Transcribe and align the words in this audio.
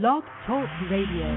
Blog 0.00 0.22
Talk 0.46 0.66
Radio. 0.90 1.28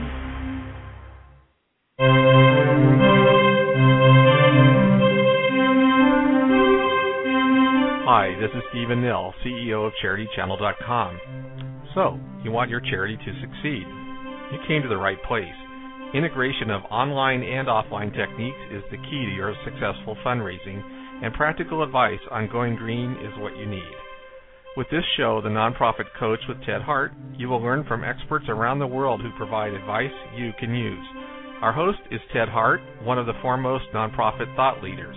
Hi, 8.08 8.34
this 8.40 8.49
is 8.55 8.63
Stephen 8.72 9.02
Nill, 9.02 9.34
CEO 9.46 9.86
of 9.86 9.91
CharityChannel.com. 10.02 11.20
So, 11.96 12.18
you 12.46 12.52
want 12.52 12.70
your 12.70 12.80
charity 12.80 13.18
to 13.18 13.41
succeed. 13.41 13.84
You 14.54 14.60
came 14.70 14.82
to 14.84 14.88
the 14.88 14.96
right 14.96 15.22
place. 15.27 15.44
Integration 16.13 16.72
of 16.72 16.84
online 16.90 17.44
and 17.44 17.68
offline 17.68 18.16
techniques 18.16 18.55
is 18.72 18.84
the 18.90 18.96
key 18.96 19.26
to 19.26 19.35
your 19.35 19.54
successful 19.66 20.16
fundraising, 20.26 20.82
and 21.22 21.34
practical 21.34 21.84
advice 21.84 22.22
on 22.32 22.48
going 22.49 22.77
green 22.77 23.18
is 23.22 23.38
what 23.38 23.58
you 23.58 23.66
need. 23.66 24.05
With 24.78 24.90
this 24.92 25.06
show, 25.16 25.40
The 25.40 25.48
Nonprofit 25.48 26.12
Coach 26.20 26.42
with 26.50 26.58
Ted 26.66 26.82
Hart, 26.82 27.14
you 27.38 27.48
will 27.48 27.62
learn 27.62 27.86
from 27.88 28.04
experts 28.04 28.48
around 28.50 28.80
the 28.80 28.88
world 28.88 29.22
who 29.22 29.32
provide 29.38 29.72
advice 29.72 30.12
you 30.36 30.52
can 30.60 30.76
use. 30.76 31.06
Our 31.62 31.72
host 31.72 31.99
is 32.12 32.20
Ted 32.34 32.49
Hart, 32.49 32.82
one 33.02 33.18
of 33.18 33.26
the 33.26 33.40
foremost 33.41 33.86
nonprofit 33.94 34.54
thought 34.58 34.84
leaders. 34.84 35.16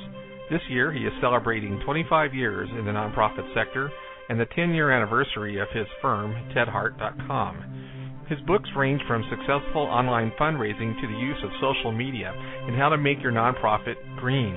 This 0.49 0.61
year, 0.71 0.93
he 0.93 1.01
is 1.01 1.13
celebrating 1.21 1.81
25 1.85 2.35
years 2.35 2.69
in 2.79 2.85
the 2.85 2.93
nonprofit 2.93 3.53
sector 3.53 3.91
and 4.29 4.39
the 4.39 4.47
10 4.55 4.75
year 4.75 4.93
anniversary 4.93 5.59
of 5.59 5.67
his 5.75 5.89
firm, 6.01 6.35
TedHart.com. 6.55 8.27
His 8.29 8.39
books 8.47 8.71
range 8.77 9.03
from 9.09 9.25
successful 9.29 9.83
online 9.83 10.31
fundraising 10.39 10.95
to 11.01 11.07
the 11.09 11.19
use 11.19 11.43
of 11.43 11.51
social 11.61 11.91
media 11.91 12.33
and 12.33 12.77
how 12.77 12.91
to 12.91 12.97
make 12.97 13.21
your 13.21 13.33
nonprofit 13.33 13.97
green. 14.21 14.55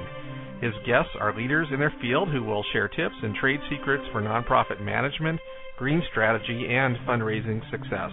His 0.62 0.74
guests 0.86 1.10
are 1.20 1.36
leaders 1.36 1.68
in 1.74 1.80
their 1.80 1.94
field 2.00 2.30
who 2.30 2.44
will 2.44 2.64
share 2.72 2.88
tips 2.88 3.16
and 3.24 3.34
trade 3.36 3.60
secrets 3.68 4.04
for 4.12 4.22
nonprofit 4.22 4.80
management, 4.80 5.40
green 5.76 6.04
strategy, 6.12 6.68
and 6.70 6.96
fundraising 7.10 7.60
success. 7.72 8.12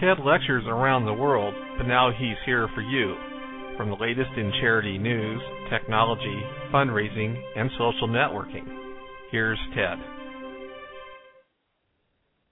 Ted 0.00 0.16
lectures 0.24 0.64
around 0.66 1.04
the 1.04 1.12
world, 1.12 1.52
but 1.76 1.86
now 1.86 2.10
he's 2.10 2.40
here 2.46 2.66
for 2.74 2.80
you. 2.80 3.14
From 3.76 3.90
the 3.90 4.00
latest 4.00 4.30
in 4.38 4.50
charity 4.60 4.96
news, 4.96 5.40
technology, 5.68 6.40
fundraising, 6.72 7.36
and 7.56 7.70
social 7.72 8.08
networking. 8.08 8.64
Here's 9.30 9.58
Ted. 9.76 9.98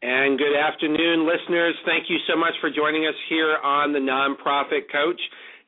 And 0.02 0.38
good 0.38 0.56
afternoon, 0.56 1.27
listeners. 1.27 1.75
Thank 1.86 2.10
you 2.10 2.19
so 2.28 2.36
much 2.36 2.52
for 2.60 2.69
joining 2.69 3.06
us 3.06 3.16
here 3.30 3.56
on 3.64 3.92
the 3.92 4.00
Nonprofit 4.00 4.92
Coach. 4.92 5.20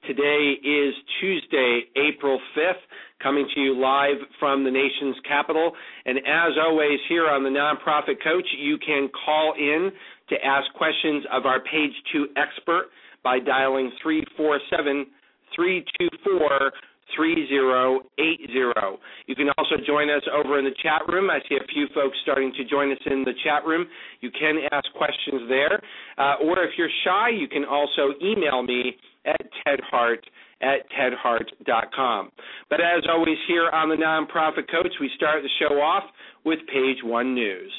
Today 0.07 0.57
is 0.61 0.95
Tuesday, 1.21 1.83
April 1.97 2.41
5th, 2.57 2.83
coming 3.23 3.47
to 3.55 3.61
you 3.61 3.79
live 3.79 4.17
from 4.39 4.65
the 4.65 4.71
nation's 4.71 5.17
capital. 5.27 5.73
And 6.07 6.19
as 6.19 6.53
always, 6.61 6.99
here 7.09 7.29
on 7.29 7.43
the 7.43 7.51
Nonprofit 7.51 8.23
Coach, 8.23 8.47
you 8.59 8.79
can 8.79 9.09
call 9.25 9.55
in 9.57 9.91
to 10.29 10.37
ask 10.45 10.73
questions 10.75 11.25
of 11.33 11.47
our 11.47 11.61
page 11.61 11.93
two 12.13 12.27
expert 12.37 12.87
by 13.23 13.39
dialing 13.39 13.91
347 14.03 15.07
324 15.55 16.73
3080. 17.17 18.99
You 19.27 19.35
can 19.37 19.49
also 19.59 19.77
join 19.87 20.09
us 20.09 20.23
over 20.33 20.59
in 20.59 20.65
the 20.65 20.75
chat 20.83 21.03
room. 21.09 21.31
I 21.31 21.41
see 21.49 21.57
a 21.57 21.67
few 21.73 21.87
folks 21.95 22.17
starting 22.23 22.53
to 22.57 22.65
join 22.65 22.91
us 22.91 22.99
in 23.07 23.25
the 23.25 23.35
chat 23.45 23.65
room. 23.65 23.87
You 24.21 24.31
can 24.31 24.57
ask 24.73 24.87
questions 24.97 25.49
there. 25.49 25.83
Uh, 26.17 26.43
or 26.43 26.63
if 26.65 26.71
you're 26.79 26.93
shy, 27.05 27.31
you 27.31 27.49
can 27.49 27.65
also 27.65 28.15
email 28.23 28.63
me 28.63 28.97
at 29.27 29.41
tedhart 29.67 30.25
at 30.63 30.89
tedhart.com. 30.91 32.31
But 32.71 32.81
as 32.81 33.03
always, 33.09 33.39
here 33.49 33.69
on 33.71 33.89
the 33.89 33.97
Nonprofit 33.97 34.71
Coach, 34.71 34.95
we 35.01 35.11
start 35.17 35.43
the 35.43 35.51
show 35.59 35.75
off 35.77 36.05
with 36.45 36.61
page 36.73 36.99
one 37.03 37.35
news. 37.35 37.73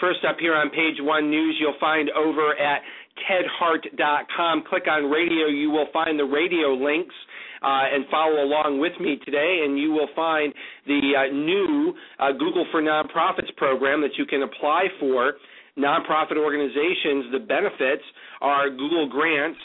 First 0.00 0.24
up 0.28 0.36
here 0.38 0.54
on 0.54 0.70
page 0.70 0.96
one 1.00 1.28
news, 1.28 1.56
you'll 1.58 1.78
find 1.80 2.08
over 2.10 2.56
at 2.56 2.82
tedhart.com. 3.28 4.64
Click 4.68 4.84
on 4.88 5.10
radio. 5.10 5.46
You 5.46 5.70
will 5.70 5.88
find 5.92 6.18
the 6.18 6.24
radio 6.24 6.72
links 6.72 7.14
uh, 7.62 7.84
and 7.92 8.04
follow 8.10 8.42
along 8.42 8.78
with 8.80 8.92
me 9.00 9.18
today, 9.24 9.62
and 9.64 9.78
you 9.78 9.90
will 9.90 10.08
find 10.14 10.52
the 10.86 11.00
uh, 11.16 11.32
new 11.32 11.94
uh, 12.18 12.32
Google 12.32 12.66
for 12.70 12.82
Nonprofits 12.82 13.54
program 13.56 14.00
that 14.02 14.16
you 14.16 14.26
can 14.26 14.42
apply 14.42 14.84
for. 15.00 15.34
Nonprofit 15.78 16.36
organizations, 16.36 17.30
the 17.32 17.38
benefits 17.38 18.02
are 18.40 18.68
Google 18.68 19.08
Grants, 19.08 19.58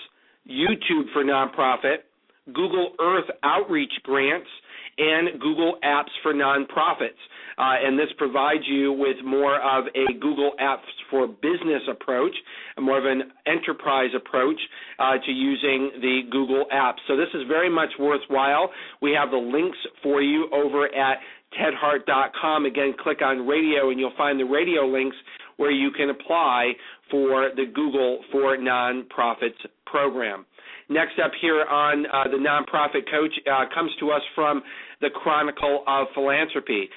YouTube 0.49 1.11
for 1.11 1.23
Nonprofit, 1.23 2.05
Google 2.47 2.93
Earth 2.99 3.29
Outreach 3.43 3.93
Grants, 4.03 4.49
and 4.97 5.39
Google 5.39 5.77
Apps 5.83 6.11
for 6.21 6.33
Nonprofits. 6.33 7.19
Uh, 7.57 7.75
and 7.85 7.97
this 7.97 8.09
provides 8.17 8.63
you 8.67 8.91
with 8.91 9.17
more 9.23 9.59
of 9.61 9.85
a 9.95 10.13
Google 10.13 10.53
Apps 10.59 10.89
for 11.09 11.27
Business 11.27 11.83
approach, 11.89 12.33
more 12.79 12.97
of 12.97 13.05
an 13.05 13.31
enterprise 13.45 14.09
approach 14.15 14.59
uh, 14.99 15.13
to 15.23 15.31
using 15.31 15.91
the 16.01 16.21
Google 16.31 16.65
Apps. 16.73 16.97
So 17.07 17.15
this 17.15 17.29
is 17.33 17.41
very 17.47 17.69
much 17.69 17.89
worthwhile. 17.99 18.69
We 19.01 19.11
have 19.11 19.29
the 19.29 19.37
links 19.37 19.77
for 20.01 20.21
you 20.21 20.49
over 20.51 20.85
at 20.85 21.19
tedhart.com. 21.59 22.65
Again, 22.65 22.95
click 22.99 23.21
on 23.21 23.47
radio 23.47 23.89
and 23.91 23.99
you'll 23.99 24.17
find 24.17 24.39
the 24.39 24.45
radio 24.45 24.87
links 24.87 25.15
where 25.57 25.71
you 25.71 25.91
can 25.91 26.09
apply 26.09 26.73
for 27.11 27.51
the 27.55 27.65
Google 27.71 28.21
for 28.31 28.57
Nonprofits 28.57 29.61
program. 29.85 30.45
Next 30.89 31.19
up 31.23 31.31
here 31.41 31.63
on 31.63 32.05
uh, 32.05 32.23
the 32.25 32.37
Nonprofit 32.37 33.09
Coach 33.09 33.33
uh, 33.49 33.65
comes 33.73 33.91
to 33.99 34.11
us 34.11 34.21
from 34.35 34.61
the 35.01 35.09
Chronicle 35.09 35.83
of 35.87 36.07
Philanthropy 36.13 36.89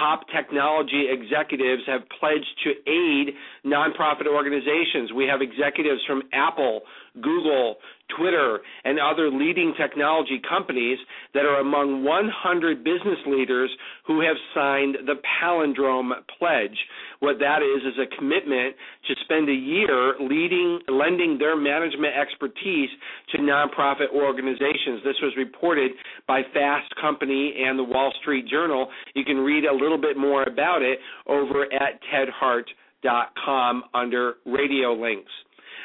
top 0.00 0.24
technology 0.34 1.06
executives 1.10 1.82
have 1.86 2.00
pledged 2.18 2.48
to 2.64 2.70
aid 2.88 3.34
nonprofit 3.66 4.26
organizations. 4.26 5.12
We 5.12 5.26
have 5.26 5.42
executives 5.42 6.00
from 6.06 6.22
Apple, 6.32 6.82
Google, 7.20 7.76
Twitter, 8.16 8.60
and 8.84 8.98
other 8.98 9.30
leading 9.30 9.74
technology 9.80 10.40
companies 10.48 10.98
that 11.32 11.44
are 11.44 11.60
among 11.60 12.04
100 12.04 12.84
business 12.84 13.18
leaders 13.26 13.70
who 14.06 14.20
have 14.20 14.36
signed 14.54 14.96
the 15.06 15.14
Palindrome 15.22 16.10
Pledge. 16.38 16.76
What 17.20 17.38
that 17.38 17.62
is 17.62 17.82
is 17.86 17.98
a 17.98 18.16
commitment 18.16 18.74
to 19.08 19.14
spend 19.24 19.48
a 19.48 19.52
year 19.52 20.14
leading, 20.20 20.80
lending 20.88 21.38
their 21.38 21.56
management 21.56 22.14
expertise 22.14 22.90
to 23.32 23.38
nonprofit 23.38 24.10
organizations. 24.14 25.00
This 25.04 25.16
was 25.22 25.32
reported 25.36 25.92
by 26.28 26.42
Fast 26.52 26.94
Company 27.00 27.54
and 27.66 27.78
the 27.78 27.84
Wall 27.84 28.12
Street 28.20 28.46
Journal. 28.48 28.88
You 29.14 29.24
can 29.24 29.38
read 29.38 29.64
a 29.64 29.72
little 29.72 30.00
bit 30.00 30.16
more 30.16 30.42
about 30.42 30.82
it 30.82 30.98
over 31.26 31.64
at 31.72 32.00
tedhart.com 32.12 33.84
under 33.94 34.34
radio 34.44 34.92
links. 34.92 35.30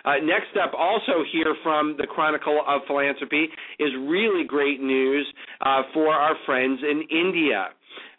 Uh, 0.05 0.15
next 0.23 0.55
up, 0.61 0.73
also 0.77 1.23
here 1.31 1.55
from 1.63 1.95
the 1.97 2.07
Chronicle 2.07 2.61
of 2.67 2.81
Philanthropy, 2.87 3.47
is 3.79 3.90
really 4.01 4.43
great 4.46 4.81
news 4.81 5.28
uh, 5.61 5.84
for 5.93 6.09
our 6.09 6.35
friends 6.46 6.79
in 6.84 7.03
India. 7.09 7.69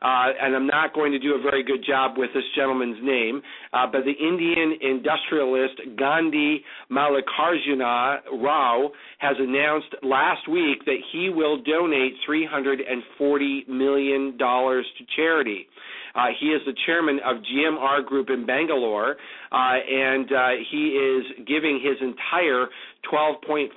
Uh, 0.02 0.32
and 0.40 0.56
I'm 0.56 0.66
not 0.66 0.94
going 0.94 1.12
to 1.12 1.18
do 1.18 1.34
a 1.34 1.42
very 1.42 1.62
good 1.62 1.84
job 1.86 2.16
with 2.16 2.30
this 2.32 2.44
gentleman's 2.56 2.96
name, 3.02 3.42
uh, 3.74 3.86
but 3.86 4.00
the 4.04 4.12
Indian 4.12 4.78
industrialist 4.80 5.74
Gandhi 5.98 6.64
Mallikarjuna 6.90 8.20
Rao 8.40 8.90
has 9.18 9.36
announced 9.38 9.94
last 10.02 10.48
week 10.48 10.84
that 10.86 10.96
he 11.12 11.28
will 11.28 11.62
donate 11.62 12.14
$340 12.28 13.68
million 13.68 14.38
to 14.38 14.82
charity. 15.14 15.66
Uh, 16.14 16.26
he 16.38 16.46
is 16.46 16.60
the 16.66 16.74
chairman 16.86 17.18
of 17.24 17.36
GMR 17.38 18.04
Group 18.04 18.30
in 18.30 18.46
Bangalore, 18.46 19.16
uh, 19.52 19.54
and 19.54 20.32
uh, 20.32 20.48
he 20.70 20.88
is 20.88 21.46
giving 21.46 21.80
his 21.82 21.96
entire 22.00 22.66
12.5% 23.10 23.68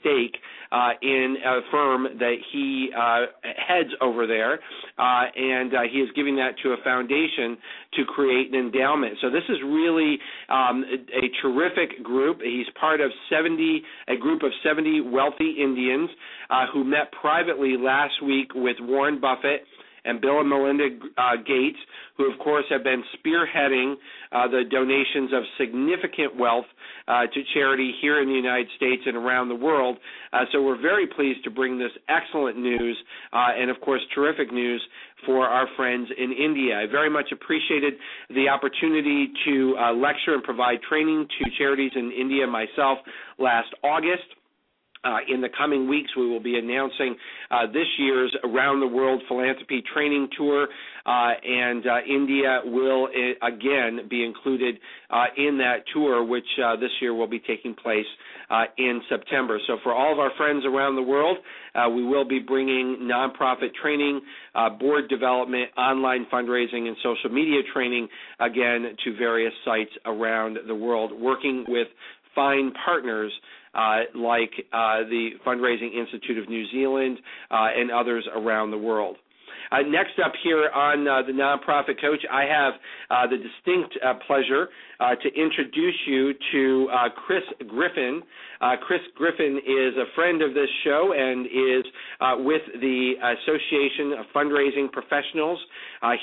stake 0.00 0.36
uh, 0.72 0.90
in 1.00 1.36
a 1.44 1.60
firm 1.70 2.04
that 2.18 2.36
he 2.52 2.90
uh, 2.96 3.26
heads 3.42 3.90
over 4.00 4.26
there, 4.26 4.54
uh, 4.98 5.24
and 5.34 5.74
uh, 5.74 5.80
he 5.90 5.98
is 5.98 6.08
giving 6.14 6.36
that 6.36 6.52
to 6.62 6.70
a 6.70 6.76
foundation 6.84 7.56
to 7.94 8.04
create 8.04 8.52
an 8.52 8.58
endowment. 8.58 9.14
So 9.22 9.30
this 9.30 9.44
is 9.48 9.56
really 9.64 10.18
um, 10.48 10.84
a, 10.84 11.24
a 11.24 11.28
terrific 11.42 12.02
group. 12.02 12.40
He's 12.42 12.66
part 12.78 13.00
of 13.00 13.10
70, 13.30 13.82
a 14.08 14.16
group 14.16 14.42
of 14.42 14.50
70 14.62 15.02
wealthy 15.02 15.56
Indians 15.62 16.10
uh, 16.50 16.66
who 16.72 16.84
met 16.84 17.12
privately 17.20 17.76
last 17.78 18.22
week 18.22 18.52
with 18.54 18.76
Warren 18.80 19.20
Buffett 19.20 19.62
and 20.06 20.20
Bill 20.20 20.40
and 20.40 20.48
Melinda 20.48 20.88
uh, 21.18 21.36
Gates, 21.36 21.78
who 22.16 22.30
of 22.32 22.38
course 22.38 22.64
have 22.70 22.84
been 22.84 23.02
spearheading 23.18 23.94
uh, 24.32 24.48
the 24.48 24.62
donations 24.70 25.32
of 25.32 25.42
significant 25.58 26.38
wealth 26.38 26.66
uh, 27.08 27.22
to 27.26 27.42
charity 27.54 27.92
here 28.00 28.22
in 28.22 28.28
the 28.28 28.34
United 28.34 28.68
States 28.76 29.02
and 29.06 29.16
around 29.16 29.48
the 29.48 29.54
world. 29.54 29.98
Uh, 30.32 30.44
so 30.52 30.62
we're 30.62 30.80
very 30.80 31.06
pleased 31.06 31.42
to 31.44 31.50
bring 31.50 31.78
this 31.78 31.92
excellent 32.08 32.58
news 32.58 32.96
uh, 33.32 33.48
and 33.58 33.70
of 33.70 33.80
course 33.80 34.00
terrific 34.14 34.52
news 34.52 34.82
for 35.24 35.46
our 35.46 35.66
friends 35.76 36.08
in 36.16 36.32
India. 36.32 36.78
I 36.78 36.86
very 36.86 37.10
much 37.10 37.26
appreciated 37.32 37.94
the 38.30 38.48
opportunity 38.48 39.28
to 39.46 39.76
uh, 39.78 39.92
lecture 39.92 40.34
and 40.34 40.42
provide 40.42 40.78
training 40.88 41.26
to 41.38 41.50
charities 41.58 41.92
in 41.94 42.12
India 42.12 42.46
myself 42.46 42.98
last 43.38 43.68
August. 43.82 44.24
Uh, 45.06 45.18
in 45.32 45.40
the 45.40 45.48
coming 45.56 45.88
weeks, 45.88 46.10
we 46.16 46.28
will 46.28 46.42
be 46.42 46.58
announcing 46.58 47.14
uh, 47.52 47.66
this 47.66 47.86
year's 47.96 48.36
Around 48.42 48.80
the 48.80 48.88
World 48.88 49.22
Philanthropy 49.28 49.82
Training 49.94 50.28
Tour, 50.36 50.66
uh, 51.06 51.30
and 51.46 51.86
uh, 51.86 51.98
India 52.08 52.60
will 52.64 53.04
uh, 53.06 53.46
again 53.46 54.08
be 54.10 54.24
included 54.24 54.74
uh, 55.10 55.26
in 55.36 55.58
that 55.58 55.84
tour, 55.94 56.24
which 56.24 56.46
this 56.80 56.90
year 57.00 57.14
will 57.14 57.28
be 57.28 57.38
taking 57.38 57.74
place 57.74 58.06
in 58.78 59.00
September. 59.08 59.60
So, 59.68 59.76
for 59.84 59.94
all 59.94 60.12
of 60.12 60.18
our 60.18 60.32
friends 60.36 60.64
around 60.66 60.96
the 60.96 61.02
world, 61.02 61.36
we 61.94 62.02
will 62.02 62.26
be 62.26 62.40
bringing 62.40 63.08
nonprofit 63.08 63.74
training, 63.80 64.20
board 64.80 65.08
development, 65.08 65.70
online 65.78 66.26
fundraising, 66.32 66.88
and 66.88 66.96
social 67.02 67.30
media 67.30 67.60
training 67.72 68.08
again 68.40 68.96
to 69.04 69.16
various 69.16 69.52
sites 69.64 69.92
around 70.04 70.58
the 70.66 70.74
world, 70.74 71.12
working 71.12 71.64
with 71.68 71.86
fine 72.34 72.72
partners 72.84 73.32
like 74.14 74.50
uh, 74.72 75.00
the 75.08 75.30
Fundraising 75.46 75.94
Institute 75.94 76.38
of 76.38 76.48
New 76.48 76.64
Zealand 76.70 77.18
uh, 77.50 77.68
and 77.76 77.90
others 77.90 78.26
around 78.34 78.70
the 78.70 78.78
world. 78.78 79.16
Uh, 79.70 79.82
next 79.82 80.18
up 80.24 80.32
here 80.42 80.70
on 80.74 81.06
uh, 81.06 81.22
the 81.26 81.32
Nonprofit 81.32 82.00
Coach, 82.00 82.24
I 82.30 82.44
have 82.44 82.74
uh, 83.10 83.26
the 83.26 83.36
distinct 83.36 83.98
uh, 84.04 84.14
pleasure 84.26 84.68
uh, 85.00 85.14
to 85.16 85.28
introduce 85.34 85.94
you 86.06 86.32
to 86.52 86.88
uh, 86.92 87.08
Chris 87.26 87.42
Griffin. 87.68 88.22
Chris 88.86 89.00
Griffin 89.14 89.58
is 89.58 89.94
a 89.96 90.08
friend 90.14 90.40
of 90.40 90.54
this 90.54 90.68
show 90.82 91.12
and 91.16 91.46
is 91.46 91.84
with 92.44 92.62
the 92.80 93.12
Association 93.20 94.18
of 94.18 94.26
Fundraising 94.34 94.90
Professionals. 94.90 95.58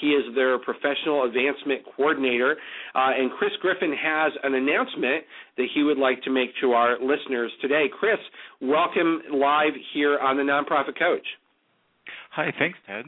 he 0.01 0.07
is 0.07 0.33
their 0.33 0.57
professional 0.57 1.25
advancement 1.25 1.81
coordinator. 1.95 2.55
and 2.95 3.31
Chris 3.31 3.51
Griffin 3.61 3.93
has 3.93 4.31
an 4.43 4.55
announcement 4.55 5.23
that 5.57 5.67
he 5.75 5.83
would 5.83 5.99
like 5.99 6.23
to 6.23 6.31
make 6.31 6.49
to 6.61 6.71
our 6.71 6.97
listeners 6.99 7.51
today. 7.61 7.85
Chris, 7.99 8.17
welcome 8.61 9.21
live 9.31 9.73
here 9.93 10.17
on 10.17 10.35
the 10.35 10.43
Nonprofit 10.43 10.97
Coach. 10.97 11.25
Hi, 12.31 12.51
thanks, 12.57 12.79
Ted 12.87 13.05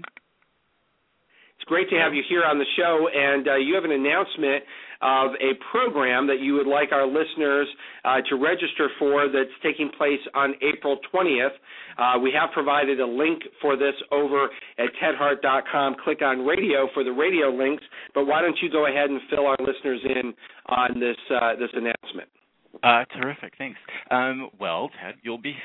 great 1.65 1.89
to 1.89 1.95
have 1.97 2.13
you 2.13 2.23
here 2.29 2.43
on 2.43 2.57
the 2.57 2.65
show, 2.77 3.07
and 3.13 3.47
uh, 3.47 3.55
you 3.55 3.75
have 3.75 3.83
an 3.83 3.91
announcement 3.91 4.63
of 5.01 5.31
a 5.41 5.53
program 5.71 6.27
that 6.27 6.39
you 6.39 6.53
would 6.53 6.67
like 6.67 6.91
our 6.91 7.05
listeners 7.05 7.67
uh, 8.05 8.17
to 8.29 8.35
register 8.35 8.89
for 8.97 9.27
that's 9.27 9.53
taking 9.61 9.89
place 9.97 10.19
on 10.33 10.53
April 10.61 10.99
20th. 11.13 11.49
Uh, 11.97 12.19
we 12.19 12.31
have 12.31 12.49
provided 12.53 12.99
a 12.99 13.05
link 13.05 13.41
for 13.61 13.75
this 13.75 13.93
over 14.11 14.49
at 14.77 14.87
tedhart.com. 15.01 15.95
Click 16.03 16.21
on 16.21 16.45
radio 16.45 16.87
for 16.93 17.03
the 17.03 17.11
radio 17.11 17.49
links, 17.49 17.83
but 18.13 18.25
why 18.25 18.41
don't 18.41 18.57
you 18.61 18.69
go 18.69 18.87
ahead 18.87 19.09
and 19.09 19.19
fill 19.29 19.45
our 19.47 19.57
listeners 19.59 20.01
in 20.03 20.33
on 20.67 20.99
this 20.99 21.17
uh, 21.29 21.55
this 21.55 21.69
announcement? 21.73 22.29
Uh, 22.85 23.03
terrific, 23.19 23.53
thanks. 23.57 23.79
Um, 24.11 24.49
well, 24.59 24.91
Ted, 25.03 25.15
you'll 25.23 25.39
be 25.39 25.55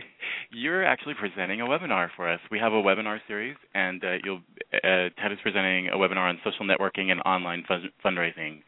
you're 0.52 0.84
actually 0.84 1.14
presenting 1.20 1.60
a 1.60 1.66
webinar 1.66 2.08
for 2.16 2.30
us. 2.32 2.40
We 2.52 2.60
have 2.60 2.72
a 2.72 2.76
webinar 2.82 3.18
series, 3.26 3.56
and 3.74 4.04
uh, 4.04 4.12
you'll 4.24 4.42
uh, 4.72 5.10
Ted 5.20 5.32
is 5.32 5.38
presenting 5.42 5.88
a 5.88 5.96
webinar 5.96 6.28
on 6.30 6.38
social 6.44 6.64
networking 6.66 7.10
and 7.10 7.20
online 7.26 7.64
fund- 7.66 7.90
fundraising. 8.04 8.62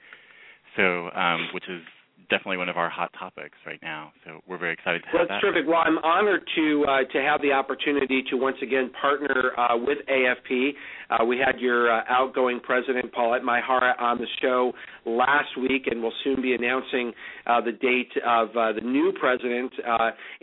So, 0.77 1.11
um, 1.17 1.49
which 1.55 1.69
is 1.69 1.83
definitely 2.31 2.57
one 2.57 2.69
of 2.69 2.77
our 2.77 2.89
hot 2.89 3.11
topics 3.19 3.59
right 3.67 3.79
now. 3.83 4.13
So 4.25 4.41
we're 4.47 4.59
very 4.59 4.73
excited 4.73 5.03
to 5.03 5.07
have 5.09 5.15
well, 5.15 5.27
that's 5.29 5.41
terrific. 5.43 5.69
Well, 5.69 5.83
I'm 5.85 5.99
honored 5.99 6.43
to 6.57 6.85
uh, 6.89 7.13
to 7.13 7.19
have 7.21 7.43
the 7.43 7.53
opportunity 7.53 8.23
to 8.31 8.37
once 8.37 8.57
again 8.63 8.91
partner 9.01 9.53
uh, 9.59 9.77
with 9.77 9.99
AFP. 10.09 10.71
Uh, 11.11 11.25
we 11.25 11.39
had 11.39 11.59
your 11.59 11.93
uh, 11.93 12.03
outgoing 12.09 12.61
president 12.61 13.13
Paulette 13.13 13.43
Maehara 13.43 14.01
on 14.01 14.19
the 14.19 14.27
show 14.41 14.73
last 15.05 15.59
week, 15.61 15.89
and 15.91 16.01
we'll 16.01 16.13
soon 16.23 16.41
be 16.41 16.55
announcing 16.55 17.13
uh, 17.47 17.61
the 17.61 17.73
date 17.73 18.13
of 18.25 18.51
uh, 18.51 18.73
the 18.73 18.81
new 18.81 19.13
president, 19.19 19.73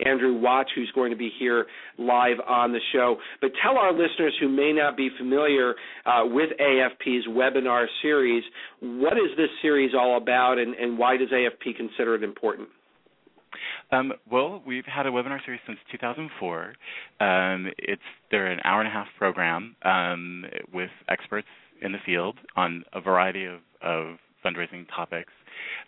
Andrew 0.04 0.38
Watts, 0.38 0.70
who's 0.74 0.92
going 0.94 1.10
to 1.10 1.16
be 1.16 1.30
here 1.38 1.66
live 1.96 2.36
on 2.46 2.72
the 2.72 2.80
show. 2.92 3.16
But 3.40 3.52
tell 3.62 3.78
our 3.78 3.92
listeners 3.92 4.36
who 4.38 4.48
may 4.48 4.72
not 4.72 4.96
be 4.96 5.08
familiar 5.18 5.74
with 6.24 6.50
AFP's 6.60 7.26
webinar 7.28 7.86
series, 8.02 8.44
what 8.80 9.14
is 9.14 9.34
this 9.36 9.48
series 9.62 9.92
all 9.98 10.18
about, 10.18 10.58
and, 10.58 10.74
and 10.74 10.98
why 10.98 11.16
does 11.16 11.30
AFP 11.30 11.77
consider 11.78 12.14
it 12.14 12.22
important? 12.22 12.68
Um, 13.90 14.12
well, 14.30 14.62
we've 14.66 14.84
had 14.84 15.06
a 15.06 15.10
webinar 15.10 15.42
series 15.44 15.60
since 15.66 15.78
2004. 15.90 16.74
Um, 17.20 17.68
it's 17.78 18.02
they're 18.30 18.46
an 18.46 18.60
hour 18.64 18.80
and 18.80 18.88
a 18.88 18.92
half 18.92 19.06
program 19.16 19.76
um, 19.84 20.44
with 20.72 20.90
experts 21.08 21.48
in 21.80 21.92
the 21.92 21.98
field 22.04 22.36
on 22.56 22.84
a 22.92 23.00
variety 23.00 23.46
of, 23.46 23.60
of 23.82 24.16
fundraising 24.44 24.86
topics. 24.94 25.32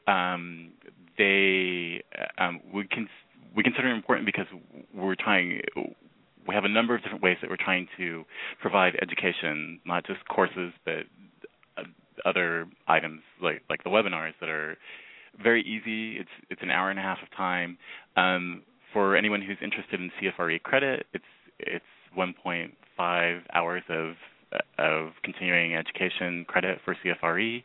Um, 0.07 0.71
they 1.19 2.03
um, 2.39 2.61
we 2.73 2.87
can 2.87 3.09
we 3.55 3.63
consider 3.63 3.91
it 3.91 3.95
important 3.95 4.27
because 4.27 4.47
we're 4.95 5.17
trying 5.17 5.61
we 6.49 6.55
have 6.55 6.65
a 6.65 6.69
number 6.69 6.95
of 6.95 7.03
different 7.03 7.23
ways 7.23 7.37
that 7.43 7.51
we're 7.51 7.57
trying 7.57 7.87
to 7.99 8.25
provide 8.61 8.95
education, 9.03 9.81
not 9.85 10.07
just 10.07 10.27
courses, 10.29 10.73
but 10.85 11.05
uh, 11.77 11.83
other 12.25 12.67
items 12.89 13.21
like 13.43 13.63
like 13.69 13.85
the 13.85 13.91
webinars 13.91 14.33
that 14.41 14.49
are 14.49 14.77
very 15.43 15.63
easy. 15.63 16.19
It's 16.19 16.31
it's 16.51 16.63
an 16.63 16.71
hour 16.71 16.91
and 16.91 16.99
a 16.99 17.03
half 17.03 17.19
of 17.23 17.31
time. 17.37 17.79
Um, 18.17 18.63
for 18.93 19.17
anyone 19.17 19.41
who's 19.43 19.59
interested 19.63 20.01
in 20.01 20.11
CFRE 20.21 20.63
credit, 20.63 21.07
it's 21.13 21.25
it's 21.59 21.85
1.5 22.17 23.41
hours 23.55 23.83
of 23.89 24.15
of 24.79 25.13
continuing 25.23 25.77
education 25.77 26.45
credit 26.49 26.79
for 26.85 26.97
CFRE. 27.05 27.63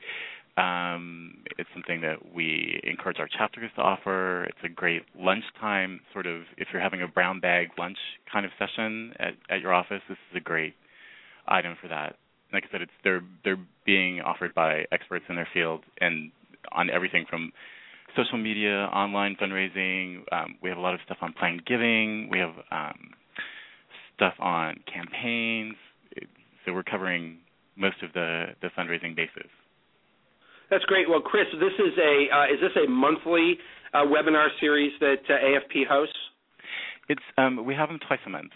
Um, 0.58 1.40
it's 1.58 1.70
something 1.74 2.00
that 2.02 2.34
we 2.34 2.80
encourage 2.84 3.20
our 3.20 3.28
chapters 3.28 3.70
to 3.76 3.82
offer. 3.82 4.46
It's 4.46 4.58
a 4.64 4.70
great 4.70 5.02
lunchtime 5.20 6.00
sort 6.14 6.28
of 6.28 6.44
if 6.58 6.70
you're 6.72 6.82
having 6.82 7.02
a 7.02 7.08
brown 7.08 7.42
bag 7.42 7.70
lunch 7.78 7.98
kind 8.32 8.46
of 8.46 8.52
session 8.58 9.14
at, 9.20 9.34
at 9.50 9.60
your 9.62 9.74
office. 9.74 10.02
This 10.08 10.18
is 10.32 10.38
a 10.38 10.40
great 10.40 10.74
item 11.48 11.76
for 11.82 11.90
that. 11.90 12.16
Like 12.54 12.64
I 12.70 12.72
said, 12.72 12.82
it's 12.84 12.92
they're 13.04 13.24
they're 13.44 13.60
being 13.86 14.22
offered 14.22 14.54
by 14.54 14.86
experts 14.92 15.26
in 15.28 15.36
their 15.36 15.48
field, 15.54 15.82
and 16.00 16.32
on 16.72 16.90
everything 16.90 17.26
from 17.30 17.52
social 18.16 18.38
media, 18.38 18.90
online 18.94 19.36
fundraising. 19.42 20.22
Um, 20.32 20.56
we 20.62 20.70
have 20.70 20.78
a 20.78 20.82
lot 20.82 20.94
of 20.94 21.00
stuff 21.06 21.18
on 21.22 21.34
planned 21.34 21.66
giving. 21.66 22.30
We 22.30 22.40
have 22.40 22.54
um, 22.72 23.12
stuff 24.16 24.34
on 24.40 24.80
campaigns. 24.92 25.76
So 26.66 26.74
we're 26.74 26.84
covering 26.84 27.38
most 27.76 28.02
of 28.02 28.14
the, 28.14 28.48
the 28.62 28.70
fundraising 28.78 29.16
bases. 29.16 29.50
That's 30.70 30.86
great. 30.86 31.08
Well, 31.10 31.22
Chris, 31.22 31.46
this 31.54 31.74
is 31.74 31.94
a 31.98 32.36
uh, 32.36 32.46
is 32.46 32.60
this 32.60 32.72
a 32.84 32.90
monthly 32.90 33.58
uh, 33.94 34.00
webinar 34.00 34.48
series 34.60 34.92
that 35.00 35.22
uh, 35.30 35.34
AFP 35.34 35.86
hosts? 35.88 36.16
It's 37.08 37.22
um, 37.38 37.66
we 37.66 37.76
have 37.76 37.90
them 37.90 38.00
twice 38.08 38.20
a 38.26 38.30
month. 38.30 38.52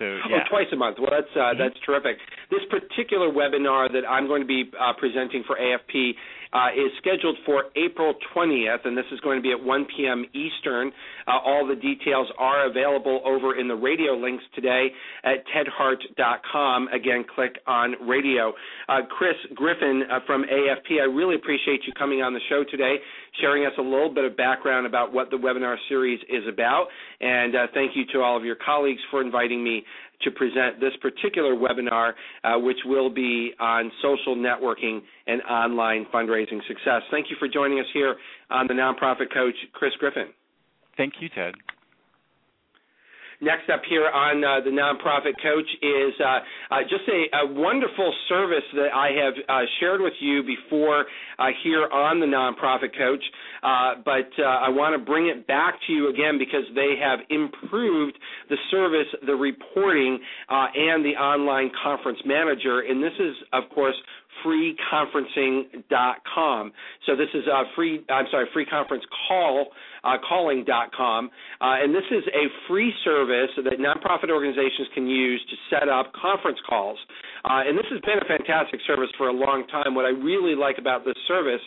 So 0.00 0.06
oh, 0.06 0.18
yeah. 0.30 0.40
Oh, 0.40 0.48
twice 0.48 0.66
a 0.72 0.76
month. 0.76 0.96
Well, 0.98 1.12
that's 1.12 1.28
uh, 1.36 1.52
mm-hmm. 1.52 1.60
that's 1.60 1.76
terrific. 1.84 2.16
This 2.50 2.64
particular 2.72 3.28
webinar 3.28 3.92
that 3.92 4.08
I'm 4.08 4.26
going 4.26 4.40
to 4.40 4.48
be 4.48 4.64
uh, 4.72 4.94
presenting 4.96 5.44
for 5.46 5.60
AFP 5.60 6.16
uh, 6.52 6.72
is 6.74 6.90
scheduled 6.98 7.36
for 7.44 7.64
April 7.76 8.14
20th, 8.34 8.84
and 8.84 8.96
this 8.96 9.04
is 9.12 9.20
going 9.20 9.38
to 9.38 9.42
be 9.42 9.52
at 9.52 9.62
1 9.62 9.86
p.m. 9.94 10.24
Eastern. 10.32 10.90
Uh, 11.28 11.38
all 11.44 11.66
the 11.68 11.76
details 11.76 12.26
are 12.38 12.68
available 12.68 13.20
over 13.24 13.60
in 13.60 13.68
the 13.68 13.74
radio 13.74 14.14
links 14.16 14.42
today 14.54 14.88
at 15.22 15.44
tedhart.com. 15.54 16.88
Again, 16.88 17.24
click 17.34 17.60
on 17.66 17.94
radio. 18.08 18.52
Uh, 18.88 19.02
Chris 19.08 19.36
Griffin 19.54 20.02
uh, 20.10 20.20
from 20.26 20.42
AFP, 20.42 20.98
I 21.00 21.04
really 21.04 21.36
appreciate 21.36 21.80
you 21.86 21.92
coming 21.92 22.22
on 22.22 22.32
the 22.32 22.40
show 22.48 22.64
today 22.68 22.96
sharing 23.40 23.66
us 23.66 23.72
a 23.78 23.82
little 23.82 24.12
bit 24.12 24.24
of 24.24 24.36
background 24.36 24.86
about 24.86 25.12
what 25.12 25.30
the 25.30 25.36
webinar 25.36 25.76
series 25.88 26.20
is 26.28 26.44
about. 26.48 26.86
And 27.20 27.54
uh, 27.54 27.66
thank 27.74 27.92
you 27.94 28.04
to 28.12 28.20
all 28.20 28.36
of 28.36 28.44
your 28.44 28.56
colleagues 28.56 29.00
for 29.10 29.20
inviting 29.20 29.62
me 29.62 29.84
to 30.22 30.30
present 30.30 30.80
this 30.80 30.92
particular 31.00 31.54
webinar, 31.54 32.12
uh, 32.44 32.58
which 32.58 32.76
will 32.84 33.10
be 33.10 33.52
on 33.58 33.90
social 34.02 34.36
networking 34.36 35.00
and 35.26 35.40
online 35.42 36.06
fundraising 36.12 36.60
success. 36.68 37.02
Thank 37.10 37.30
you 37.30 37.36
for 37.38 37.48
joining 37.48 37.80
us 37.80 37.86
here 37.94 38.16
on 38.50 38.66
the 38.66 38.74
Nonprofit 38.74 39.32
Coach, 39.32 39.54
Chris 39.72 39.92
Griffin. 39.98 40.28
Thank 40.96 41.14
you, 41.20 41.28
Ted. 41.30 41.54
Next 43.42 43.70
up 43.70 43.80
here 43.88 44.06
on 44.06 44.44
uh, 44.44 44.60
the 44.62 44.68
Nonprofit 44.68 45.32
Coach 45.42 45.64
is 45.80 46.12
uh, 46.20 46.74
uh, 46.74 46.82
just 46.82 47.08
a, 47.08 47.38
a, 47.38 47.46
wonderful 47.50 48.12
service 48.28 48.64
that 48.74 48.92
I 48.94 49.12
have 49.16 49.32
uh, 49.48 49.62
shared 49.80 50.02
with 50.02 50.12
you 50.20 50.42
before 50.42 51.06
uh, 51.38 51.46
here 51.64 51.88
on 51.90 52.20
the 52.20 52.26
Nonprofit 52.26 52.94
Coach, 52.98 53.24
but 54.04 54.28
I 54.44 54.68
want 54.68 54.92
to 54.92 55.04
bring 55.04 55.28
it 55.28 55.46
back 55.46 55.76
to 55.86 55.92
you 55.92 56.10
again 56.10 56.38
because 56.38 56.64
they 56.74 56.96
have 57.00 57.20
improved 57.30 58.18
the 58.50 58.56
service, 58.70 59.08
the 59.24 59.34
reporting, 59.34 60.18
and 60.50 61.02
the 61.02 61.16
online 61.16 61.70
conference 61.82 62.18
manager. 62.26 62.80
And 62.80 63.02
this 63.02 63.14
is, 63.18 63.34
of 63.54 63.64
course, 63.74 63.96
freeconferencing.com. 64.44 66.72
So 67.06 67.16
this 67.16 67.28
is 67.34 67.46
a 67.46 67.62
free, 67.74 68.04
I'm 68.10 68.26
sorry, 68.30 68.46
free 68.52 68.66
conference 68.66 69.04
call, 69.28 69.68
uh, 70.04 70.16
calling.com. 70.26 71.30
Uh, 71.60 71.82
and 71.82 71.94
this 71.94 72.06
is 72.10 72.24
a 72.34 72.46
free 72.68 72.92
service 73.04 73.50
that 73.56 73.78
nonprofit 73.78 74.30
organizations 74.30 74.88
can 74.94 75.06
use 75.06 75.40
to 75.50 75.56
set 75.74 75.88
up 75.88 76.12
conference 76.12 76.58
calls. 76.68 76.98
Uh, 77.44 77.64
and 77.66 77.78
this 77.78 77.86
has 77.90 78.00
been 78.00 78.18
a 78.18 78.28
fantastic 78.28 78.80
service 78.86 79.08
for 79.16 79.28
a 79.28 79.32
long 79.32 79.66
time. 79.68 79.94
What 79.94 80.04
I 80.04 80.10
really 80.10 80.54
like 80.54 80.78
about 80.78 81.04
this 81.04 81.16
service 81.26 81.60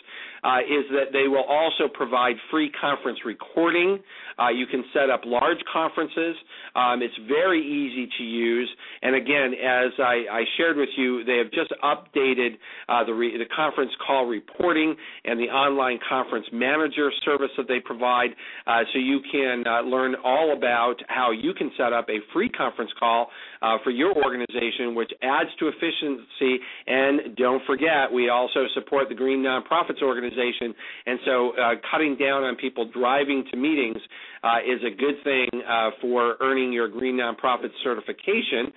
uh, 0.44 0.60
is 0.60 0.84
that 0.92 1.12
they 1.12 1.26
will 1.26 1.44
also 1.44 1.88
provide 1.92 2.36
free 2.50 2.70
conference 2.80 3.18
recording. 3.24 3.98
Uh, 4.38 4.50
you 4.50 4.66
can 4.66 4.84
set 4.92 5.10
up 5.10 5.22
large 5.24 5.58
conferences. 5.72 6.36
Um, 6.76 7.02
it's 7.02 7.14
very 7.26 7.60
easy 7.60 8.08
to 8.18 8.24
use. 8.24 8.68
And 9.02 9.16
again, 9.16 9.54
as 9.54 9.92
I, 9.98 10.24
I 10.30 10.44
shared 10.56 10.76
with 10.76 10.90
you, 10.96 11.24
they 11.24 11.38
have 11.38 11.50
just 11.50 11.72
updated 11.82 12.58
uh, 12.88 13.04
the, 13.04 13.14
re- 13.14 13.36
the 13.38 13.48
conference 13.54 13.92
call 14.06 14.26
reporting 14.26 14.94
and 15.24 15.40
the 15.40 15.44
online 15.44 15.98
conference 16.08 16.46
manager 16.52 17.10
service 17.24 17.50
that 17.56 17.68
they 17.68 17.80
provide. 17.80 18.23
Uh, 18.66 18.80
so 18.92 18.98
you 18.98 19.20
can 19.30 19.64
uh, 19.66 19.82
learn 19.82 20.14
all 20.24 20.54
about 20.56 20.96
how 21.08 21.30
you 21.30 21.52
can 21.54 21.70
set 21.76 21.92
up 21.92 22.08
a 22.08 22.18
free 22.32 22.48
conference 22.48 22.90
call 22.98 23.28
uh, 23.62 23.76
for 23.82 23.90
your 23.90 24.14
organization, 24.16 24.94
which 24.94 25.12
adds 25.22 25.50
to 25.58 25.68
efficiency. 25.68 26.58
And 26.86 27.36
don't 27.36 27.62
forget, 27.66 28.12
we 28.12 28.28
also 28.28 28.66
support 28.74 29.08
the 29.08 29.14
Green 29.14 29.42
Nonprofits 29.42 30.02
Organization, 30.02 30.74
and 31.06 31.18
so 31.24 31.52
uh, 31.52 31.74
cutting 31.90 32.16
down 32.16 32.44
on 32.44 32.56
people 32.56 32.90
driving 32.90 33.44
to 33.50 33.56
meetings 33.56 33.98
uh, 34.42 34.58
is 34.58 34.80
a 34.86 34.94
good 34.94 35.22
thing 35.24 35.48
uh, 35.68 35.90
for 36.00 36.36
earning 36.40 36.72
your 36.72 36.88
Green 36.88 37.16
Nonprofit 37.16 37.70
certification. 37.82 38.72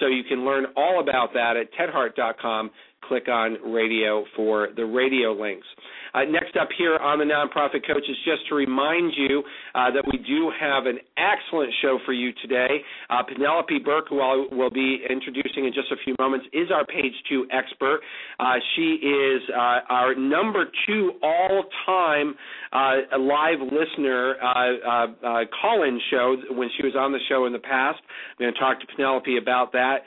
So 0.00 0.06
you 0.06 0.22
can 0.28 0.44
learn 0.44 0.66
all 0.76 1.00
about 1.00 1.32
that 1.34 1.54
at 1.56 1.68
tedhart.com. 1.74 2.70
Click 3.08 3.28
on 3.28 3.56
radio 3.72 4.24
for 4.34 4.68
the 4.76 4.84
radio 4.84 5.32
links. 5.32 5.66
Uh, 6.16 6.24
next 6.24 6.56
up 6.56 6.68
here 6.78 6.96
on 6.96 7.18
the 7.18 7.24
Nonprofit 7.24 7.86
Coach 7.86 8.04
is 8.08 8.16
just 8.24 8.48
to 8.48 8.54
remind 8.54 9.12
you 9.14 9.42
uh, 9.74 9.90
that 9.90 10.02
we 10.10 10.16
do 10.16 10.50
have 10.58 10.86
an 10.86 10.98
excellent 11.18 11.70
show 11.82 11.98
for 12.06 12.14
you 12.14 12.32
today. 12.40 12.80
Uh, 13.10 13.22
Penelope 13.22 13.78
Burk, 13.84 14.08
who 14.08 14.20
I 14.20 14.46
will 14.50 14.70
be 14.70 15.04
introducing 15.10 15.66
in 15.66 15.74
just 15.74 15.92
a 15.92 15.96
few 16.04 16.14
moments, 16.18 16.46
is 16.54 16.70
our 16.74 16.86
page 16.86 17.12
two 17.28 17.46
expert. 17.52 18.00
Uh, 18.40 18.54
she 18.74 18.96
is 19.04 19.42
uh, 19.52 19.80
our 19.90 20.14
number 20.14 20.64
two 20.86 21.12
all 21.22 21.64
time 21.84 22.34
uh, 22.72 23.18
live 23.18 23.60
listener 23.60 24.36
call 25.60 25.82
in 25.82 26.00
show 26.10 26.36
when 26.50 26.70
she 26.78 26.86
was 26.86 26.94
on 26.96 27.12
the 27.12 27.20
show 27.28 27.44
in 27.44 27.52
the 27.52 27.58
past. 27.58 27.98
I'm 28.00 28.44
going 28.44 28.54
to 28.54 28.58
talk 28.58 28.80
to 28.80 28.86
Penelope 28.96 29.36
about 29.36 29.72
that 29.72 29.98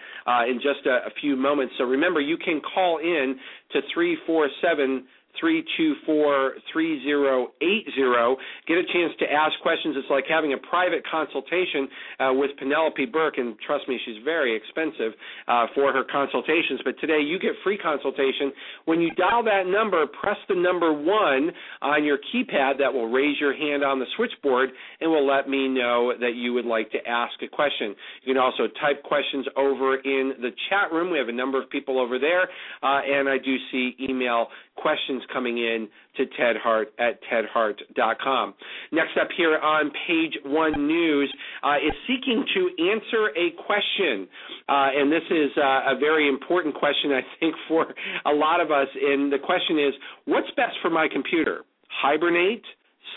in 0.48 0.56
just 0.56 0.88
a, 0.88 1.06
a 1.06 1.12
few 1.22 1.36
moments. 1.36 1.76
So 1.78 1.84
remember, 1.84 2.20
you 2.20 2.38
can 2.38 2.62
call 2.62 2.89
in 2.98 3.36
to 3.72 3.82
347 3.94 5.06
324 5.40 6.54
3080. 6.74 8.42
Get 8.68 8.78
a 8.78 8.88
chance 8.92 9.14
to 9.20 9.26
ask 9.32 9.54
questions. 9.62 9.96
It's 9.98 10.10
like 10.10 10.26
having 10.28 10.54
a 10.54 10.58
private 10.58 11.04
consultation 11.06 11.88
uh, 12.20 12.34
with 12.34 12.52
Penelope 12.58 13.06
Burk, 13.08 13.38
and 13.38 13.56
trust 13.66 13.88
me, 13.88 14.00
she's 14.06 14.24
very 14.24 14.56
expensive 14.56 15.14
uh, 15.48 15.68
for 15.76 15.94
her 15.94 16.04
consultations. 16.04 16.82
But 16.84 17.00
today 17.00 17.20
you 17.22 17.40
get 17.40 17.52
free 17.64 17.78
consultation. 17.78 18.52
When 18.86 19.02
you 19.02 19.12
dial 19.16 19.44
that 19.44 19.68
number, 19.68 20.06
press 20.08 20.38
the 20.48 20.56
number 20.56 20.92
one 20.92 21.52
on 21.82 22.04
your 22.04 22.18
keypad. 22.18 22.80
That 22.80 22.94
will 22.94 23.10
raise 23.10 23.40
your 23.40 23.56
hand 23.56 23.84
on 23.84 24.00
the 24.00 24.06
switchboard 24.16 24.70
and 25.02 25.10
will 25.10 25.28
let 25.28 25.50
me 25.50 25.68
know 25.68 26.14
that 26.20 26.36
you 26.36 26.54
would 26.54 26.66
like 26.66 26.92
to 26.92 27.00
ask 27.08 27.34
a 27.42 27.48
question. 27.48 27.96
You 28.24 28.34
can 28.34 28.42
also 28.42 28.68
type 28.82 29.04
questions 29.04 29.46
over 29.56 29.96
in 29.98 30.34
the 30.42 30.52
chat 30.70 30.92
room. 30.92 31.12
We 31.12 31.18
have 31.18 31.30
a 31.30 31.34
number 31.34 31.62
of 31.62 31.70
people 31.70 32.00
over 32.00 32.20
there, 32.20 32.44
uh, 32.84 33.02
and 33.04 33.30
I 33.30 33.38
do 33.38 33.56
see 33.72 33.96
email 34.00 34.48
questions 34.82 35.22
coming 35.32 35.58
in 35.58 35.88
to 36.18 36.26
Ted 36.38 36.56
Hart 36.62 36.90
at 37.00 37.20
tedhart.com. 37.32 38.54
Next 38.92 39.18
up 39.20 39.30
here 39.36 39.58
on 39.58 39.92
page 40.08 40.34
one 40.46 40.88
news 40.88 41.34
uh, 41.64 41.78
is 41.78 41.94
seeking 42.08 42.46
to 42.56 42.92
answer 42.92 43.30
a 43.36 43.52
question. 43.66 44.28
Uh, 44.68 44.90
and 44.96 45.12
this 45.12 45.24
is 45.30 45.52
uh, 45.58 45.94
a 45.94 45.98
very 46.00 46.28
important 46.28 46.76
question, 46.76 47.12
I 47.12 47.22
think, 47.40 47.56
for 47.68 47.86
a 48.26 48.34
lot 48.34 48.62
of 48.62 48.72
us. 48.72 48.88
And 49.02 49.32
the 49.32 49.40
question 49.40 49.80
is 49.80 49.94
what's 50.26 50.50
best 50.56 50.76
for 50.82 50.90
my 50.90 51.08
computer? 51.12 51.62
Hibernate, 52.02 52.64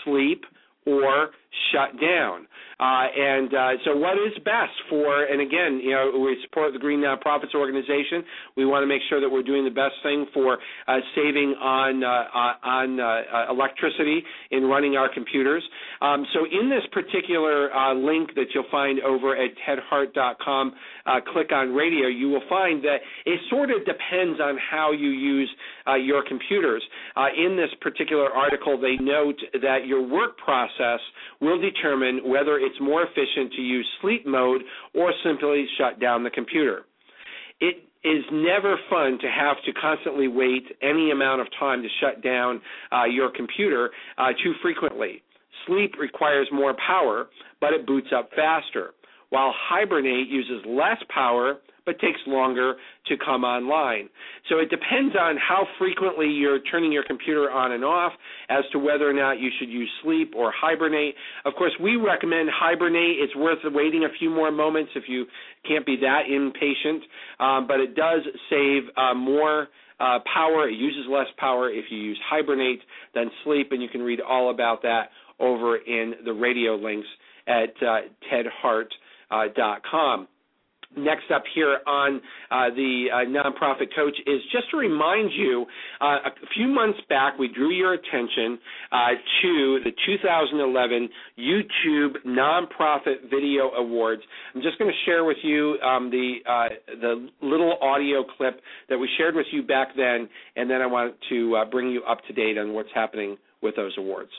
sleep, 0.03 0.43
or 0.85 1.29
shut 1.71 1.99
down. 1.99 2.47
Uh, 2.79 3.05
and 3.15 3.53
uh, 3.53 3.69
so, 3.85 3.95
what 3.95 4.17
is 4.17 4.33
best 4.43 4.73
for? 4.89 5.23
And 5.23 5.41
again, 5.41 5.79
you 5.81 5.91
know, 5.91 6.11
we 6.19 6.35
support 6.43 6.73
the 6.73 6.79
Green 6.79 6.99
Nonprofits 6.99 7.53
Organization. 7.55 8.23
We 8.57 8.65
want 8.65 8.83
to 8.83 8.87
make 8.87 9.01
sure 9.09 9.21
that 9.21 9.29
we're 9.29 9.43
doing 9.43 9.63
the 9.63 9.71
best 9.71 9.95
thing 10.01 10.25
for 10.33 10.57
uh, 10.87 10.97
saving 11.15 11.55
on 11.61 12.03
uh, 12.03 12.07
uh, 12.07 12.67
on 12.67 12.99
uh, 12.99 13.51
electricity 13.51 14.23
in 14.51 14.63
running 14.63 14.97
our 14.97 15.07
computers. 15.13 15.63
Um, 16.01 16.25
so, 16.33 16.45
in 16.45 16.69
this 16.69 16.83
particular 16.91 17.69
link 17.95 18.33
that 18.35 18.47
you'll 18.53 18.69
find 18.71 18.99
over 19.01 19.37
at 19.37 19.51
tedhart.com, 19.67 20.73
click 21.31 21.51
on 21.53 21.73
radio. 21.73 22.07
You 22.07 22.29
will 22.29 22.47
find 22.49 22.83
that 22.83 22.97
it 23.25 23.39
sort 23.49 23.69
of 23.69 23.85
depends 23.85 24.41
on 24.41 24.57
how 24.57 24.91
you 24.91 25.09
use 25.09 25.49
your 26.01 26.23
computers. 26.27 26.83
in 27.37 27.55
this 27.55 27.69
particular 27.81 28.31
article, 28.31 28.81
they 28.81 28.97
note 28.99 29.39
that 29.61 29.85
your 29.85 30.01
work 30.05 30.37
process 30.37 30.99
will 31.43 31.59
determine 31.59 32.21
whether 32.25 32.57
it's 32.57 32.79
more 32.81 33.03
efficient 33.03 33.51
to 33.53 33.61
use 33.61 33.87
sleep 34.01 34.25
mode 34.25 34.61
or 34.95 35.13
simply 35.23 35.65
shut 35.77 35.99
down 35.99 36.23
the 36.23 36.29
computer. 36.29 36.85
It 37.59 37.83
is 38.03 38.23
never 38.31 38.77
fun 38.89 39.17
to 39.21 39.27
have 39.29 39.57
to 39.65 39.73
constantly 39.73 40.27
wait 40.27 40.63
any 40.81 41.11
amount 41.11 41.41
of 41.41 41.47
time 41.59 41.81
to 41.83 41.89
shut 42.01 42.23
down 42.23 42.61
uh, 42.91 43.05
your 43.05 43.29
computer 43.31 43.91
uh, 44.17 44.29
too 44.43 44.53
frequently. 44.61 45.21
Sleep 45.67 45.95
requires 45.99 46.47
more 46.51 46.75
power, 46.85 47.27
but 47.61 47.71
it 47.73 47.87
boots 47.87 48.07
up 48.15 48.29
faster, 48.35 48.91
while 49.29 49.53
hibernate 49.69 50.27
uses 50.27 50.61
less 50.65 50.97
power 51.13 51.59
but 51.85 51.99
takes 51.99 52.19
longer 52.27 52.75
to 53.07 53.15
come 53.23 53.43
online. 53.43 54.09
So 54.49 54.59
it 54.59 54.69
depends 54.69 55.15
on 55.19 55.37
how 55.37 55.67
frequently 55.77 56.27
you're 56.27 56.59
turning 56.71 56.91
your 56.91 57.03
computer 57.03 57.51
on 57.51 57.71
and 57.71 57.83
off 57.83 58.13
as 58.49 58.63
to 58.71 58.79
whether 58.79 59.09
or 59.09 59.13
not 59.13 59.39
you 59.39 59.49
should 59.59 59.69
use 59.69 59.89
sleep 60.03 60.33
or 60.35 60.53
hibernate. 60.55 61.15
Of 61.45 61.53
course, 61.55 61.73
we 61.81 61.95
recommend 61.95 62.49
hibernate. 62.53 63.17
It's 63.19 63.35
worth 63.35 63.59
waiting 63.65 64.03
a 64.05 64.17
few 64.19 64.29
more 64.29 64.51
moments 64.51 64.91
if 64.95 65.03
you 65.07 65.25
can't 65.67 65.85
be 65.85 65.97
that 66.01 66.23
impatient, 66.29 67.03
um, 67.39 67.67
but 67.67 67.79
it 67.79 67.95
does 67.95 68.21
save 68.49 68.83
uh, 68.97 69.13
more. 69.13 69.67
Uh, 69.99 70.17
power. 70.33 70.67
It 70.67 70.73
uses 70.73 71.05
less 71.09 71.27
power 71.37 71.69
if 71.69 71.85
you 71.89 71.97
use 71.97 72.19
hibernate 72.27 72.81
than 73.13 73.29
sleep, 73.45 73.71
and 73.71 73.81
you 73.81 73.87
can 73.87 74.01
read 74.01 74.19
all 74.19 74.49
about 74.49 74.81
that 74.81 75.11
over 75.39 75.77
in 75.77 76.13
the 76.25 76.33
radio 76.33 76.75
links 76.75 77.07
at 77.47 77.69
uh, 77.81 77.99
tedhart.com. 78.29 80.27
Next 80.95 81.31
up 81.33 81.43
here 81.55 81.79
on 81.87 82.21
uh, 82.51 82.69
the 82.75 83.05
uh, 83.11 83.15
nonprofit 83.25 83.95
coach 83.95 84.15
is 84.27 84.41
just 84.51 84.69
to 84.71 84.77
remind 84.77 85.31
you 85.33 85.65
uh, 86.01 86.17
a 86.25 86.47
few 86.55 86.67
months 86.67 86.99
back 87.09 87.37
we 87.39 87.47
drew 87.47 87.71
your 87.71 87.93
attention 87.93 88.59
uh, 88.91 89.09
to 89.41 89.79
the 89.83 89.91
2011 90.05 91.09
youtube 91.39 92.13
nonprofit 92.25 93.29
video 93.29 93.71
awards. 93.71 94.21
I'm 94.53 94.61
just 94.61 94.77
going 94.77 94.91
to 94.91 94.97
share 95.05 95.23
with 95.23 95.37
you 95.41 95.77
um, 95.79 96.09
the 96.09 96.35
uh, 96.47 96.69
the 97.01 97.29
little 97.41 97.77
audio 97.81 98.23
clip 98.37 98.61
that 98.89 98.97
we 98.97 99.09
shared 99.17 99.35
with 99.35 99.47
you 99.51 99.63
back 99.63 99.89
then 99.95 100.29
and 100.55 100.69
then 100.69 100.81
i 100.81 100.85
want 100.85 101.15
to 101.29 101.55
uh, 101.55 101.65
bring 101.65 101.89
you 101.89 102.03
up 102.03 102.19
to 102.27 102.33
date 102.33 102.57
on 102.57 102.73
what's 102.73 102.89
happening 102.93 103.37
with 103.61 103.75
those 103.75 103.93
awards 103.97 104.31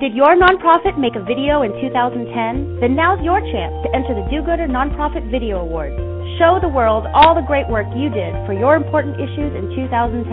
Did 0.00 0.16
your 0.16 0.32
nonprofit 0.32 0.96
make 0.96 1.12
a 1.12 1.20
video 1.20 1.60
in 1.60 1.76
2010? 1.76 2.80
Then 2.80 2.96
now's 2.96 3.20
your 3.20 3.36
chance 3.36 3.76
to 3.84 3.92
enter 3.92 4.16
the 4.16 4.24
Do 4.32 4.40
Gooder 4.40 4.64
Nonprofit 4.64 5.28
Video 5.28 5.60
Awards. 5.60 5.92
Show 6.40 6.56
the 6.56 6.72
world 6.72 7.04
all 7.12 7.36
the 7.36 7.44
great 7.44 7.68
work 7.68 7.84
you 7.92 8.08
did 8.08 8.32
for 8.48 8.56
your 8.56 8.80
important 8.80 9.20
issues 9.20 9.52
in 9.52 9.68
2010. 9.76 10.24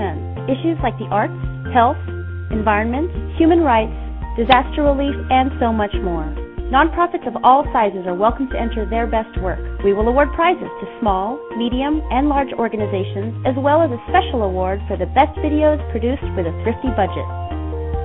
Issues 0.48 0.80
like 0.80 0.96
the 0.96 1.12
arts, 1.12 1.36
health, 1.76 2.00
environment, 2.48 3.12
human 3.36 3.60
rights, 3.60 3.92
disaster 4.40 4.88
relief, 4.88 5.20
and 5.36 5.52
so 5.60 5.76
much 5.76 5.92
more. 6.00 6.24
Nonprofits 6.72 7.28
of 7.28 7.36
all 7.44 7.68
sizes 7.76 8.08
are 8.08 8.16
welcome 8.16 8.48
to 8.48 8.56
enter 8.56 8.88
their 8.88 9.04
best 9.04 9.36
work. 9.44 9.60
We 9.84 9.92
will 9.92 10.08
award 10.08 10.32
prizes 10.32 10.72
to 10.80 10.98
small, 11.04 11.44
medium, 11.60 12.00
and 12.16 12.32
large 12.32 12.56
organizations, 12.56 13.36
as 13.44 13.60
well 13.60 13.84
as 13.84 13.92
a 13.92 14.00
special 14.08 14.48
award 14.48 14.80
for 14.88 14.96
the 14.96 15.12
best 15.12 15.36
videos 15.44 15.84
produced 15.92 16.24
with 16.40 16.48
a 16.48 16.56
thrifty 16.64 16.88
budget. 16.96 17.28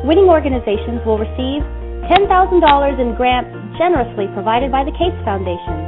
Winning 0.02 0.26
organizations 0.26 0.98
will 1.06 1.14
receive 1.14 1.62
$10,000 2.10 2.26
in 2.26 3.14
grants 3.14 3.54
generously 3.78 4.26
provided 4.34 4.74
by 4.74 4.82
the 4.82 4.90
Case 4.98 5.14
Foundation. 5.22 5.86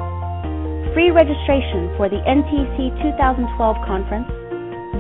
Free 0.95 1.11
registration 1.11 1.91
for 1.99 2.07
the 2.07 2.23
NTC 2.23 2.95
2012 3.03 3.59
conference, 3.83 4.31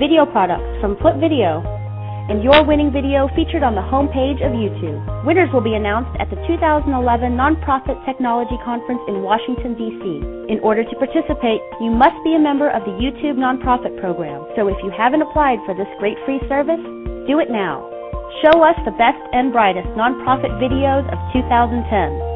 video 0.02 0.26
products 0.26 0.66
from 0.82 0.98
Flip 0.98 1.14
Video, 1.22 1.62
and 2.26 2.42
your 2.42 2.66
winning 2.66 2.90
video 2.90 3.30
featured 3.38 3.62
on 3.62 3.78
the 3.78 3.86
homepage 3.86 4.42
of 4.42 4.50
YouTube. 4.50 4.98
Winners 5.22 5.46
will 5.54 5.62
be 5.62 5.78
announced 5.78 6.10
at 6.18 6.26
the 6.26 6.40
2011 6.50 6.90
Nonprofit 7.38 7.94
Technology 8.02 8.58
Conference 8.66 9.06
in 9.06 9.22
Washington, 9.22 9.78
D.C. 9.78 10.02
In 10.50 10.58
order 10.58 10.82
to 10.82 10.94
participate, 10.98 11.62
you 11.78 11.94
must 11.94 12.18
be 12.26 12.34
a 12.34 12.42
member 12.42 12.66
of 12.66 12.82
the 12.82 12.98
YouTube 12.98 13.38
Nonprofit 13.38 13.94
Program. 14.02 14.42
So 14.58 14.66
if 14.66 14.76
you 14.82 14.90
haven't 14.90 15.22
applied 15.22 15.62
for 15.62 15.70
this 15.78 15.86
great 16.02 16.18
free 16.26 16.42
service, 16.50 16.82
do 17.30 17.38
it 17.38 17.46
now. 17.46 17.93
Show 18.42 18.62
us 18.64 18.74
the 18.84 18.90
best 18.90 19.22
and 19.32 19.52
brightest 19.52 19.86
nonprofit 19.94 20.50
videos 20.58 21.06
of 21.06 21.18
2010. 21.32 22.34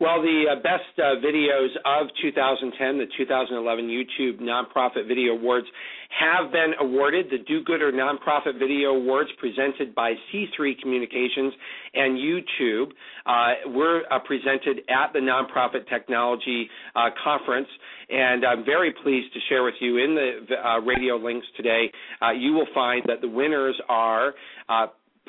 Well, 0.00 0.22
the 0.22 0.44
uh, 0.52 0.62
best 0.62 0.94
uh, 0.98 1.18
videos 1.24 1.74
of 1.84 2.06
2010, 2.22 2.98
the 2.98 3.06
2011 3.16 3.88
YouTube 3.88 4.40
Nonprofit 4.40 5.08
Video 5.08 5.32
Awards, 5.32 5.66
have 6.10 6.52
been 6.52 6.74
awarded. 6.78 7.26
The 7.30 7.38
Do 7.38 7.64
Gooder 7.64 7.90
Nonprofit 7.90 8.60
Video 8.60 8.90
Awards, 8.90 9.30
presented 9.38 9.96
by 9.96 10.14
See3 10.32 10.78
Communications 10.80 11.52
and 11.94 12.16
YouTube, 12.16 12.92
uh, 13.26 13.70
were 13.70 14.02
uh, 14.12 14.20
presented 14.20 14.82
at 14.88 15.12
the 15.12 15.18
Nonprofit 15.18 15.88
Technology 15.88 16.70
uh, 16.94 17.10
Conference. 17.24 17.68
And 18.10 18.44
I'm 18.44 18.64
very 18.64 18.92
pleased 19.02 19.32
to 19.34 19.40
share 19.48 19.62
with 19.62 19.74
you 19.80 19.98
in 19.98 20.14
the 20.14 20.56
uh, 20.56 20.78
radio 20.80 21.16
links 21.16 21.46
today, 21.56 21.90
you 22.36 22.52
will 22.52 22.68
find 22.74 23.02
that 23.06 23.20
the 23.20 23.28
winners 23.28 23.78
are 23.88 24.34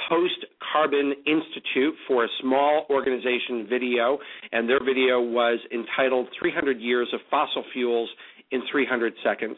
Post 0.07 0.45
Carbon 0.71 1.13
Institute 1.25 1.93
for 2.07 2.23
a 2.23 2.27
small 2.41 2.85
organization 2.89 3.67
video, 3.69 4.17
and 4.51 4.69
their 4.69 4.79
video 4.79 5.19
was 5.19 5.59
entitled 5.73 6.27
300 6.39 6.79
Years 6.79 7.09
of 7.13 7.19
Fossil 7.29 7.63
Fuels 7.73 8.09
in 8.51 8.61
300 8.71 9.13
Seconds. 9.23 9.57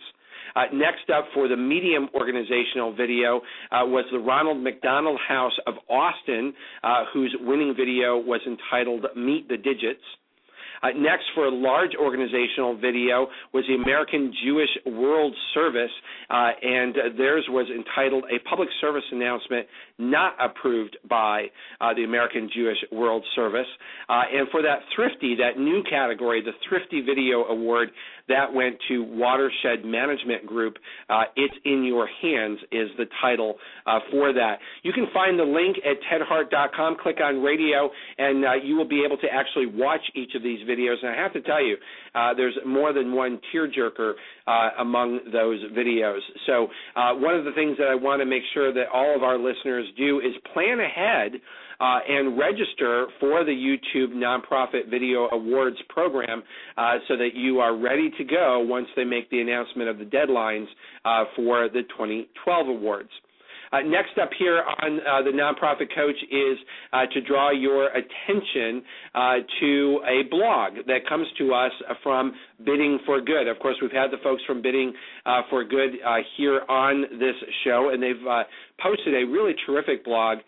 Uh, 0.56 0.64
next 0.74 1.10
up 1.16 1.28
for 1.34 1.48
the 1.48 1.56
medium 1.56 2.10
organizational 2.14 2.94
video 2.94 3.38
uh, 3.72 3.86
was 3.86 4.04
the 4.12 4.20
Ronald 4.20 4.62
McDonald 4.62 5.20
House 5.26 5.58
of 5.66 5.76
Austin, 5.90 6.54
uh, 6.84 7.06
whose 7.14 7.36
winning 7.40 7.74
video 7.78 8.18
was 8.18 8.42
entitled 8.46 9.06
Meet 9.16 9.48
the 9.48 9.58
Digits. 9.58 10.04
Uh, 10.82 10.90
next, 10.98 11.26
for 11.36 11.46
a 11.46 11.52
large 11.54 11.92
organizational 12.00 12.76
video, 12.76 13.28
was 13.54 13.64
the 13.68 13.76
American 13.76 14.34
Jewish 14.44 14.70
World 14.86 15.36
Service, 15.54 15.92
uh, 16.30 16.50
and 16.62 16.96
theirs 17.18 17.46
was 17.50 17.68
entitled 17.70 18.24
A 18.32 18.40
Public 18.48 18.70
Service 18.80 19.04
Announcement 19.12 19.68
Not 19.98 20.36
Approved 20.40 20.98
by 21.10 21.48
uh, 21.80 21.94
the 21.94 22.04
American 22.04 22.50
Jewish 22.54 22.78
World 22.92 23.24
Service. 23.36 23.68
Uh, 24.10 24.24
and 24.34 24.48
for 24.50 24.62
that 24.62 24.80
Thrifty, 24.96 25.36
that 25.36 25.60
new 25.60 25.84
category, 25.90 26.42
the 26.42 26.52
Thrifty 26.68 27.02
Video 27.02 27.46
Award, 27.46 27.90
that 28.28 28.54
went 28.54 28.78
to 28.88 29.04
Watershed 29.04 29.84
Management 29.86 30.46
Group. 30.46 30.78
Uh, 31.10 31.24
it's 31.36 31.54
in 31.66 31.84
your 31.84 32.08
hands 32.22 32.60
is 32.72 32.90
the 32.98 33.06
title 33.22 33.56
uh, 33.86 34.00
for 34.10 34.34
that. 34.34 34.60
You 34.84 34.94
can 34.94 35.08
find 35.14 35.38
the 35.38 35.44
link 35.44 35.78
at 35.86 35.98
tedhart.com. 36.10 36.98
Click 37.02 37.18
on 37.24 37.42
radio, 37.42 37.90
and 38.18 38.46
uh, 38.46 38.54
you 38.64 38.76
will 38.76 38.88
be 38.88 39.04
able 39.06 39.18
to 39.18 39.28
actually 39.32 39.66
watch 39.66 40.02
each 40.16 40.34
of 40.36 40.44
these 40.44 40.66
videos. 40.72 40.96
And 41.02 41.12
I 41.12 41.22
have 41.22 41.34
to 41.34 41.42
tell 41.42 41.64
you, 41.64 41.76
uh, 42.16 42.34
there's 42.34 42.58
more 42.66 42.94
than 42.94 43.14
one 43.14 43.40
tearjerker 43.54 44.14
uh, 44.48 44.70
among 44.80 45.20
those 45.32 45.60
videos. 45.78 46.20
So 46.48 46.68
uh, 46.96 47.14
one 47.16 47.36
of 47.36 47.46
the 47.46 47.52
things 47.54 47.78
that 47.78 47.88
I 47.88 47.96
want 47.96 48.22
to 48.22 48.26
make 48.26 48.44
sure 48.54 48.74
that 48.74 48.88
all 48.94 49.16
of 49.16 49.24
our 49.24 49.38
listeners 49.38 49.86
do 49.98 50.20
is 50.20 50.34
plan 50.54 50.80
ahead 50.80 51.34
uh, 51.82 52.00
and 52.08 52.38
register 52.38 53.08
for 53.20 53.44
the 53.44 53.52
YouTube 53.52 54.14
Nonprofit 54.14 54.90
Video 54.90 55.28
Awards 55.32 55.78
program 55.90 56.44
uh, 56.78 56.98
so 57.08 57.18
that 57.18 57.30
you 57.34 57.60
are 57.60 57.76
ready 57.76 58.12
to 58.18 58.24
go 58.24 58.60
once 58.60 58.88
they 58.96 59.04
make 59.04 59.30
the 59.32 59.42
announcement 59.42 59.90
of 59.90 59.98
the 59.98 60.06
deadlines 60.06 60.68
uh, 61.06 61.26
for 61.36 61.70
the 61.70 61.82
2012 61.98 62.68
awards. 62.68 63.10
Uh, 63.72 63.80
next 63.80 64.18
up 64.22 64.30
here 64.38 64.64
on 64.84 65.00
uh, 65.00 65.22
the 65.22 65.32
nonprofit 65.32 65.94
coach 65.96 66.16
is 66.30 66.58
uh, 66.92 67.06
to 67.14 67.22
draw 67.22 67.52
your 67.52 67.88
attention 67.88 68.84
to 69.60 70.02
a 70.08 70.24
blog 70.30 70.74
that 70.88 71.08
comes 71.08 71.28
to 71.38 71.54
us 71.54 71.72
from 72.04 72.34
Bidding 72.66 73.00
for 73.06 73.22
Good. 73.22 73.48
Of 73.48 73.60
course, 73.60 73.78
we've 73.82 73.92
had 73.92 74.12
the 74.12 74.18
folks 74.24 74.42
from 74.46 74.62
Bidding 74.62 74.94
for 75.50 75.64
Good 75.64 75.92
here 76.38 76.62
on 76.68 77.04
this 77.20 77.36
show, 77.64 77.92
and 77.94 78.02
they've 78.02 78.24
posted 78.82 79.14
a 79.14 79.26
really 79.26 79.54
terrific 79.66 80.04
blog 80.04 80.40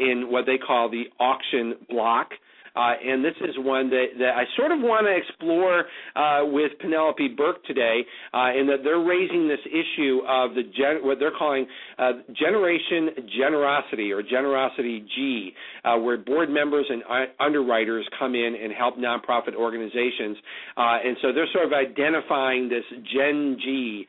in 0.00 0.30
what 0.30 0.46
they 0.46 0.58
call 0.58 0.88
the 0.88 1.04
auction 1.20 1.74
block. 1.88 2.28
Uh, 2.74 2.94
and 3.04 3.24
this 3.24 3.34
is 3.42 3.54
one 3.58 3.90
that, 3.90 4.06
that 4.18 4.34
I 4.36 4.44
sort 4.56 4.72
of 4.72 4.80
want 4.80 5.06
to 5.06 5.14
explore 5.14 5.84
uh, 6.16 6.46
with 6.46 6.72
Penelope 6.80 7.28
Burk 7.36 7.64
today, 7.64 8.00
uh, 8.32 8.50
in 8.58 8.66
that 8.68 8.78
they're 8.82 9.04
raising 9.04 9.46
this 9.48 9.60
issue 9.66 10.20
of 10.26 10.54
the 10.54 10.62
gen- 10.62 11.04
what 11.04 11.18
they're 11.18 11.36
calling 11.36 11.66
uh, 11.98 12.12
Generation 12.32 13.28
Generosity 13.36 14.10
or 14.10 14.22
Generosity 14.22 15.04
G, 15.14 15.52
uh, 15.84 15.98
where 15.98 16.16
board 16.16 16.48
members 16.48 16.86
and 16.88 17.02
underwriters 17.40 18.06
come 18.18 18.34
in 18.34 18.56
and 18.62 18.72
help 18.72 18.96
nonprofit 18.96 19.54
organizations. 19.54 20.36
Uh, 20.76 20.96
and 21.04 21.16
so 21.20 21.32
they're 21.32 21.48
sort 21.52 21.66
of 21.66 21.72
identifying 21.72 22.68
this 22.68 22.84
Gen 23.12 23.58
G, 23.62 24.06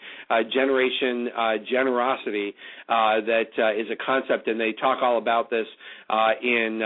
Generation 0.54 1.30
Generosity, 1.70 2.54
that 2.88 3.46
is 3.78 3.88
a 3.92 4.06
concept, 4.06 4.48
and 4.48 4.60
they 4.60 4.74
talk 4.74 5.00
all 5.02 5.18
about 5.18 5.50
this 5.50 5.68
in 6.42 6.82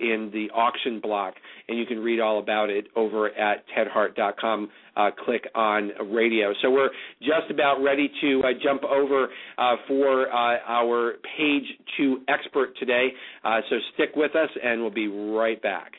in 0.00 0.30
the 0.32 0.48
auction 0.54 1.00
block, 1.00 1.34
and 1.68 1.78
you 1.78 1.86
can 1.86 1.98
read 1.98 2.20
all 2.20 2.38
about 2.38 2.70
it 2.70 2.86
over 2.96 3.28
at 3.28 3.64
tedhart.com. 3.76 4.70
Uh, 4.96 5.10
click 5.24 5.42
on 5.54 5.90
radio. 6.12 6.52
So 6.62 6.70
we're 6.70 6.90
just 7.20 7.50
about 7.50 7.82
ready 7.82 8.08
to 8.20 8.42
uh, 8.44 8.48
jump 8.62 8.84
over 8.84 9.28
uh, 9.58 9.76
for 9.88 10.28
uh, 10.28 10.58
our 10.68 11.14
page 11.36 11.64
two 11.96 12.18
expert 12.28 12.76
today. 12.78 13.08
Uh, 13.44 13.60
so 13.68 13.76
stick 13.94 14.10
with 14.14 14.36
us, 14.36 14.50
and 14.62 14.80
we'll 14.80 14.90
be 14.90 15.08
right 15.08 15.60
back. 15.60 15.92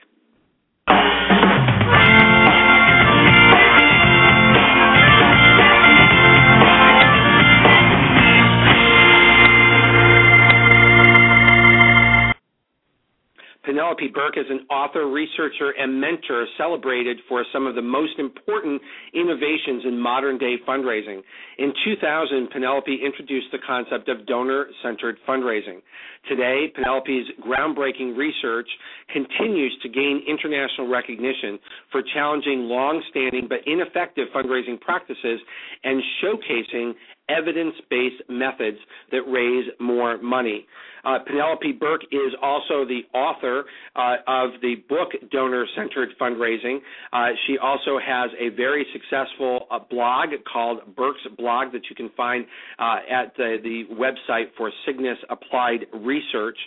Penelope 13.65 14.07
Burk 14.13 14.37
is 14.37 14.45
an 14.49 14.67
author, 14.69 15.07
researcher, 15.09 15.71
and 15.71 15.99
mentor 15.99 16.45
celebrated 16.57 17.17
for 17.27 17.43
some 17.51 17.65
of 17.65 17.73
the 17.73 17.81
most 17.81 18.19
important 18.19 18.79
innovations 19.13 19.83
in 19.85 19.99
modern 19.99 20.37
day 20.37 20.55
fundraising. 20.67 21.21
In 21.57 21.73
2000, 21.83 22.51
Penelope 22.51 22.95
introduced 23.03 23.47
the 23.51 23.57
concept 23.65 24.07
of 24.07 24.25
donor 24.27 24.67
centered 24.83 25.17
fundraising. 25.27 25.81
Today, 26.29 26.71
Penelope's 26.75 27.29
groundbreaking 27.41 28.15
research 28.15 28.69
continues 29.11 29.75
to 29.81 29.89
gain 29.89 30.21
international 30.27 30.87
recognition 30.87 31.57
for 31.91 32.01
challenging 32.13 32.69
long 32.69 33.01
standing 33.09 33.47
but 33.49 33.59
ineffective 33.65 34.27
fundraising 34.35 34.79
practices 34.79 35.39
and 35.83 36.01
showcasing 36.21 36.93
evidence 37.29 37.73
based 37.89 38.21
methods 38.29 38.77
that 39.11 39.23
raise 39.27 39.65
more 39.79 40.17
money. 40.21 40.65
Uh, 41.05 41.19
Penelope 41.19 41.71
Burk 41.73 42.01
is 42.11 42.33
also 42.41 42.83
the 42.85 43.01
author 43.13 43.65
uh, 43.95 44.15
of 44.27 44.51
the 44.61 44.75
book 44.89 45.09
Donor 45.31 45.65
Centered 45.75 46.09
Fundraising. 46.19 46.79
Uh, 47.13 47.27
she 47.45 47.57
also 47.57 47.99
has 48.03 48.31
a 48.39 48.49
very 48.55 48.85
successful 48.91 49.67
uh, 49.69 49.79
blog 49.89 50.29
called 50.51 50.95
Burk's 50.95 51.21
Blog 51.37 51.71
that 51.73 51.83
you 51.89 51.95
can 51.95 52.09
find 52.17 52.45
uh, 52.79 52.97
at 53.09 53.35
the, 53.37 53.57
the, 53.63 53.83
website 53.93 54.45
for 54.57 54.71
Cygnus 54.85 55.17
Applied 55.29 55.85
Research. 55.93 56.57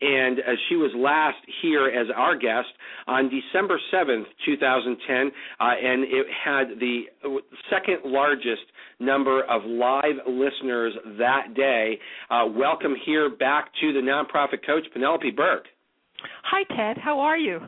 And 0.00 0.40
uh, 0.40 0.42
she 0.68 0.76
was 0.76 0.90
last 0.94 1.38
here 1.62 1.86
as 1.86 2.08
our 2.14 2.36
guest 2.36 2.68
on 3.06 3.30
December 3.30 3.80
7th, 3.92 4.24
2010, 4.44 5.16
and 5.58 6.04
it 6.04 6.26
had 6.44 6.78
the 6.78 7.04
second 7.70 7.98
largest 8.04 8.62
number 8.98 9.42
of 9.44 9.62
live 9.64 10.16
listeners 10.26 10.92
that 11.18 11.54
day. 11.54 11.98
welcome 12.30 12.94
here 13.06 13.30
back 13.30 13.70
to 13.80 13.85
to 13.92 14.00
the 14.00 14.06
nonprofit 14.06 14.64
coach, 14.66 14.84
Penelope 14.92 15.30
Burk. 15.32 15.66
Hi, 16.44 16.64
Ted. 16.74 16.98
How 16.98 17.20
are 17.20 17.38
you? 17.38 17.60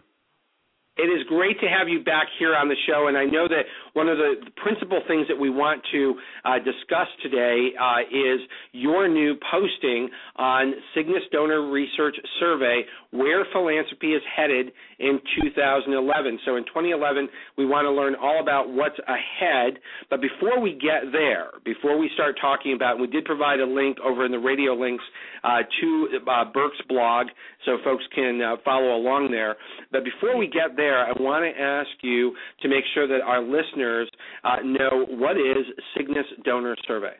It 0.99 1.07
is 1.07 1.23
great 1.29 1.61
to 1.61 1.69
have 1.69 1.89
you 1.89 2.03
back 2.03 2.27
here 2.41 2.57
on 2.57 2.67
the 2.67 2.75
show, 2.89 3.07
and 3.07 3.17
I 3.17 3.25
know 3.25 3.47
that 3.47 3.63
one 3.93 4.09
of 4.09 4.19
the 4.19 4.35
principal 4.57 5.01
things 5.07 5.29
that 5.29 5.39
we 5.39 5.49
want 5.49 5.81
to 5.93 6.15
uh, 6.45 6.59
discuss 6.59 7.07
today 7.23 7.71
uh, 7.79 8.03
is 8.11 8.41
your 8.73 9.07
new 9.07 9.37
posting 9.49 10.11
on 10.35 10.75
Cygnus 10.97 11.23
Donor 11.31 11.71
Research 11.71 12.17
Survey, 12.41 12.83
where 13.13 13.47
philanthropy 13.53 14.09
is 14.09 14.23
headed 14.35 14.73
in 14.99 15.21
2011. 15.41 16.41
So 16.45 16.57
in 16.57 16.65
2011, 16.65 17.29
we 17.57 17.65
want 17.65 17.87
to 17.87 17.93
learn 17.93 18.17
all 18.21 18.41
about 18.43 18.69
what's 18.69 18.99
ahead, 19.07 19.79
but 20.11 20.21
before 20.21 20.59
we 20.61 20.73
get 20.73 21.13
there, 21.13 21.51
before 21.65 21.97
we 21.97 22.11
start 22.15 22.35
talking 22.41 22.73
about, 22.75 22.99
we 22.99 23.07
did 23.07 23.25
provide 23.25 23.61
a 23.61 23.67
link 23.67 23.99
over 24.05 24.27
in 24.27 24.33
the 24.33 24.39
radio 24.39 24.75
links 24.75 25.05
uh, 25.45 25.59
to 25.81 26.09
uh, 26.27 26.45
Burk's 26.53 26.83
blog, 26.89 27.29
so 27.65 27.79
folks 27.85 28.03
can 28.15 28.43
uh, 28.43 28.57
follow 28.65 28.97
along 28.97 29.31
there. 29.31 29.55
But 29.93 30.03
before 30.03 30.37
we 30.37 30.49
get 30.49 30.77
there, 30.77 30.88
there, 30.89 30.99
I 30.99 31.13
want 31.21 31.45
to 31.45 31.61
ask 31.61 31.91
you 32.03 32.33
to 32.63 32.69
make 32.69 32.85
sure 32.95 33.07
that 33.07 33.21
our 33.25 33.43
listeners 33.43 34.11
uh, 34.45 34.57
know 34.65 35.07
what 35.11 35.37
is 35.37 35.67
Cygnus 35.97 36.27
Donor 36.45 36.77
Survey. 36.87 37.13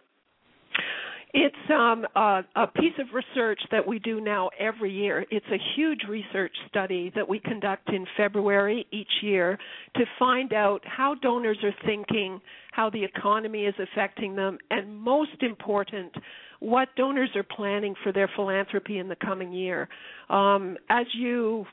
It's 1.35 1.55
um, 1.71 2.07
a, 2.17 2.41
a, 2.57 2.67
piece 2.69 2.95
of 2.99 3.09
research 3.13 3.61
that 3.71 3.87
we 3.87 3.99
do 3.99 4.19
now 4.19 4.49
every 4.59 4.91
year. 4.91 5.27
It's 5.31 5.47
a 5.53 5.59
huge 5.77 6.01
research 6.09 6.53
study 6.69 7.13
that 7.15 7.29
we 7.29 7.39
conduct 7.39 7.91
in 7.91 8.07
February 8.17 8.87
each 8.93 9.13
year 9.21 9.59
to 9.97 10.05
find 10.19 10.55
out 10.55 10.81
how 10.85 11.17
donors 11.21 11.59
are 11.63 11.75
thinking, 11.85 12.41
how 12.73 12.89
the 12.89 13.05
economy 13.05 13.65
is 13.67 13.75
affecting 13.79 14.37
them, 14.37 14.57
and 14.71 14.99
most 14.99 15.43
important, 15.43 16.15
what 16.61 16.89
donors 16.97 17.31
are 17.37 17.43
planning 17.43 17.95
for 18.03 18.11
their 18.11 18.31
philanthropy 18.35 18.99
in 18.99 19.09
the 19.09 19.17
coming 19.17 19.53
year. 19.53 19.87
Um, 20.31 20.79
as 20.89 21.05
you 21.13 21.67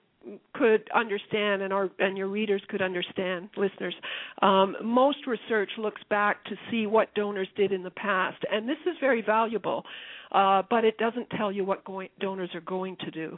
could 0.54 0.90
understand 0.94 1.62
and 1.62 1.72
our 1.72 1.90
and 2.00 2.18
your 2.18 2.28
readers 2.28 2.62
could 2.70 2.82
understand 2.82 3.50
listeners. 3.58 3.96
Um, 4.42 4.76
most 4.84 5.28
research 5.28 5.70
looks 5.78 6.02
back 6.10 6.44
to 6.46 6.56
see 6.72 6.88
what 6.88 7.14
donors 7.16 7.48
did 7.56 7.72
in 7.72 7.84
the 7.84 7.92
past 7.92 8.44
and 8.52 8.68
this 8.68 8.78
is 8.86 8.96
very 9.00 9.22
valuable 9.22 9.84
uh, 10.32 10.64
but 10.70 10.84
it 10.86 10.98
doesn't 10.98 11.30
tell 11.32 11.52
you 11.52 11.64
what 11.64 11.84
going, 11.86 12.10
donors 12.20 12.50
are 12.54 12.62
going 12.62 12.98
to 12.98 13.12
do. 13.12 13.38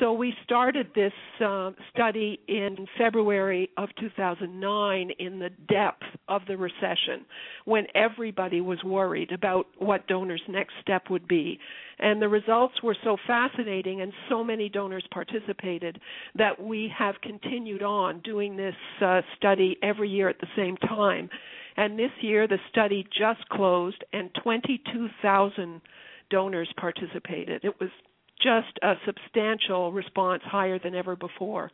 So 0.00 0.12
we 0.12 0.34
started 0.42 0.88
this 0.94 1.12
uh, 1.44 1.70
study 1.92 2.40
in 2.48 2.86
February 2.98 3.70
of 3.76 3.90
2009 4.00 5.10
in 5.18 5.38
the 5.38 5.50
depth 5.68 6.02
of 6.28 6.42
the 6.48 6.56
recession 6.56 7.24
when 7.64 7.86
everybody 7.94 8.60
was 8.60 8.82
worried 8.82 9.30
about 9.30 9.66
what 9.78 10.06
donors' 10.08 10.42
next 10.48 10.74
step 10.82 11.10
would 11.10 11.28
be. 11.28 11.60
And 12.00 12.20
the 12.20 12.28
results 12.28 12.82
were 12.82 12.96
so 13.04 13.16
fascinating 13.26 14.00
and 14.00 14.12
so 14.28 14.42
many 14.42 14.68
donors 14.68 15.04
participated 15.12 16.00
that 16.34 16.60
we 16.60 16.92
have 16.96 17.14
continued 17.22 17.84
on 17.84 18.20
doing 18.20 18.56
this 18.56 18.74
uh, 19.00 19.20
study 19.36 19.76
every 19.80 20.08
year 20.08 20.28
at 20.28 20.40
the 20.40 20.48
same 20.56 20.76
time. 20.78 21.30
And 21.76 21.96
this 21.96 22.10
year 22.20 22.48
the 22.48 22.58
study 22.70 23.06
just 23.16 23.48
closed 23.48 24.02
and 24.12 24.30
22,000 24.42 25.80
donors 26.34 26.68
participated. 26.76 27.64
It 27.64 27.74
was 27.80 27.90
just 28.42 28.74
a 28.82 28.94
substantial 29.06 29.92
response, 29.92 30.42
higher 30.44 30.80
than 30.80 30.94
ever 30.96 31.14
before. 31.14 31.70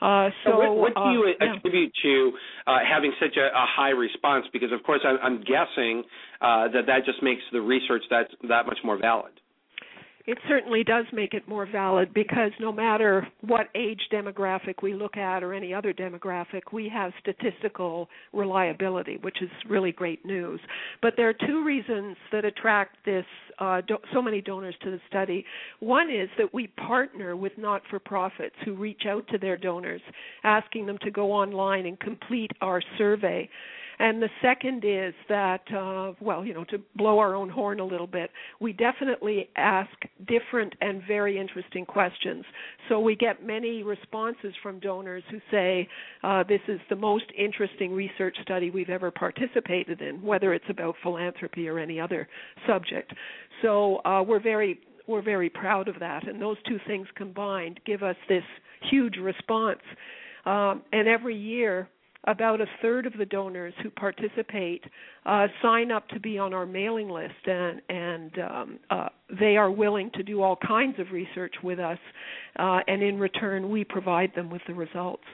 Uh, 0.00 0.30
so, 0.44 0.56
what, 0.56 0.76
what, 0.76 0.94
do 0.94 1.10
you 1.12 1.34
uh, 1.38 1.44
attribute 1.44 1.92
yeah. 2.02 2.10
to 2.10 2.32
uh, 2.66 2.78
having 2.90 3.12
such 3.20 3.36
a, 3.36 3.46
a, 3.46 3.66
high 3.76 3.90
response? 3.90 4.46
Because 4.50 4.72
of 4.72 4.82
course, 4.82 5.02
I'm, 5.04 5.18
I'm 5.22 5.38
guessing 5.40 6.04
uh, 6.40 6.72
that 6.72 6.86
that 6.86 7.04
just 7.04 7.22
makes 7.22 7.42
the 7.52 7.60
research 7.60 8.02
that 8.08 8.28
that 8.48 8.64
much 8.66 8.78
more 8.82 8.98
valid 8.98 9.32
it 10.26 10.38
certainly 10.48 10.84
does 10.84 11.04
make 11.12 11.34
it 11.34 11.48
more 11.48 11.66
valid 11.66 12.14
because 12.14 12.52
no 12.60 12.70
matter 12.72 13.26
what 13.40 13.68
age 13.74 14.00
demographic 14.12 14.74
we 14.82 14.94
look 14.94 15.16
at 15.16 15.42
or 15.42 15.52
any 15.52 15.74
other 15.74 15.92
demographic, 15.92 16.62
we 16.72 16.88
have 16.88 17.12
statistical 17.20 18.08
reliability, 18.32 19.18
which 19.22 19.42
is 19.42 19.50
really 19.68 19.90
great 19.92 20.24
news. 20.24 20.60
But 21.00 21.14
there 21.16 21.28
are 21.28 21.34
two 21.34 21.64
reasons 21.64 22.16
that 22.30 22.44
attract 22.44 22.96
this 23.04 23.24
uh, 23.58 23.80
do- 23.86 23.98
so 24.12 24.22
many 24.22 24.40
donors 24.40 24.76
to 24.82 24.90
the 24.90 25.00
study. 25.08 25.44
One 25.80 26.08
is 26.10 26.28
that 26.38 26.54
we 26.54 26.68
partner 26.68 27.36
with 27.36 27.52
not-for-profits 27.58 28.56
who 28.64 28.74
reach 28.74 29.02
out 29.08 29.26
to 29.28 29.38
their 29.38 29.56
donors, 29.56 30.02
asking 30.44 30.86
them 30.86 30.98
to 31.02 31.10
go 31.10 31.32
online 31.32 31.86
and 31.86 31.98
complete 31.98 32.50
our 32.60 32.82
survey. 32.96 33.48
And 33.98 34.22
the 34.22 34.28
second 34.40 34.84
is 34.84 35.14
that, 35.28 35.60
uh, 35.72 36.12
well, 36.20 36.44
you 36.44 36.54
know, 36.54 36.64
to 36.64 36.78
blow 36.96 37.18
our 37.18 37.34
own 37.34 37.48
horn 37.48 37.80
a 37.80 37.84
little 37.84 38.06
bit, 38.06 38.30
we 38.60 38.72
definitely 38.72 39.48
ask 39.56 39.90
different 40.26 40.74
and 40.80 41.02
very 41.06 41.38
interesting 41.38 41.84
questions. 41.84 42.44
So 42.88 43.00
we 43.00 43.16
get 43.16 43.44
many 43.46 43.82
responses 43.82 44.54
from 44.62 44.80
donors 44.80 45.22
who 45.30 45.38
say, 45.50 45.88
uh, 46.22 46.44
this 46.48 46.60
is 46.68 46.80
the 46.88 46.96
most 46.96 47.26
interesting 47.36 47.92
research 47.92 48.36
study 48.42 48.70
we've 48.70 48.90
ever 48.90 49.10
participated 49.10 50.00
in, 50.00 50.22
whether 50.22 50.52
it's 50.52 50.64
about 50.68 50.94
philanthropy 51.02 51.68
or 51.68 51.78
any 51.78 52.00
other 52.00 52.28
subject. 52.66 53.12
So 53.62 53.96
uh, 54.04 54.22
we're 54.26 54.42
very 54.42 54.80
we're 55.08 55.22
very 55.22 55.50
proud 55.50 55.88
of 55.88 55.98
that, 55.98 56.28
and 56.28 56.40
those 56.40 56.56
two 56.66 56.78
things 56.86 57.08
combined 57.16 57.80
give 57.84 58.04
us 58.04 58.16
this 58.28 58.44
huge 58.90 59.16
response. 59.16 59.80
Um, 60.46 60.82
and 60.92 61.08
every 61.08 61.36
year, 61.36 61.88
about 62.24 62.60
a 62.60 62.66
third 62.80 63.06
of 63.06 63.12
the 63.18 63.26
donors 63.26 63.74
who 63.82 63.90
participate 63.90 64.84
uh, 65.26 65.46
sign 65.60 65.90
up 65.90 66.08
to 66.08 66.20
be 66.20 66.38
on 66.38 66.54
our 66.54 66.66
mailing 66.66 67.10
list, 67.10 67.46
and, 67.46 67.82
and 67.88 68.38
um, 68.38 68.78
uh, 68.90 69.08
they 69.40 69.56
are 69.56 69.70
willing 69.70 70.10
to 70.14 70.22
do 70.22 70.42
all 70.42 70.56
kinds 70.56 70.98
of 70.98 71.10
research 71.10 71.54
with 71.62 71.78
us, 71.78 71.98
uh, 72.58 72.80
and 72.86 73.02
in 73.02 73.18
return, 73.18 73.70
we 73.70 73.84
provide 73.84 74.32
them 74.34 74.50
with 74.50 74.62
the 74.66 74.74
results. 74.74 75.24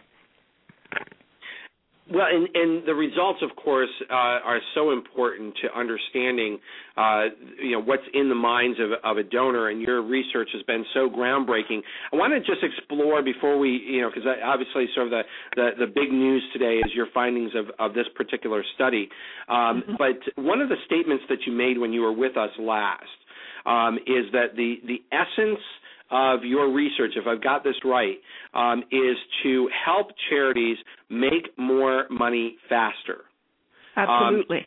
Well, 2.10 2.26
and, 2.30 2.48
and 2.54 2.86
the 2.86 2.94
results, 2.94 3.40
of 3.42 3.54
course, 3.56 3.90
uh, 4.08 4.40
are 4.40 4.60
so 4.74 4.92
important 4.92 5.54
to 5.62 5.78
understanding, 5.78 6.58
uh, 6.96 7.24
you 7.62 7.72
know, 7.72 7.82
what's 7.82 8.04
in 8.14 8.30
the 8.30 8.34
minds 8.34 8.78
of, 8.80 8.92
of 9.04 9.18
a 9.18 9.22
donor. 9.22 9.68
And 9.68 9.82
your 9.82 10.00
research 10.02 10.48
has 10.54 10.62
been 10.62 10.84
so 10.94 11.10
groundbreaking. 11.10 11.80
I 12.12 12.16
want 12.16 12.32
to 12.32 12.40
just 12.40 12.64
explore 12.64 13.22
before 13.22 13.58
we, 13.58 13.70
you 13.70 14.00
know, 14.00 14.08
because 14.08 14.28
obviously, 14.42 14.86
sort 14.94 15.08
of 15.08 15.10
the, 15.10 15.22
the 15.56 15.86
the 15.86 15.86
big 15.86 16.10
news 16.10 16.42
today 16.52 16.76
is 16.78 16.92
your 16.94 17.08
findings 17.12 17.52
of 17.54 17.66
of 17.78 17.94
this 17.94 18.06
particular 18.14 18.64
study. 18.74 19.08
Um, 19.48 19.82
mm-hmm. 19.82 19.92
But 19.98 20.42
one 20.42 20.60
of 20.60 20.70
the 20.70 20.76
statements 20.86 21.24
that 21.28 21.38
you 21.46 21.52
made 21.52 21.76
when 21.76 21.92
you 21.92 22.00
were 22.00 22.12
with 22.12 22.36
us 22.36 22.50
last 22.58 23.04
um, 23.66 23.98
is 24.06 24.32
that 24.32 24.56
the 24.56 24.76
the 24.86 25.02
essence 25.12 25.60
of 26.10 26.44
your 26.44 26.72
research, 26.72 27.12
if 27.16 27.26
I've 27.26 27.42
got 27.42 27.64
this 27.64 27.76
right, 27.84 28.16
um, 28.54 28.82
is 28.90 29.16
to 29.42 29.68
help 29.84 30.08
charities 30.30 30.76
make 31.10 31.56
more 31.58 32.06
money 32.10 32.56
faster. 32.68 33.24
Absolutely. 33.96 34.58
Um, 34.58 34.64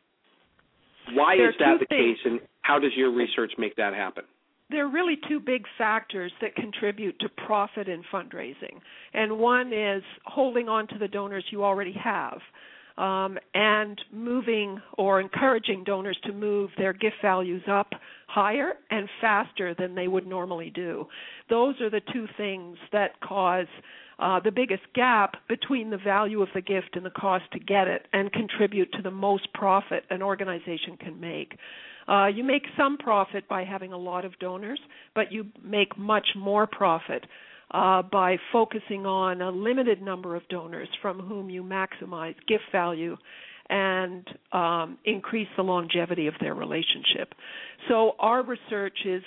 why 1.15 1.36
there 1.38 1.49
is 1.49 1.56
that 1.60 1.80
the 1.80 1.86
things. 1.88 2.17
case, 2.17 2.25
and 2.25 2.39
how 2.62 2.80
does 2.80 2.91
your 2.95 3.12
research 3.12 3.54
make 3.58 3.75
that 3.75 3.93
happen? 3.93 4.23
There 4.69 4.86
are 4.86 4.89
really 4.89 5.17
two 5.27 5.39
big 5.39 5.65
factors 5.77 6.32
that 6.41 6.56
contribute 6.56 7.19
to 7.19 7.30
profit 7.45 7.89
in 7.89 8.04
fundraising. 8.13 8.80
And 9.13 9.38
one 9.38 9.73
is 9.73 10.04
holding 10.25 10.69
on 10.69 10.88
to 10.88 10.97
the 10.97 11.10
donors 11.10 11.43
you 11.51 11.63
already 11.63 11.93
have 12.01 12.39
um, 12.97 13.38
and 13.54 13.99
moving 14.12 14.80
or 14.97 15.19
encouraging 15.19 15.84
donors 15.84 16.17
to 16.25 16.34
move 16.34 16.69
their 16.77 16.93
gift 16.93 17.15
values 17.21 17.63
up 17.69 17.89
higher 18.27 18.73
and 18.89 19.10
faster 19.19 19.73
than 19.77 19.95
they 19.95 20.08
would 20.08 20.27
normally 20.27 20.69
do. 20.69 21.06
Those 21.49 21.80
are 21.82 21.89
the 21.89 22.01
two 22.13 22.27
things 22.38 22.77
that 22.91 23.19
cause 23.21 23.67
uh, 24.19 24.39
the 24.39 24.51
biggest 24.51 24.84
gap 24.93 25.36
between 25.49 25.89
the 25.89 25.97
value 25.97 26.41
of 26.41 26.49
the 26.54 26.62
gift 26.62 26.91
and 26.93 27.04
the 27.04 27.10
cost 27.10 27.43
to 27.54 27.60
get 27.60 27.88
it 27.88 28.06
and 28.13 28.32
contribute 28.32 28.91
to 28.93 29.01
the 29.01 29.10
most 29.10 29.51
profit 29.54 30.04
an 30.12 30.21
organization 30.21 30.95
can 30.99 31.19
make. 31.19 31.58
Uh, 32.08 32.27
you 32.27 32.43
make 32.43 32.63
some 32.77 32.97
profit 32.97 33.47
by 33.47 33.63
having 33.63 33.93
a 33.93 33.97
lot 33.97 34.23
of 34.23 34.38
donors, 34.39 34.80
but 35.15 35.32
you 35.32 35.45
make 35.63 35.97
much 35.97 36.27
more 36.36 36.67
profit 36.67 37.25
uh, 37.73 38.01
by 38.01 38.38
focusing 38.51 39.05
on 39.05 39.41
a 39.41 39.49
limited 39.49 40.01
number 40.01 40.36
of 40.36 40.47
donors 40.49 40.89
from 41.01 41.19
whom 41.19 41.49
you 41.49 41.63
maximize 41.63 42.36
gift 42.47 42.63
value 42.71 43.17
and 43.69 44.27
um, 44.51 44.97
increase 45.05 45.47
the 45.55 45.63
longevity 45.63 46.27
of 46.27 46.34
their 46.41 46.53
relationship. 46.53 47.34
So 47.88 48.15
our 48.19 48.43
research 48.43 48.97
is 49.05 49.23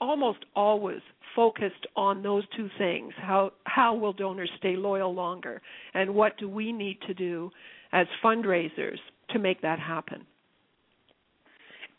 almost 0.00 0.40
always 0.54 1.00
focused 1.34 1.86
on 1.96 2.22
those 2.22 2.44
two 2.56 2.68
things. 2.78 3.12
How 3.16 3.52
how 3.64 3.94
will 3.94 4.12
donors 4.12 4.50
stay 4.58 4.76
loyal 4.76 5.14
longer? 5.14 5.62
And 5.94 6.14
what 6.14 6.36
do 6.36 6.48
we 6.48 6.72
need 6.72 6.98
to 7.06 7.14
do 7.14 7.50
as 7.92 8.06
fundraisers 8.22 8.98
to 9.30 9.38
make 9.38 9.62
that 9.62 9.78
happen 9.78 10.26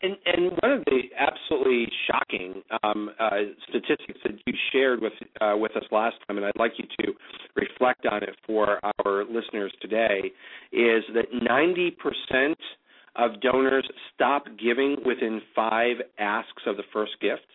and, 0.02 0.16
and 0.26 0.52
one 0.62 0.72
of 0.72 0.84
the 0.84 1.00
absolutely 1.18 1.86
shocking 2.06 2.62
um, 2.82 3.10
uh, 3.18 3.30
statistics 3.68 4.18
that 4.24 4.34
you 4.46 4.54
shared 4.72 5.00
with 5.00 5.12
uh, 5.40 5.54
with 5.56 5.76
us 5.76 5.84
last 5.90 6.16
time, 6.26 6.36
and 6.36 6.46
I'd 6.46 6.58
like 6.58 6.72
you 6.78 6.86
to 7.04 7.12
reflect 7.54 8.06
on 8.06 8.22
it 8.22 8.36
for 8.46 8.78
our 8.84 9.24
listeners 9.24 9.72
today, 9.80 10.32
is 10.72 11.02
that 11.14 11.26
90% 11.32 12.54
of 13.16 13.40
donors 13.40 13.88
stop 14.14 14.44
giving 14.62 14.96
within 15.04 15.40
five 15.54 15.96
asks 16.18 16.62
of 16.66 16.76
the 16.76 16.82
first 16.92 17.12
gift. 17.20 17.46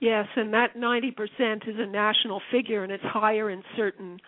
Yes, 0.00 0.26
and 0.34 0.52
that 0.52 0.76
90% 0.76 1.68
is 1.68 1.76
a 1.78 1.86
national 1.86 2.40
figure, 2.50 2.82
and 2.82 2.90
it's 2.90 3.04
higher 3.04 3.50
in 3.50 3.62
certain 3.76 4.18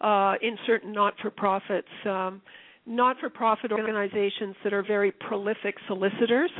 uh, 0.00 0.34
in 0.42 0.58
certain 0.66 0.90
not-for-profits. 0.90 1.86
Um, 2.04 2.42
not-for-profit 2.86 3.72
organizations 3.72 4.56
that 4.64 4.72
are 4.72 4.82
very 4.82 5.12
prolific 5.12 5.76
solicitors. 5.86 6.50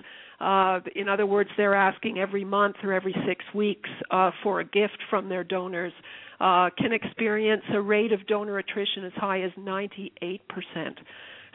Uh, 0.41 0.81
in 0.97 1.09
other 1.09 1.27
words, 1.27 1.51
they're 1.57 1.75
asking 1.75 2.19
every 2.19 2.45
month 2.45 2.77
or 2.83 2.93
every 2.93 3.15
six 3.27 3.45
weeks 3.55 3.89
uh, 4.11 4.31
for 4.43 4.61
a 4.61 4.65
gift 4.65 4.99
from 5.11 5.29
their 5.29 5.45
donors. 5.45 5.93
Uh, 6.41 6.71
can 6.77 6.93
experience 6.93 7.63
a 7.73 7.81
rate 7.81 8.13
of 8.13 8.27
donor 8.27 8.59
attrition 8.59 9.05
as 9.05 9.13
high 9.15 9.43
as 9.43 9.53
98 9.57 10.41
percent. 10.49 10.99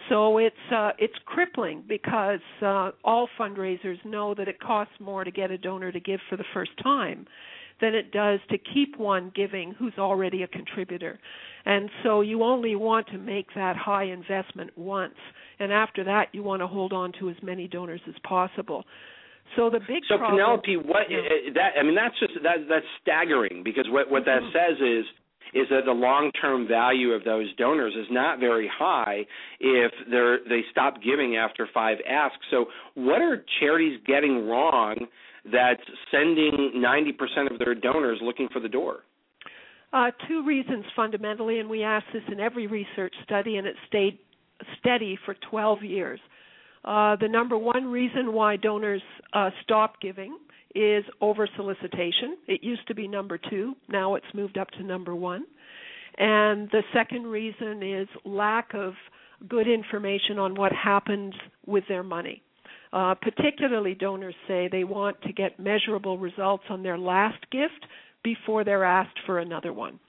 So 0.07 0.37
it's 0.37 0.55
uh, 0.73 0.91
it's 0.97 1.15
crippling 1.25 1.83
because 1.85 2.39
uh, 2.61 2.91
all 3.03 3.27
fundraisers 3.37 4.03
know 4.05 4.33
that 4.35 4.47
it 4.47 4.61
costs 4.61 4.93
more 5.01 5.25
to 5.25 5.31
get 5.31 5.51
a 5.51 5.57
donor 5.57 5.91
to 5.91 5.99
give 5.99 6.21
for 6.29 6.37
the 6.37 6.45
first 6.53 6.71
time 6.81 7.25
than 7.81 7.93
it 7.93 8.11
does 8.11 8.39
to 8.49 8.57
keep 8.57 8.97
one 8.97 9.31
giving 9.35 9.73
who's 9.73 9.93
already 9.97 10.43
a 10.43 10.47
contributor. 10.47 11.19
And 11.65 11.89
so 12.03 12.21
you 12.21 12.43
only 12.43 12.75
want 12.75 13.07
to 13.07 13.17
make 13.17 13.47
that 13.55 13.75
high 13.75 14.05
investment 14.05 14.71
once, 14.77 15.15
and 15.59 15.71
after 15.71 16.03
that 16.05 16.27
you 16.31 16.43
want 16.43 16.61
to 16.61 16.67
hold 16.67 16.93
on 16.93 17.11
to 17.19 17.29
as 17.29 17.35
many 17.41 17.67
donors 17.67 18.01
as 18.07 18.15
possible. 18.23 18.85
So 19.55 19.69
the 19.69 19.79
big 19.79 20.03
so 20.07 20.17
problem, 20.17 20.39
Penelope, 20.39 20.77
what 20.77 21.09
yeah. 21.09 21.19
that 21.55 21.71
I 21.79 21.83
mean 21.83 21.95
that's 21.95 22.17
just 22.19 22.33
that 22.43 22.67
that's 22.69 22.85
staggering 23.01 23.63
because 23.63 23.87
what 23.89 24.09
what 24.09 24.25
that 24.25 24.41
Mhm. 24.41 24.51
says 24.53 24.79
is 24.81 25.05
is 25.53 25.69
that 25.69 25.85
the 25.85 25.93
long-term 25.93 26.67
value 26.67 27.11
of 27.13 27.23
those 27.23 27.53
donors 27.55 27.95
is 27.95 28.09
not 28.09 28.39
very 28.39 28.67
high 28.67 29.25
if 29.59 29.91
they're 30.09 30.39
they 30.49 30.63
stop 30.71 31.01
giving 31.01 31.37
after 31.37 31.65
five 31.67 31.99
asks. 32.07 32.45
So 32.49 32.69
what 32.95 33.21
are 33.21 33.45
charities 33.59 33.99
getting 34.05 34.47
wrong 34.47 35.07
that's 35.51 35.81
sending 36.11 36.73
90% 36.75 37.51
of 37.51 37.59
their 37.59 37.75
donors 37.75 38.19
looking 38.21 38.47
for 38.51 38.59
the 38.59 38.69
door? 38.69 39.03
Uh, 39.93 40.11
two 40.27 40.45
reasons 40.45 40.83
fundamentally, 40.95 41.59
and 41.59 41.69
we 41.69 41.83
asked 41.83 42.07
this 42.13 42.23
in 42.31 42.39
every 42.39 42.67
research 42.67 43.13
study, 43.23 43.57
and 43.57 43.65
it 43.65 43.75
stayed 43.87 44.19
steady 44.79 45.17
for 45.25 45.35
12 45.49 45.83
years. 45.83 46.19
Uh, 46.83 47.15
the 47.15 47.27
number 47.27 47.57
one 47.57 47.85
reason 47.85 48.33
why 48.33 48.55
donors 48.55 49.01
uh, 49.33 49.49
stop 49.63 49.99
giving 50.01 50.37
is 50.75 51.03
over 51.21 51.47
solicitation. 51.55 52.37
It 52.47 52.63
used 52.63 52.87
to 52.87 52.95
be 52.95 53.07
number 53.07 53.37
two, 53.37 53.75
now 53.89 54.15
it's 54.15 54.25
moved 54.33 54.57
up 54.57 54.69
to 54.71 54.83
number 54.83 55.15
one. 55.15 55.45
And 56.17 56.69
the 56.71 56.81
second 56.93 57.27
reason 57.27 57.83
is 57.83 58.07
lack 58.25 58.73
of 58.73 58.93
good 59.47 59.67
information 59.67 60.39
on 60.39 60.55
what 60.55 60.71
happens 60.71 61.33
with 61.65 61.83
their 61.87 62.03
money. 62.03 62.41
Uh, 62.93 63.15
particularly, 63.15 63.93
donors 63.93 64.35
say 64.47 64.69
they 64.71 64.83
want 64.83 65.21
to 65.21 65.33
get 65.33 65.59
measurable 65.59 66.17
results 66.17 66.63
on 66.69 66.83
their 66.83 66.97
last 66.97 67.49
gift 67.51 67.85
before 68.23 68.63
they're 68.63 68.85
asked 68.85 69.19
for 69.25 69.39
another 69.39 69.73
one. 69.73 69.99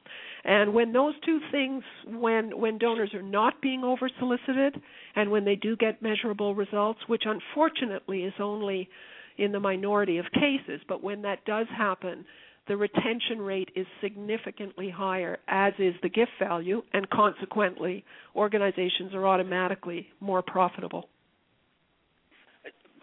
And 0.45 0.73
when 0.73 0.93
those 0.93 1.15
two 1.25 1.41
things, 1.51 1.83
when 2.07 2.59
when 2.59 2.79
donors 2.79 3.13
are 3.15 3.23
not 3.23 3.61
being 3.61 3.85
over 3.85 4.09
solicited, 4.19 4.81
and 5.17 5.31
when 5.31 5.45
they 5.45 5.57
do 5.57 5.77
get 5.77 6.01
measurable 6.01 6.55
results, 6.55 7.01
which 7.07 7.25
unfortunately 7.27 8.23
is 8.23 8.35
only 8.41 8.89
in 9.37 9.53
the 9.53 9.61
minority 9.61 10.19
of 10.19 10.27
cases, 10.33 10.81
but 10.89 11.03
when 11.03 11.23
that 11.23 11.45
does 11.45 11.67
happen, 11.77 12.25
the 12.67 12.77
retention 12.77 13.41
rate 13.41 13.71
is 13.75 13.87
significantly 14.01 14.91
higher, 14.91 15.39
as 15.49 15.73
is 15.79 15.95
the 16.03 16.09
gift 16.09 16.33
value, 16.39 16.83
and 16.93 17.09
consequently, 17.11 18.05
organizations 18.37 19.15
are 19.15 19.27
automatically 19.27 20.09
more 20.21 20.43
profitable. 20.43 21.09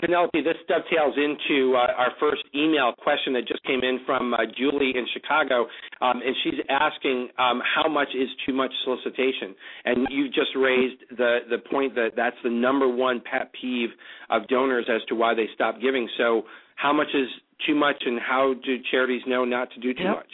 Penelope, 0.06 0.42
this 0.42 0.58
dovetails 0.68 1.16
into 1.18 1.74
uh, 1.76 1.88
our 1.98 2.12
first 2.20 2.44
email 2.54 2.94
question 2.94 3.34
that 3.34 3.48
just 3.48 3.64
came 3.64 3.82
in 3.82 4.00
from 4.06 4.36
uh, 4.36 4.38
Julie 4.56 4.94
in 4.96 5.06
Chicago, 5.12 5.66
um, 6.00 6.22
and 6.24 6.36
she's 6.44 6.62
asking 6.70 7.30
um, 7.40 7.60
how 7.66 7.90
much 7.90 8.10
is 8.14 8.30
too 8.46 8.54
much 8.54 8.72
solicitation. 8.84 9.56
And 9.84 10.08
you 10.12 10.28
just 10.28 10.54
raised 10.56 11.02
the 11.18 11.40
the 11.50 11.58
point 11.58 11.96
that 11.96 12.12
that's 12.16 12.36
the 12.44 12.52
number 12.52 12.88
one 12.88 13.20
pet 13.20 13.52
peeve 13.60 13.90
of 14.30 14.48
donors 14.48 14.86
as 14.94 15.02
to 15.10 15.16
why 15.16 15.34
they 15.34 15.48
stop 15.56 15.82
giving. 15.82 16.08
So, 16.20 16.44
how 16.76 16.94
much 16.94 17.10
is 17.16 17.28
too 17.66 17.74
much, 17.74 18.04
and 18.06 18.20
how 18.20 18.54
do 18.64 18.78
charities 18.92 19.24
know 19.26 19.44
not 19.44 19.72
to 19.72 19.80
do 19.80 19.92
too 19.94 20.04
Yep. 20.04 20.16
much? 20.16 20.32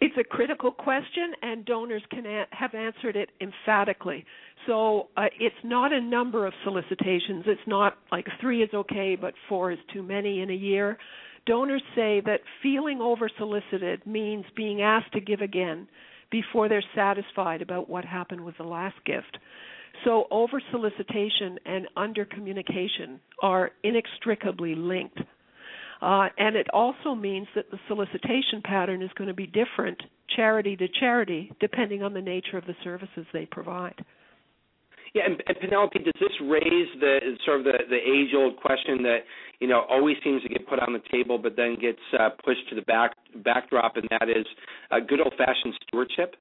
It's 0.00 0.16
a 0.18 0.24
critical 0.24 0.70
question, 0.70 1.34
and 1.40 1.64
donors 1.64 2.02
can 2.10 2.26
a- 2.26 2.46
have 2.50 2.74
answered 2.74 3.16
it 3.16 3.30
emphatically. 3.40 4.26
So 4.66 5.08
uh, 5.16 5.26
it's 5.38 5.54
not 5.62 5.92
a 5.92 6.00
number 6.00 6.46
of 6.46 6.52
solicitations. 6.64 7.44
It's 7.46 7.60
not 7.66 7.98
like 8.10 8.26
three 8.40 8.62
is 8.62 8.70
okay, 8.72 9.16
but 9.20 9.34
four 9.48 9.72
is 9.72 9.78
too 9.92 10.02
many 10.02 10.40
in 10.40 10.50
a 10.50 10.54
year. 10.54 10.96
Donors 11.46 11.82
say 11.94 12.22
that 12.24 12.40
feeling 12.62 13.00
over 13.00 13.28
solicited 13.38 14.06
means 14.06 14.44
being 14.56 14.80
asked 14.80 15.12
to 15.12 15.20
give 15.20 15.40
again 15.40 15.86
before 16.30 16.68
they're 16.68 16.84
satisfied 16.94 17.60
about 17.60 17.88
what 17.88 18.04
happened 18.04 18.42
with 18.42 18.56
the 18.56 18.64
last 18.64 18.96
gift. 19.04 19.36
So 20.04 20.26
over 20.30 20.60
solicitation 20.70 21.58
and 21.66 21.86
under 21.96 22.24
communication 22.24 23.20
are 23.42 23.70
inextricably 23.82 24.74
linked. 24.74 25.20
Uh, 26.00 26.28
and 26.38 26.56
it 26.56 26.66
also 26.72 27.14
means 27.14 27.46
that 27.54 27.70
the 27.70 27.78
solicitation 27.88 28.62
pattern 28.64 29.02
is 29.02 29.10
going 29.16 29.28
to 29.28 29.34
be 29.34 29.46
different 29.46 30.02
charity 30.34 30.76
to 30.76 30.88
charity 31.00 31.52
depending 31.60 32.02
on 32.02 32.12
the 32.14 32.20
nature 32.20 32.58
of 32.58 32.66
the 32.66 32.74
services 32.82 33.26
they 33.32 33.46
provide. 33.46 33.94
Yeah, 35.14 35.22
and, 35.26 35.40
and 35.46 35.56
Penelope, 35.60 35.98
does 36.00 36.12
this 36.18 36.32
raise 36.42 36.88
the 36.98 37.18
sort 37.44 37.60
of 37.60 37.64
the, 37.64 37.78
the 37.88 37.96
age-old 37.96 38.56
question 38.56 39.00
that 39.04 39.18
you 39.60 39.68
know 39.68 39.84
always 39.88 40.16
seems 40.24 40.42
to 40.42 40.48
get 40.48 40.68
put 40.68 40.80
on 40.80 40.92
the 40.92 41.00
table, 41.10 41.38
but 41.38 41.54
then 41.56 41.76
gets 41.80 42.00
uh, 42.18 42.30
pushed 42.44 42.68
to 42.70 42.74
the 42.74 42.82
back 42.82 43.12
backdrop, 43.44 43.96
and 43.96 44.08
that 44.10 44.28
is 44.28 44.44
uh, 44.90 44.98
good 44.98 45.20
old-fashioned 45.20 45.74
stewardship? 45.86 46.34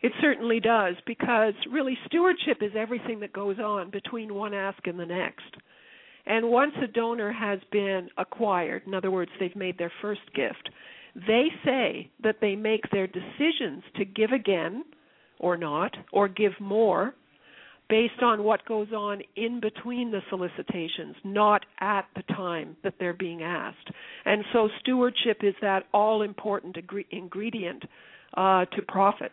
It 0.00 0.12
certainly 0.20 0.60
does 0.60 0.96
because 1.06 1.54
really 1.70 1.96
stewardship 2.06 2.58
is 2.62 2.72
everything 2.76 3.20
that 3.20 3.32
goes 3.32 3.58
on 3.58 3.90
between 3.90 4.34
one 4.34 4.52
ask 4.52 4.86
and 4.86 4.98
the 4.98 5.06
next. 5.06 5.56
And 6.26 6.50
once 6.50 6.72
a 6.82 6.86
donor 6.86 7.32
has 7.32 7.58
been 7.70 8.08
acquired, 8.16 8.82
in 8.86 8.94
other 8.94 9.10
words, 9.10 9.30
they've 9.38 9.54
made 9.56 9.78
their 9.78 9.92
first 10.00 10.20
gift, 10.34 10.70
they 11.26 11.48
say 11.64 12.10
that 12.22 12.36
they 12.40 12.56
make 12.56 12.82
their 12.90 13.06
decisions 13.06 13.82
to 13.96 14.04
give 14.04 14.32
again 14.32 14.84
or 15.38 15.56
not, 15.56 15.94
or 16.12 16.28
give 16.28 16.52
more, 16.60 17.14
based 17.88 18.22
on 18.22 18.42
what 18.44 18.64
goes 18.66 18.88
on 18.92 19.20
in 19.36 19.60
between 19.60 20.10
the 20.10 20.20
solicitations, 20.30 21.16
not 21.22 21.64
at 21.80 22.06
the 22.16 22.22
time 22.34 22.76
that 22.82 22.94
they're 22.98 23.12
being 23.12 23.42
asked. 23.42 23.90
And 24.24 24.44
so 24.52 24.68
stewardship 24.80 25.38
is 25.42 25.54
that 25.60 25.84
all 25.92 26.22
important 26.22 26.76
ingredient 27.10 27.82
uh, 28.36 28.64
to 28.64 28.82
profit. 28.88 29.32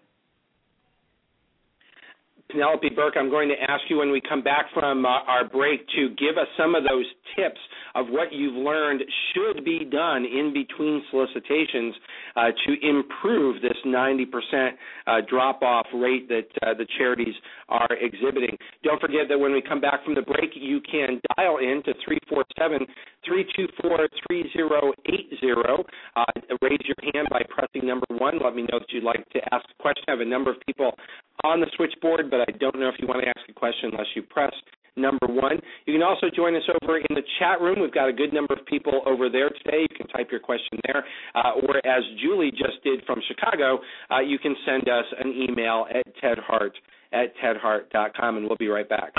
Penelope 2.51 2.89
Burk, 2.95 3.15
I'm 3.17 3.29
going 3.29 3.49
to 3.49 3.71
ask 3.71 3.81
you 3.89 3.97
when 3.97 4.11
we 4.11 4.21
come 4.21 4.43
back 4.43 4.65
from 4.73 5.05
uh, 5.05 5.09
our 5.27 5.47
break 5.47 5.87
to 5.95 6.09
give 6.19 6.37
us 6.37 6.47
some 6.57 6.75
of 6.75 6.83
those 6.83 7.05
tips 7.35 7.59
of 7.95 8.07
what 8.07 8.31
you've 8.31 8.55
learned 8.55 9.01
should 9.33 9.63
be 9.63 9.85
done 9.85 10.25
in 10.25 10.53
between 10.53 11.03
solicitations 11.09 11.95
uh, 12.35 12.47
to 12.67 12.87
improve 12.87 13.61
this 13.61 13.77
90% 13.85 14.71
uh, 15.07 15.21
drop 15.29 15.61
off 15.61 15.87
rate 15.95 16.27
that 16.27 16.47
uh, 16.63 16.73
the 16.73 16.85
charities 16.97 17.35
are 17.69 17.89
exhibiting. 17.99 18.57
Don't 18.83 18.99
forget 18.99 19.27
that 19.29 19.39
when 19.39 19.53
we 19.53 19.61
come 19.61 19.81
back 19.81 20.03
from 20.03 20.15
the 20.15 20.21
break, 20.21 20.51
you 20.55 20.81
can 20.81 21.21
dial 21.37 21.57
in 21.57 21.81
to 21.85 21.93
347 22.03 22.87
324 23.25 24.07
3080. 24.27 25.83
Uh, 26.15 26.23
raise 26.61 26.79
your 26.83 26.99
hand 27.13 27.27
by 27.29 27.41
pressing 27.49 27.87
number 27.87 28.05
one. 28.17 28.39
Let 28.43 28.55
me 28.55 28.63
know 28.63 28.79
that 28.79 28.91
you'd 28.91 29.03
like 29.03 29.27
to 29.29 29.39
ask 29.53 29.65
a 29.67 29.81
question. 29.81 30.03
I 30.07 30.11
have 30.11 30.19
a 30.21 30.25
number 30.25 30.51
of 30.51 30.57
people 30.65 30.91
on 31.43 31.60
the 31.60 31.67
switchboard, 31.75 32.30
but 32.30 32.41
I 32.41 32.51
don't 32.60 32.80
know 32.80 32.89
if 32.89 32.95
you 32.99 33.08
want 33.08 33.21
to 33.23 33.30
ask 33.30 33.39
a 33.49 33.54
question 33.54 33.89
unless 33.91 34.08
you 34.15 34.23
press 34.23 34.54
number 34.95 35.27
one. 35.27 35.60
You 35.86 35.93
can 35.93 36.04
also 36.04 36.27
join 36.36 36.56
us 36.56 36.63
over 36.82 36.97
in 36.97 37.15
the 37.15 37.23
chat 37.39 37.62
room. 37.62 37.82
We've 37.82 37.93
got 37.93 38.10
a 38.10 38.13
good 38.13 38.34
number 38.34 38.54
of 38.54 38.65
people 38.65 39.01
over 39.06 39.30
there 39.30 39.49
today. 39.49 39.88
You 39.89 39.95
can 39.95 40.08
type 40.08 40.27
your 40.32 40.39
question 40.39 40.80
there. 40.86 41.04
Uh, 41.36 41.54
or 41.63 41.77
as 41.86 42.04
Julie 42.21 42.51
just 42.51 42.84
did 42.84 43.04
from 43.06 43.21
Chicago, 43.27 43.80
uh, 44.12 44.19
you 44.19 44.38
can 44.39 44.56
send 44.65 44.89
us 44.89 45.06
an 45.19 45.32
email 45.32 45.86
at 45.89 46.06
tedhart 46.21 46.71
at 47.13 47.34
tedhart.com, 47.43 48.38
and 48.38 48.47
we'll 48.47 48.58
be 48.58 48.69
right 48.69 48.88
back. 48.88 49.13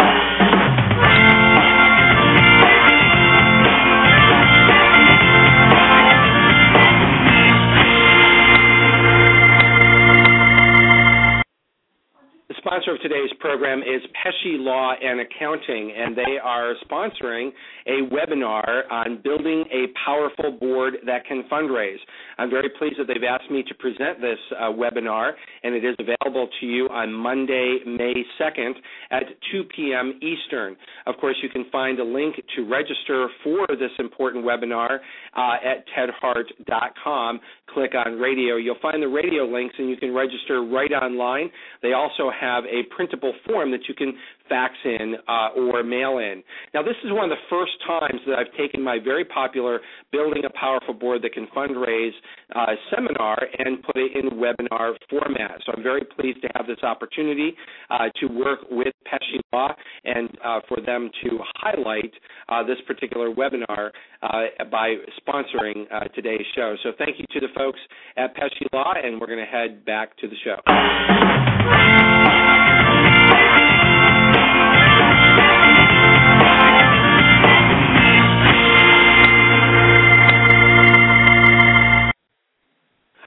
Sponsor 12.64 12.92
of 12.92 13.00
today's 13.00 13.30
program 13.40 13.80
is 13.80 14.00
Pesce 14.22 14.56
Law 14.58 14.92
and 15.02 15.20
Accounting, 15.20 15.92
and 15.96 16.16
they 16.16 16.38
are 16.42 16.74
sponsoring 16.88 17.50
a 17.86 18.08
webinar 18.14 18.88
on 18.90 19.20
building 19.22 19.64
a 19.72 19.86
powerful 20.06 20.52
board 20.52 20.94
that 21.04 21.26
can 21.26 21.42
fundraise. 21.50 21.98
I'm 22.38 22.50
very 22.50 22.70
pleased 22.78 23.00
that 23.00 23.06
they've 23.08 23.28
asked 23.28 23.50
me 23.50 23.64
to 23.64 23.74
present 23.74 24.20
this 24.20 24.38
uh, 24.56 24.64
webinar, 24.70 25.32
and 25.64 25.74
it 25.74 25.84
is 25.84 25.96
available 25.98 26.48
to 26.60 26.66
you 26.66 26.88
on 26.88 27.12
Monday, 27.12 27.78
May 27.84 28.14
2nd 28.40 28.72
at 29.10 29.24
2 29.50 29.64
p.m. 29.74 30.20
Eastern. 30.22 30.76
Of 31.06 31.16
course, 31.20 31.36
you 31.42 31.48
can 31.48 31.66
find 31.72 31.98
a 31.98 32.04
link 32.04 32.36
to 32.56 32.68
register 32.68 33.28
for 33.42 33.66
this 33.70 33.90
important 33.98 34.44
webinar 34.44 34.98
uh, 35.36 35.54
at 35.64 35.84
tedhart.com. 35.96 37.40
Click 37.74 37.92
on 37.94 38.18
radio. 38.18 38.56
You'll 38.56 38.76
find 38.80 39.02
the 39.02 39.08
radio 39.08 39.44
links, 39.44 39.74
and 39.78 39.90
you 39.90 39.96
can 39.96 40.14
register 40.14 40.62
right 40.62 40.92
online. 40.92 41.50
They 41.82 41.92
also 41.94 42.30
have 42.30 42.51
a 42.60 42.82
printable 42.94 43.32
form 43.46 43.70
that 43.70 43.88
you 43.88 43.94
can 43.94 44.14
fax 44.52 44.74
in 44.84 45.14
uh, 45.26 45.48
or 45.56 45.82
mail 45.82 46.18
in. 46.18 46.42
Now, 46.74 46.82
this 46.82 46.96
is 47.02 47.10
one 47.10 47.24
of 47.24 47.30
the 47.30 47.42
first 47.48 47.72
times 47.86 48.20
that 48.26 48.36
I've 48.38 48.52
taken 48.58 48.82
my 48.82 48.98
very 49.02 49.24
popular 49.24 49.80
Building 50.12 50.42
a 50.44 50.50
Powerful 50.50 50.92
Board 50.92 51.22
That 51.22 51.32
Can 51.32 51.46
Fundraise 51.56 52.12
uh, 52.54 52.66
seminar 52.94 53.38
and 53.58 53.82
put 53.82 53.96
it 53.96 54.12
in 54.14 54.38
webinar 54.38 54.92
format. 55.08 55.58
So 55.64 55.72
I'm 55.74 55.82
very 55.82 56.02
pleased 56.04 56.42
to 56.42 56.48
have 56.54 56.66
this 56.66 56.82
opportunity 56.82 57.54
uh, 57.88 58.10
to 58.20 58.26
work 58.26 58.58
with 58.70 58.92
Pesce 59.06 59.40
Law 59.54 59.72
and 60.04 60.28
uh, 60.44 60.60
for 60.68 60.82
them 60.84 61.08
to 61.24 61.38
highlight 61.56 62.12
uh, 62.50 62.62
this 62.62 62.76
particular 62.86 63.30
webinar 63.30 63.90
uh, 64.22 64.64
by 64.70 64.96
sponsoring 65.26 65.86
today's 66.14 66.44
show. 66.54 66.76
So 66.82 66.90
thank 66.98 67.18
you 67.18 67.24
to 67.32 67.40
the 67.46 67.52
folks 67.56 67.80
at 68.18 68.34
Pesce 68.34 68.68
Law, 68.74 68.92
and 69.02 69.18
we're 69.18 69.28
going 69.28 69.38
to 69.38 69.46
head 69.46 69.86
back 69.86 70.14
to 70.18 70.28
the 70.28 70.36
show. 70.44 70.60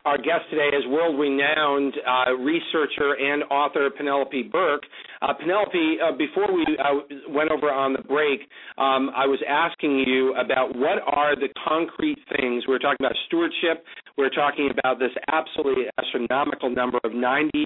Our 0.05 0.17
guest 0.17 0.45
today 0.51 0.69
is 0.77 0.85
world 0.85 1.19
renowned 1.19 1.95
uh, 2.07 2.33
researcher 2.33 3.13
and 3.19 3.41
author 3.49 3.89
Penelope 3.89 4.43
Burk. 4.51 4.83
Uh, 5.23 5.33
Penelope, 5.33 5.97
uh, 5.97 6.11
before 6.15 6.53
we 6.53 6.63
uh, 6.77 7.17
went 7.27 7.49
over 7.49 7.71
on 7.71 7.93
the 7.93 8.03
break, 8.03 8.41
um, 8.77 9.09
I 9.15 9.25
was 9.25 9.39
asking 9.49 10.03
you 10.05 10.35
about 10.35 10.75
what 10.75 11.01
are 11.07 11.35
the 11.35 11.49
concrete 11.67 12.19
things. 12.37 12.65
We 12.67 12.73
were 12.73 12.79
talking 12.79 13.03
about 13.03 13.15
stewardship. 13.25 13.83
We 14.17 14.23
are 14.23 14.29
talking 14.29 14.69
about 14.71 14.97
this 14.97 15.11
absolutely 15.27 15.85
astronomical 15.99 16.69
number 16.69 16.99
of 17.03 17.11
90% 17.11 17.65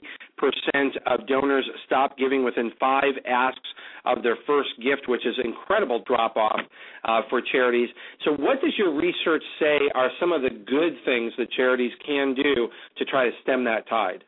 of 1.06 1.28
donors 1.28 1.70
stop 1.86 2.18
giving 2.18 2.44
within 2.44 2.72
five 2.80 3.14
asks 3.28 3.70
of 4.06 4.24
their 4.24 4.38
first 4.48 4.70
gift, 4.78 5.08
which 5.08 5.28
is 5.28 5.36
incredible 5.44 6.04
drop 6.08 6.36
off 6.38 6.62
uh, 7.06 7.22
for 7.30 7.40
charities. 7.42 7.90
So, 8.26 8.32
what 8.32 8.62
does 8.62 8.74
your 8.80 8.96
research 8.96 9.44
say 9.60 9.78
are 9.94 10.10
some 10.20 10.32
of 10.32 10.42
the 10.42 10.50
good 10.50 10.94
things 11.06 11.34
that 11.38 11.52
charities 11.52 11.92
can 12.04 12.34
do 12.34 12.68
to 12.98 13.06
try 13.06 13.26
to 13.26 13.32
stem 13.44 13.64
that 13.66 13.88
tide? 13.88 14.24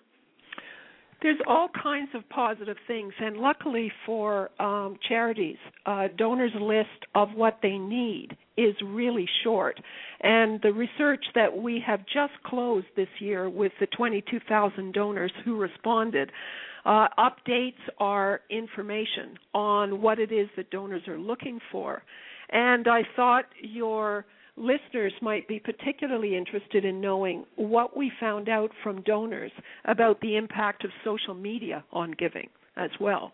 There's 1.24 1.40
all 1.48 1.70
kinds 1.70 2.10
of 2.16 2.28
positive 2.30 2.78
things, 2.88 3.14
and 3.20 3.38
luckily 3.38 3.92
for 4.08 4.50
um, 4.60 4.98
charities, 5.08 5.58
uh, 5.86 6.08
donors' 6.18 6.52
list 6.60 6.90
of 7.14 7.30
what 7.36 7.60
they 7.62 7.78
need 7.78 8.36
is 8.64 8.76
really 8.84 9.28
short. 9.44 9.80
And 10.22 10.60
the 10.62 10.74
research 10.74 11.24
that 11.36 11.56
we 11.56 11.84
have 11.86 12.00
just 12.06 12.34
closed 12.46 12.88
this 12.96 13.10
year 13.20 13.50
with 13.50 13.72
the 13.80 13.88
22,000 13.88 14.94
donors 14.94 15.32
who 15.44 15.58
responded 15.58 16.32
uh, 16.86 17.08
updates 17.18 17.74
our 18.00 18.42
information 18.50 19.38
on 19.54 20.02
what 20.02 20.20
it 20.20 20.32
is 20.32 20.50
that 20.58 20.70
donors 20.72 21.08
are 21.08 21.18
looking 21.18 21.60
for. 21.72 22.02
And 22.50 22.88
I 22.88 23.02
thought 23.16 23.46
your 23.62 24.26
listeners 24.58 25.14
might 25.22 25.48
be 25.48 25.60
particularly 25.60 26.36
interested 26.36 26.86
in 26.86 27.00
knowing 27.02 27.46
what 27.56 27.96
we 27.96 28.12
found 28.20 28.50
out 28.50 28.72
from 28.84 29.02
donors 29.04 29.52
about 29.86 30.20
the 30.22 30.36
impact 30.36 30.84
of 30.84 30.92
social 31.04 31.34
media 31.34 31.84
on 31.92 32.14
giving 32.18 32.50
as 32.76 32.90
well. 33.00 33.32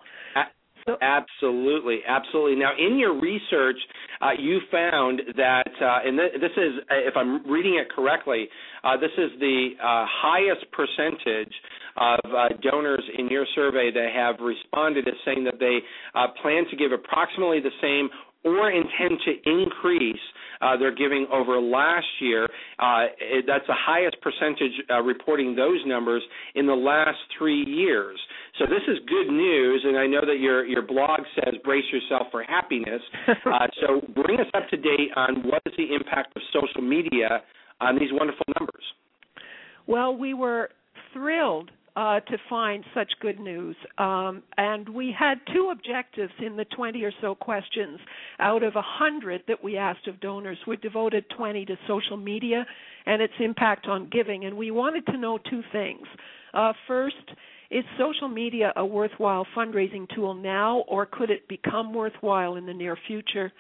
Absolutely, 0.88 2.00
absolutely. 2.08 2.56
Now, 2.56 2.72
in 2.78 2.98
your 2.98 3.20
research, 3.20 3.76
uh, 4.22 4.32
you 4.40 4.60
found 4.72 5.22
that, 5.36 5.68
uh, 5.82 6.00
and 6.08 6.18
th- 6.18 6.42
this 6.42 6.52
is, 6.56 6.74
if 6.90 7.16
I'm 7.18 7.50
reading 7.50 7.76
it 7.76 7.90
correctly, 7.94 8.48
uh, 8.84 8.96
this 8.98 9.12
is 9.18 9.32
the 9.40 9.70
uh, 9.82 10.06
highest 10.08 10.66
percentage 10.72 11.54
of 11.98 12.20
uh, 12.32 12.48
donors 12.62 13.04
in 13.18 13.28
your 13.28 13.46
survey 13.56 13.92
that 13.92 14.10
have 14.16 14.36
responded 14.40 15.08
as 15.08 15.16
saying 15.26 15.44
that 15.44 15.60
they 15.60 15.80
uh, 16.16 16.28
plan 16.42 16.64
to 16.70 16.78
give 16.78 16.92
approximately 16.92 17.60
the 17.60 17.74
same 17.82 18.10
or 18.56 18.72
intend 18.72 19.20
to 19.26 19.32
increase 19.50 20.20
uh, 20.62 20.78
their 20.78 20.94
giving 20.94 21.28
over 21.32 21.60
last 21.60 22.08
year. 22.20 22.46
Uh, 22.80 23.06
it, 23.20 23.46
that's 23.48 23.66
the 23.68 23.76
highest 23.78 24.18
percentage 24.22 24.72
uh, 24.90 25.02
reporting 25.02 25.56
those 25.56 25.80
numbers 25.86 26.24
in 26.56 26.66
the 26.66 26.74
last 26.74 27.18
three 27.38 27.64
years. 27.66 28.20
So 28.60 28.66
this 28.66 28.82
is 28.88 28.98
good 29.08 29.32
news, 29.32 29.84
and 29.86 29.98
I 29.98 30.08
know 30.08 30.22
that 30.22 30.40
your 30.40 30.66
your 30.66 30.82
blog 30.82 31.20
says 31.36 31.54
brace 31.64 31.86
yourself 31.92 32.28
for 32.32 32.44
happiness. 32.44 33.02
Uh, 33.48 33.68
so 33.82 34.02
bring 34.14 34.40
us 34.40 34.48
up 34.56 34.68
to 34.70 34.78
date 34.78 35.10
on 35.16 35.42
what 35.48 35.62
is 35.66 35.74
the 35.78 35.96
impact 35.96 36.36
of 36.36 36.42
social 36.54 36.82
media 36.82 37.42
on 37.80 37.98
these 37.98 38.10
wonderful 38.12 38.46
numbers. 38.60 38.84
Well, 39.88 40.16
we 40.16 40.34
were 40.34 40.70
thrilled 41.14 41.72
uh, 41.98 42.20
to 42.20 42.38
find 42.48 42.84
such 42.94 43.12
good 43.22 43.40
news. 43.40 43.76
Um, 43.98 44.44
and 44.56 44.88
we 44.88 45.14
had 45.18 45.40
two 45.52 45.72
objectives 45.72 46.32
in 46.46 46.56
the 46.56 46.66
20 46.66 47.04
or 47.04 47.12
so 47.22 47.34
questions. 47.34 48.00
Out 48.40 48.62
of 48.62 48.76
100 48.76 49.42
that 49.48 49.64
we 49.64 49.78
asked 49.78 50.08
of 50.08 50.20
donors, 50.20 50.60
we 50.68 50.78
devoted 50.78 51.26
20 51.36 51.66
to 51.66 51.76
social 51.88 52.16
media 52.16 52.68
and 53.08 53.20
its 53.20 53.34
impact 53.40 53.88
on 53.88 54.10
giving. 54.12 54.46
And 54.46 54.56
we 54.56 54.70
wanted 54.70 55.08
to 55.08 55.18
know 55.18 55.40
two 55.50 55.64
things. 55.72 56.06
Uh, 56.54 56.74
first, 56.88 57.16
is 57.72 57.84
social 57.98 58.28
media 58.28 58.74
a 58.76 58.86
worthwhile 58.86 59.48
fundraising 59.58 60.08
tool 60.14 60.36
now, 60.36 60.84
or 60.88 61.08
could 61.08 61.32
it 61.32 61.48
become 61.48 61.96
worthwhile 61.96 62.58
in 62.58 62.68
the 62.68 62.74
near 62.76 62.96
future? 63.08 63.52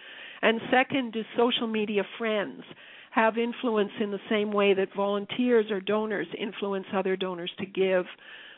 And 0.43 0.61
second, 0.69 1.13
do 1.13 1.23
social 1.35 1.65
media 1.65 2.03
friends 2.19 2.61
have 3.17 3.37
influence 3.39 3.91
in 3.99 4.11
the 4.11 4.19
same 4.29 4.51
way 4.51 4.75
that 4.75 4.89
volunteers 4.95 5.65
or 5.71 5.81
donors 5.81 6.27
influence 6.39 6.85
other 6.93 7.15
donors 7.15 7.51
to 7.57 7.65
give 7.65 8.05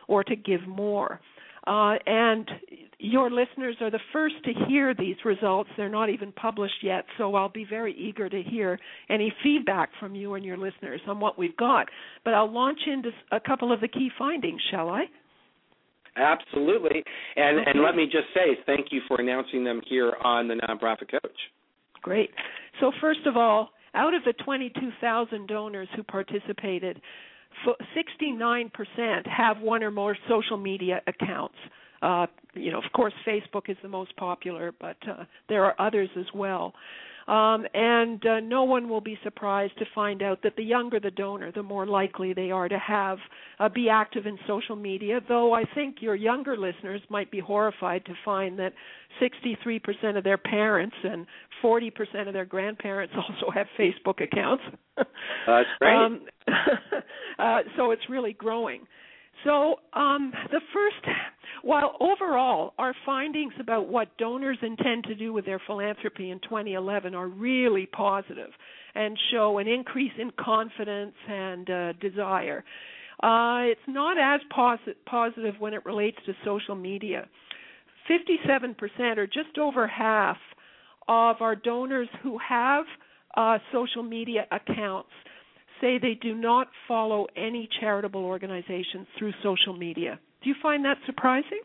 or 0.09 0.21
to 0.21 0.35
give 0.35 0.67
more. 0.67 1.21
Uh, 1.65 1.95
and 2.05 2.49
your 2.97 3.31
listeners 3.31 3.77
are 3.79 3.89
the 3.89 3.99
first 4.11 4.35
to 4.43 4.51
hear 4.67 4.93
these 4.93 5.15
results. 5.23 5.69
They're 5.77 5.87
not 5.87 6.09
even 6.09 6.33
published 6.33 6.83
yet, 6.83 7.05
so 7.17 7.35
I'll 7.35 7.47
be 7.47 7.65
very 7.69 7.95
eager 7.95 8.27
to 8.27 8.41
hear 8.41 8.77
any 9.09 9.33
feedback 9.43 9.91
from 9.97 10.13
you 10.13 10.33
and 10.33 10.43
your 10.43 10.57
listeners 10.57 10.99
on 11.07 11.21
what 11.21 11.37
we've 11.37 11.55
got. 11.55 11.87
But 12.25 12.33
I'll 12.33 12.51
launch 12.51 12.79
into 12.85 13.11
a 13.31 13.39
couple 13.39 13.71
of 13.71 13.79
the 13.79 13.87
key 13.87 14.09
findings, 14.17 14.61
shall 14.71 14.89
I? 14.89 15.05
Absolutely. 16.17 17.03
And 17.37 17.59
okay. 17.59 17.71
and 17.71 17.81
let 17.81 17.95
me 17.95 18.05
just 18.05 18.27
say 18.33 18.57
thank 18.65 18.87
you 18.91 18.99
for 19.07 19.21
announcing 19.21 19.63
them 19.63 19.79
here 19.87 20.13
on 20.21 20.49
the 20.49 20.55
Nonprofit 20.55 21.11
Coach. 21.11 21.37
Great. 22.01 22.31
So 22.81 22.91
first 22.99 23.25
of 23.25 23.37
all, 23.37 23.69
out 23.99 24.13
of 24.13 24.23
the 24.23 24.33
22,000 24.43 25.47
donors 25.47 25.89
who 25.95 26.03
participated, 26.03 27.01
69% 27.67 29.27
have 29.27 29.59
one 29.59 29.83
or 29.83 29.91
more 29.91 30.17
social 30.29 30.57
media 30.57 31.01
accounts. 31.05 31.55
Uh, 32.01 32.25
you 32.53 32.71
know, 32.71 32.77
of 32.77 32.89
course, 32.93 33.13
Facebook 33.27 33.69
is 33.69 33.75
the 33.83 33.89
most 33.89 34.15
popular, 34.15 34.71
but 34.79 34.95
uh, 35.05 35.25
there 35.49 35.65
are 35.65 35.75
others 35.79 36.09
as 36.17 36.25
well. 36.33 36.73
Um, 37.29 37.67
and 37.75 38.25
uh, 38.25 38.39
no 38.39 38.63
one 38.63 38.89
will 38.89 39.01
be 39.01 39.15
surprised 39.23 39.77
to 39.77 39.85
find 39.93 40.23
out 40.23 40.41
that 40.41 40.55
the 40.55 40.63
younger 40.63 40.99
the 40.99 41.11
donor, 41.11 41.51
the 41.51 41.61
more 41.61 41.85
likely 41.85 42.33
they 42.33 42.49
are 42.49 42.67
to 42.67 42.79
have 42.79 43.19
uh, 43.59 43.69
be 43.69 43.87
active 43.87 44.25
in 44.25 44.39
social 44.47 44.75
media. 44.75 45.19
Though 45.27 45.53
I 45.53 45.63
think 45.75 45.97
your 45.99 46.15
younger 46.15 46.57
listeners 46.57 47.01
might 47.07 47.29
be 47.29 47.39
horrified 47.39 48.03
to 48.05 48.13
find 48.25 48.57
that 48.57 48.73
63% 49.21 50.17
of 50.17 50.23
their 50.23 50.39
parents 50.39 50.95
and 51.03 51.27
40% 51.63 52.27
of 52.27 52.33
their 52.33 52.45
grandparents 52.45 53.13
also 53.17 53.51
have 53.53 53.67
Facebook 53.77 54.23
accounts. 54.23 54.63
That's 54.97 55.67
great. 55.79 55.93
Um, 55.99 56.21
uh, 57.39 57.59
so 57.77 57.91
it's 57.91 58.01
really 58.09 58.33
growing. 58.33 58.87
So, 59.43 59.75
um, 59.93 60.33
the 60.51 60.59
first, 60.73 61.17
while 61.63 61.95
overall 61.99 62.73
our 62.77 62.93
findings 63.05 63.53
about 63.59 63.87
what 63.87 64.15
donors 64.17 64.57
intend 64.61 65.05
to 65.05 65.15
do 65.15 65.31
with 65.31 65.45
their 65.45 65.61
philanthropy 65.65 66.31
in 66.31 66.39
2011 66.39 67.15
are 67.15 67.27
really 67.27 67.85
positive 67.85 68.49
and 68.95 69.17
show 69.31 69.59
an 69.59 69.67
increase 69.67 70.11
in 70.19 70.31
confidence 70.39 71.13
and 71.27 71.69
uh, 71.69 71.93
desire, 71.93 72.63
uh, 73.23 73.63
it's 73.63 73.81
not 73.87 74.17
as 74.17 74.41
posi- 74.55 74.95
positive 75.05 75.55
when 75.59 75.73
it 75.73 75.85
relates 75.85 76.17
to 76.25 76.33
social 76.43 76.75
media. 76.75 77.27
57%, 78.09 79.17
or 79.17 79.27
just 79.27 79.57
over 79.59 79.87
half, 79.87 80.37
of 81.09 81.37
our 81.41 81.55
donors 81.55 82.07
who 82.21 82.37
have 82.37 82.85
uh, 83.35 83.57
social 83.73 84.03
media 84.03 84.45
accounts 84.51 85.09
say 85.81 85.97
they 85.97 86.17
do 86.21 86.35
not 86.35 86.67
follow 86.87 87.27
any 87.35 87.67
charitable 87.79 88.23
organizations 88.23 89.07
through 89.17 89.33
social 89.43 89.73
media. 89.73 90.19
Do 90.43 90.49
you 90.49 90.55
find 90.61 90.83
that 90.85 90.97
surprising? 91.05 91.61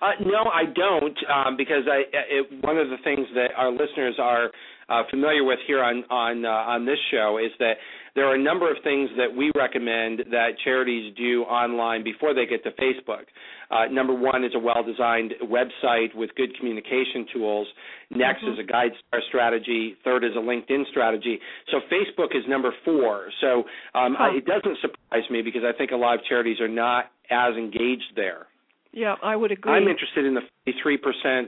Uh, 0.00 0.10
no, 0.24 0.50
I 0.50 0.64
don't, 0.64 1.18
um, 1.28 1.56
because 1.56 1.84
I 1.90 2.02
it, 2.12 2.64
one 2.64 2.78
of 2.78 2.88
the 2.88 2.96
things 3.02 3.26
that 3.34 3.48
our 3.56 3.70
listeners 3.70 4.16
are 4.20 4.50
uh, 4.90 5.02
familiar 5.10 5.44
with 5.44 5.58
here 5.66 5.82
on 5.82 6.04
on 6.10 6.44
uh, 6.44 6.48
on 6.48 6.84
this 6.84 6.98
show 7.10 7.38
is 7.38 7.52
that 7.58 7.74
there 8.14 8.26
are 8.26 8.34
a 8.34 8.42
number 8.42 8.68
of 8.68 8.76
things 8.82 9.08
that 9.16 9.34
we 9.34 9.52
recommend 9.54 10.24
that 10.30 10.58
charities 10.64 11.14
do 11.16 11.42
online 11.44 12.02
before 12.02 12.34
they 12.34 12.44
get 12.44 12.64
to 12.64 12.70
Facebook. 12.72 13.30
Uh, 13.70 13.86
number 13.90 14.12
one 14.12 14.42
is 14.42 14.50
a 14.56 14.58
well-designed 14.58 15.32
website 15.44 16.12
with 16.16 16.28
good 16.34 16.50
communication 16.58 17.24
tools. 17.32 17.68
Next 18.10 18.42
mm-hmm. 18.42 18.54
is 18.54 18.58
a 18.58 18.64
guide 18.64 18.90
star 19.06 19.20
strategy. 19.28 19.94
Third 20.02 20.24
is 20.24 20.32
a 20.34 20.40
LinkedIn 20.40 20.90
strategy. 20.90 21.38
So 21.70 21.78
Facebook 21.86 22.36
is 22.36 22.42
number 22.48 22.74
four. 22.84 23.30
So 23.40 23.62
um, 23.94 24.16
huh. 24.18 24.36
it 24.36 24.44
doesn't 24.44 24.78
surprise 24.80 25.22
me 25.30 25.42
because 25.42 25.62
I 25.64 25.76
think 25.76 25.92
a 25.92 25.96
lot 25.96 26.14
of 26.14 26.24
charities 26.24 26.60
are 26.60 26.68
not 26.68 27.12
as 27.30 27.54
engaged 27.54 28.16
there. 28.16 28.48
Yeah, 28.92 29.14
I 29.22 29.36
would 29.36 29.52
agree. 29.52 29.72
I'm 29.72 29.86
interested 29.86 30.24
in 30.24 30.34
the 30.34 30.42
53% 30.66 31.46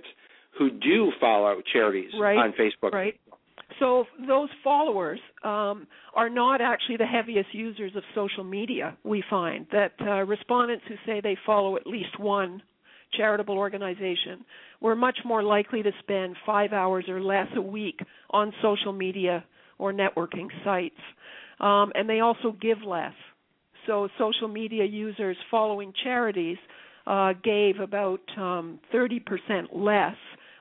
who 0.58 0.70
do 0.70 1.10
follow 1.20 1.60
charities 1.72 2.12
right, 2.20 2.36
on 2.36 2.52
Facebook. 2.52 2.92
Right. 2.92 3.18
So 3.78 4.04
those 4.26 4.48
followers 4.62 5.20
um, 5.44 5.86
are 6.14 6.30
not 6.30 6.60
actually 6.60 6.96
the 6.96 7.06
heaviest 7.06 7.52
users 7.52 7.92
of 7.96 8.02
social 8.14 8.44
media. 8.44 8.96
We 9.04 9.22
find 9.28 9.66
that 9.72 9.92
uh, 10.00 10.24
respondents 10.24 10.84
who 10.88 10.94
say 11.06 11.20
they 11.20 11.36
follow 11.46 11.76
at 11.76 11.86
least 11.86 12.18
one 12.18 12.62
charitable 13.16 13.56
organization 13.56 14.44
were 14.80 14.96
much 14.96 15.18
more 15.24 15.42
likely 15.42 15.82
to 15.82 15.92
spend 16.00 16.36
five 16.46 16.72
hours 16.72 17.04
or 17.08 17.20
less 17.20 17.46
a 17.56 17.60
week 17.60 18.00
on 18.30 18.52
social 18.62 18.92
media 18.92 19.44
or 19.78 19.92
networking 19.92 20.48
sites, 20.64 21.00
um, 21.60 21.92
and 21.94 22.08
they 22.08 22.20
also 22.20 22.56
give 22.60 22.78
less. 22.86 23.12
So 23.86 24.08
social 24.18 24.48
media 24.48 24.84
users 24.84 25.36
following 25.50 25.92
charities 26.04 26.56
uh, 27.06 27.32
gave 27.42 27.80
about 27.80 28.20
um, 28.36 28.78
30% 28.94 29.20
less 29.72 30.14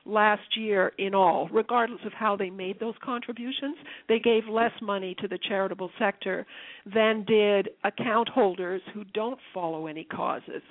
last 0.04 0.56
year 0.56 0.92
in 0.98 1.14
all, 1.14 1.48
regardless 1.52 2.00
of 2.04 2.12
how 2.12 2.36
they 2.36 2.50
made 2.50 2.80
those 2.80 2.94
contributions. 3.02 3.76
They 4.08 4.18
gave 4.18 4.48
less 4.48 4.72
money 4.80 5.14
to 5.20 5.28
the 5.28 5.38
charitable 5.48 5.90
sector 5.98 6.46
than 6.92 7.24
did 7.24 7.70
account 7.84 8.28
holders 8.28 8.82
who 8.92 9.04
don't 9.14 9.38
follow 9.54 9.86
any 9.86 10.04
causes. 10.04 10.62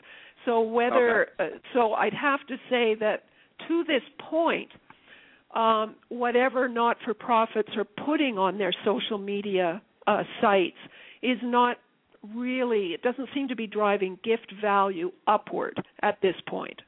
So 0.45 0.61
whether 0.61 1.27
okay. 1.39 1.55
uh, 1.55 1.57
so 1.73 1.93
I'd 1.93 2.13
have 2.13 2.45
to 2.47 2.55
say 2.69 2.95
that 2.99 3.23
to 3.67 3.83
this 3.85 4.01
point 4.29 4.69
um, 5.55 5.95
whatever 6.09 6.69
not-for-profits 6.69 7.69
are 7.75 7.85
putting 8.05 8.37
on 8.37 8.57
their 8.57 8.73
social 8.85 9.17
media 9.17 9.81
uh, 10.07 10.23
sites 10.39 10.77
is 11.21 11.37
not 11.43 11.77
really 12.35 12.93
it 12.93 13.01
doesn't 13.01 13.29
seem 13.33 13.47
to 13.47 13.55
be 13.55 13.67
driving 13.67 14.17
gift 14.23 14.53
value 14.61 15.11
upward 15.27 15.81
at 16.01 16.17
this 16.21 16.35
point. 16.47 16.79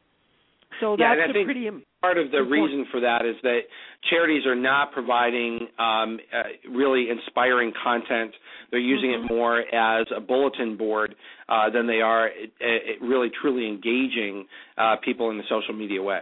So 0.80 0.96
yeah, 0.98 1.16
that's 1.16 1.30
a 1.30 1.44
pretty 1.44 1.70
part 2.02 2.18
of 2.18 2.32
the 2.32 2.44
reason 2.44 2.86
for 2.92 3.00
that 3.00 3.26
is 3.26 3.36
that 3.44 3.62
charities 4.10 4.46
are 4.46 4.56
not 4.56 4.92
providing 4.92 5.68
um, 5.80 6.20
uh, 6.34 6.70
really 6.70 7.08
inspiring 7.10 7.72
content. 7.84 8.34
They're 8.72 8.80
using 8.80 9.12
mm-hmm. 9.12 9.26
it 9.26 9.36
more 9.36 9.60
as 9.60 10.08
a 10.16 10.20
bulletin 10.20 10.78
board 10.78 11.16
uh, 11.50 11.70
than 11.70 11.88
they 11.88 12.02
are 12.02 12.28
it, 12.28 12.52
it 12.60 13.02
really 13.02 13.30
truly 13.42 13.68
engaging 13.68 14.46
uh, 14.78 14.96
people 15.04 15.30
in 15.30 15.38
the 15.38 15.44
social 15.50 15.74
media 15.74 16.02
way. 16.02 16.22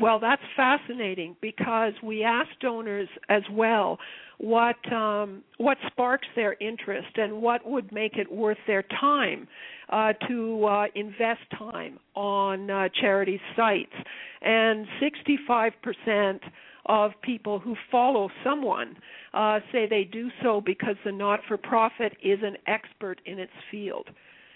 Well, 0.00 0.20
that's 0.20 0.42
fascinating 0.56 1.36
because 1.40 1.94
we 2.02 2.22
asked 2.22 2.60
donors 2.60 3.08
as 3.28 3.42
well 3.50 3.98
what 4.40 4.90
um, 4.90 5.42
what 5.58 5.76
sparks 5.86 6.26
their 6.34 6.56
interest 6.60 7.16
and 7.16 7.42
what 7.42 7.68
would 7.68 7.92
make 7.92 8.16
it 8.16 8.32
worth 8.32 8.56
their 8.66 8.82
time 8.84 9.46
uh, 9.90 10.14
to 10.26 10.64
uh, 10.64 10.84
invest 10.94 11.42
time 11.58 11.98
on 12.14 12.70
uh, 12.70 12.88
charity 13.00 13.38
sites. 13.54 13.92
And 14.40 14.86
65% 15.02 16.40
of 16.86 17.10
people 17.22 17.58
who 17.58 17.76
follow 17.90 18.30
someone 18.42 18.96
uh, 19.34 19.60
say 19.70 19.86
they 19.86 20.04
do 20.04 20.30
so 20.42 20.62
because 20.64 20.96
the 21.04 21.12
not-for-profit 21.12 22.16
is 22.24 22.38
an 22.42 22.56
expert 22.66 23.20
in 23.26 23.38
its 23.38 23.52
field. 23.70 24.08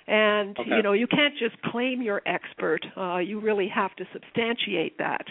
And 0.07 0.59
okay. 0.59 0.77
you 0.77 0.83
know 0.83 0.95
you 0.95 1.07
can't 1.07 1.35
just 1.39 1.61
claim 1.63 2.01
you're 2.01 2.23
expert. 2.25 2.81
Uh, 2.97 3.19
you 3.19 3.39
really 3.39 3.69
have 3.69 3.95
to 3.97 4.05
substantiate 4.15 4.97
that. 4.97 5.27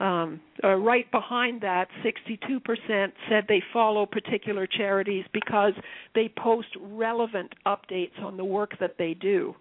Um, 0.00 0.40
uh, 0.62 0.74
right 0.74 1.08
behind 1.12 1.60
that, 1.60 1.86
62% 2.04 3.12
said 3.28 3.44
they 3.48 3.62
follow 3.72 4.06
particular 4.06 4.66
charities 4.66 5.24
because 5.32 5.72
they 6.14 6.32
post 6.36 6.68
relevant 6.80 7.54
updates 7.66 8.20
on 8.20 8.36
the 8.36 8.44
work 8.44 8.72
that 8.80 8.96
they 8.98 9.14
do. 9.14 9.54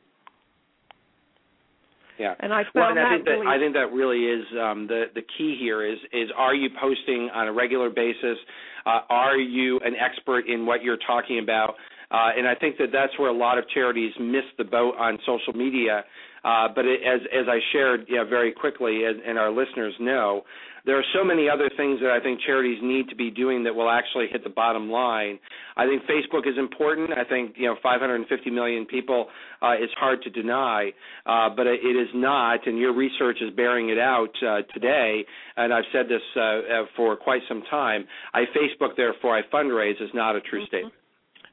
Yeah, 2.19 2.35
and 2.39 2.53
I 2.53 2.63
found 2.63 2.73
well, 2.75 2.89
and 2.91 2.99
I 2.99 3.03
that 3.03 3.09
think 3.09 3.25
that 3.25 3.31
really 3.31 3.47
I 3.47 3.57
think 3.59 3.73
that 3.73 3.91
really 3.91 4.25
is 4.25 4.45
um, 4.61 4.87
the 4.87 5.05
the 5.15 5.23
key 5.35 5.57
here 5.59 5.83
is 5.83 5.97
is 6.11 6.29
are 6.37 6.53
you 6.53 6.69
posting 6.79 7.29
on 7.33 7.47
a 7.47 7.53
regular 7.53 7.89
basis? 7.89 8.37
Uh, 8.85 8.99
are 9.09 9.37
you 9.37 9.79
an 9.83 9.95
expert 9.95 10.47
in 10.47 10.65
what 10.65 10.83
you're 10.83 10.99
talking 11.07 11.39
about? 11.39 11.75
Uh, 12.11 12.29
and 12.37 12.47
I 12.47 12.53
think 12.53 12.77
that 12.77 12.89
that's 12.93 13.17
where 13.17 13.29
a 13.29 13.35
lot 13.35 13.57
of 13.57 13.67
charities 13.69 14.13
miss 14.19 14.43
the 14.59 14.63
boat 14.63 14.93
on 14.99 15.17
social 15.25 15.53
media. 15.53 16.03
Uh, 16.43 16.67
but 16.73 16.85
it, 16.85 17.01
as 17.03 17.21
as 17.31 17.47
I 17.47 17.59
shared 17.71 18.05
yeah, 18.09 18.23
very 18.23 18.51
quickly, 18.51 19.05
and, 19.05 19.21
and 19.21 19.37
our 19.37 19.51
listeners 19.51 19.93
know, 19.99 20.43
there 20.85 20.97
are 20.97 21.05
so 21.15 21.23
many 21.23 21.47
other 21.49 21.69
things 21.77 22.01
that 22.01 22.11
I 22.11 22.19
think 22.19 22.41
charities 22.45 22.79
need 22.83 23.07
to 23.07 23.15
be 23.15 23.31
doing 23.31 23.63
that 23.63 23.73
will 23.73 23.89
actually 23.89 24.27
hit 24.29 24.43
the 24.43 24.49
bottom 24.49 24.91
line. 24.91 25.39
I 25.77 25.85
think 25.85 26.03
Facebook 26.03 26.45
is 26.45 26.57
important. 26.57 27.11
I 27.11 27.23
think 27.23 27.55
you 27.55 27.67
know 27.67 27.75
550 27.81 28.49
million 28.49 28.85
people 28.85 29.27
uh, 29.61 29.75
is 29.75 29.89
hard 29.97 30.21
to 30.23 30.29
deny, 30.29 30.91
uh, 31.25 31.49
but 31.55 31.67
it 31.67 31.79
is 31.79 32.09
not. 32.13 32.67
And 32.67 32.77
your 32.77 32.93
research 32.93 33.37
is 33.41 33.55
bearing 33.55 33.89
it 33.89 33.99
out 33.99 34.33
uh, 34.45 34.63
today. 34.73 35.25
And 35.55 35.73
I've 35.73 35.85
said 35.93 36.07
this 36.09 36.21
uh, 36.35 36.41
uh, 36.41 36.61
for 36.97 37.15
quite 37.15 37.41
some 37.47 37.63
time. 37.69 38.05
I 38.33 38.43
Facebook, 38.53 38.97
therefore 38.97 39.37
I 39.37 39.41
fundraise 39.53 40.01
is 40.01 40.09
not 40.13 40.35
a 40.35 40.41
true 40.41 40.59
mm-hmm. 40.59 40.67
statement. 40.67 40.93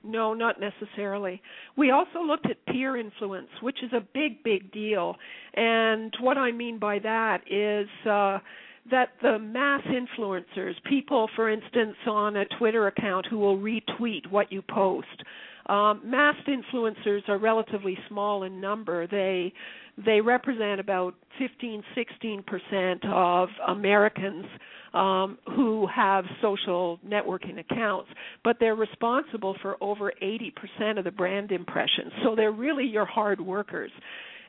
No, 0.02 0.32
not 0.32 0.56
necessarily. 0.60 1.42
We 1.76 1.90
also 1.90 2.20
looked 2.20 2.46
at 2.48 2.64
peer 2.66 2.96
influence, 2.96 3.48
which 3.60 3.82
is 3.82 3.92
a 3.92 4.00
big, 4.14 4.42
big 4.42 4.72
deal. 4.72 5.16
And 5.54 6.14
what 6.20 6.38
I 6.38 6.52
mean 6.52 6.78
by 6.78 6.98
that 7.00 7.42
is 7.50 7.86
uh, 8.06 8.38
that 8.90 9.10
the 9.20 9.38
mass 9.38 9.82
influencers, 9.82 10.74
people, 10.88 11.28
for 11.36 11.50
instance, 11.50 11.96
on 12.06 12.36
a 12.36 12.44
Twitter 12.58 12.86
account 12.86 13.26
who 13.28 13.38
will 13.38 13.58
retweet 13.58 14.30
what 14.30 14.50
you 14.50 14.62
post, 14.62 15.06
um, 15.66 16.00
mass 16.04 16.36
influencers 16.48 17.28
are 17.28 17.38
relatively 17.38 17.96
small 18.08 18.42
in 18.44 18.60
number. 18.60 19.06
They 19.06 19.52
they 20.04 20.20
represent 20.20 20.80
about 20.80 21.14
15, 21.38 21.82
16 21.94 22.42
percent 22.42 23.04
of 23.04 23.48
Americans 23.68 24.46
um, 24.94 25.38
who 25.54 25.86
have 25.94 26.24
social 26.42 26.98
networking 27.06 27.58
accounts, 27.58 28.08
but 28.44 28.56
they're 28.58 28.74
responsible 28.74 29.56
for 29.62 29.76
over 29.80 30.12
80 30.20 30.52
percent 30.52 30.98
of 30.98 31.04
the 31.04 31.10
brand 31.10 31.52
impressions. 31.52 32.12
So 32.24 32.34
they're 32.34 32.52
really 32.52 32.86
your 32.86 33.04
hard 33.04 33.40
workers. 33.40 33.90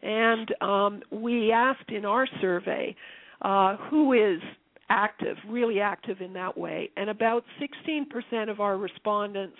And 0.01 0.51
um, 0.61 1.01
we 1.11 1.51
asked 1.51 1.89
in 1.89 2.05
our 2.05 2.27
survey 2.39 2.95
uh, 3.41 3.77
who 3.89 4.13
is 4.13 4.41
active, 4.89 5.37
really 5.47 5.79
active 5.79 6.21
in 6.21 6.33
that 6.33 6.57
way, 6.57 6.89
and 6.97 7.09
about 7.09 7.43
16% 7.61 8.49
of 8.49 8.59
our 8.59 8.77
respondents 8.77 9.55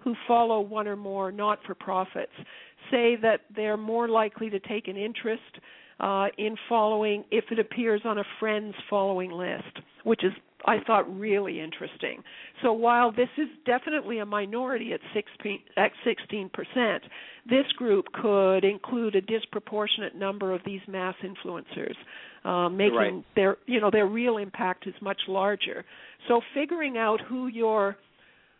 who 0.00 0.14
follow 0.28 0.60
one 0.60 0.86
or 0.86 0.96
more 0.96 1.32
not 1.32 1.58
for 1.66 1.74
profits 1.74 2.32
say 2.90 3.16
that 3.22 3.40
they're 3.56 3.78
more 3.78 4.08
likely 4.08 4.50
to 4.50 4.60
take 4.60 4.88
an 4.88 4.96
interest 4.96 5.42
uh, 6.00 6.26
in 6.38 6.56
following 6.68 7.24
if 7.30 7.44
it 7.50 7.58
appears 7.58 8.02
on 8.04 8.18
a 8.18 8.24
friend's 8.40 8.74
following 8.90 9.30
list, 9.30 9.80
which 10.04 10.24
is 10.24 10.32
I 10.66 10.78
thought 10.86 11.18
really 11.18 11.60
interesting. 11.60 12.22
So 12.62 12.72
while 12.72 13.12
this 13.12 13.28
is 13.36 13.48
definitely 13.66 14.18
a 14.18 14.26
minority 14.26 14.92
at 14.94 15.00
16%, 15.14 17.00
this 17.48 17.66
group 17.76 18.06
could 18.14 18.64
include 18.64 19.14
a 19.14 19.20
disproportionate 19.20 20.16
number 20.16 20.52
of 20.52 20.62
these 20.64 20.80
mass 20.88 21.14
influencers, 21.22 21.94
uh, 22.44 22.68
making 22.70 22.96
right. 22.96 23.24
their 23.36 23.56
you 23.66 23.80
know 23.80 23.90
their 23.90 24.06
real 24.06 24.38
impact 24.38 24.86
is 24.86 24.94
much 25.02 25.20
larger. 25.28 25.84
So 26.28 26.40
figuring 26.54 26.96
out 26.96 27.20
who 27.28 27.48
your 27.48 27.96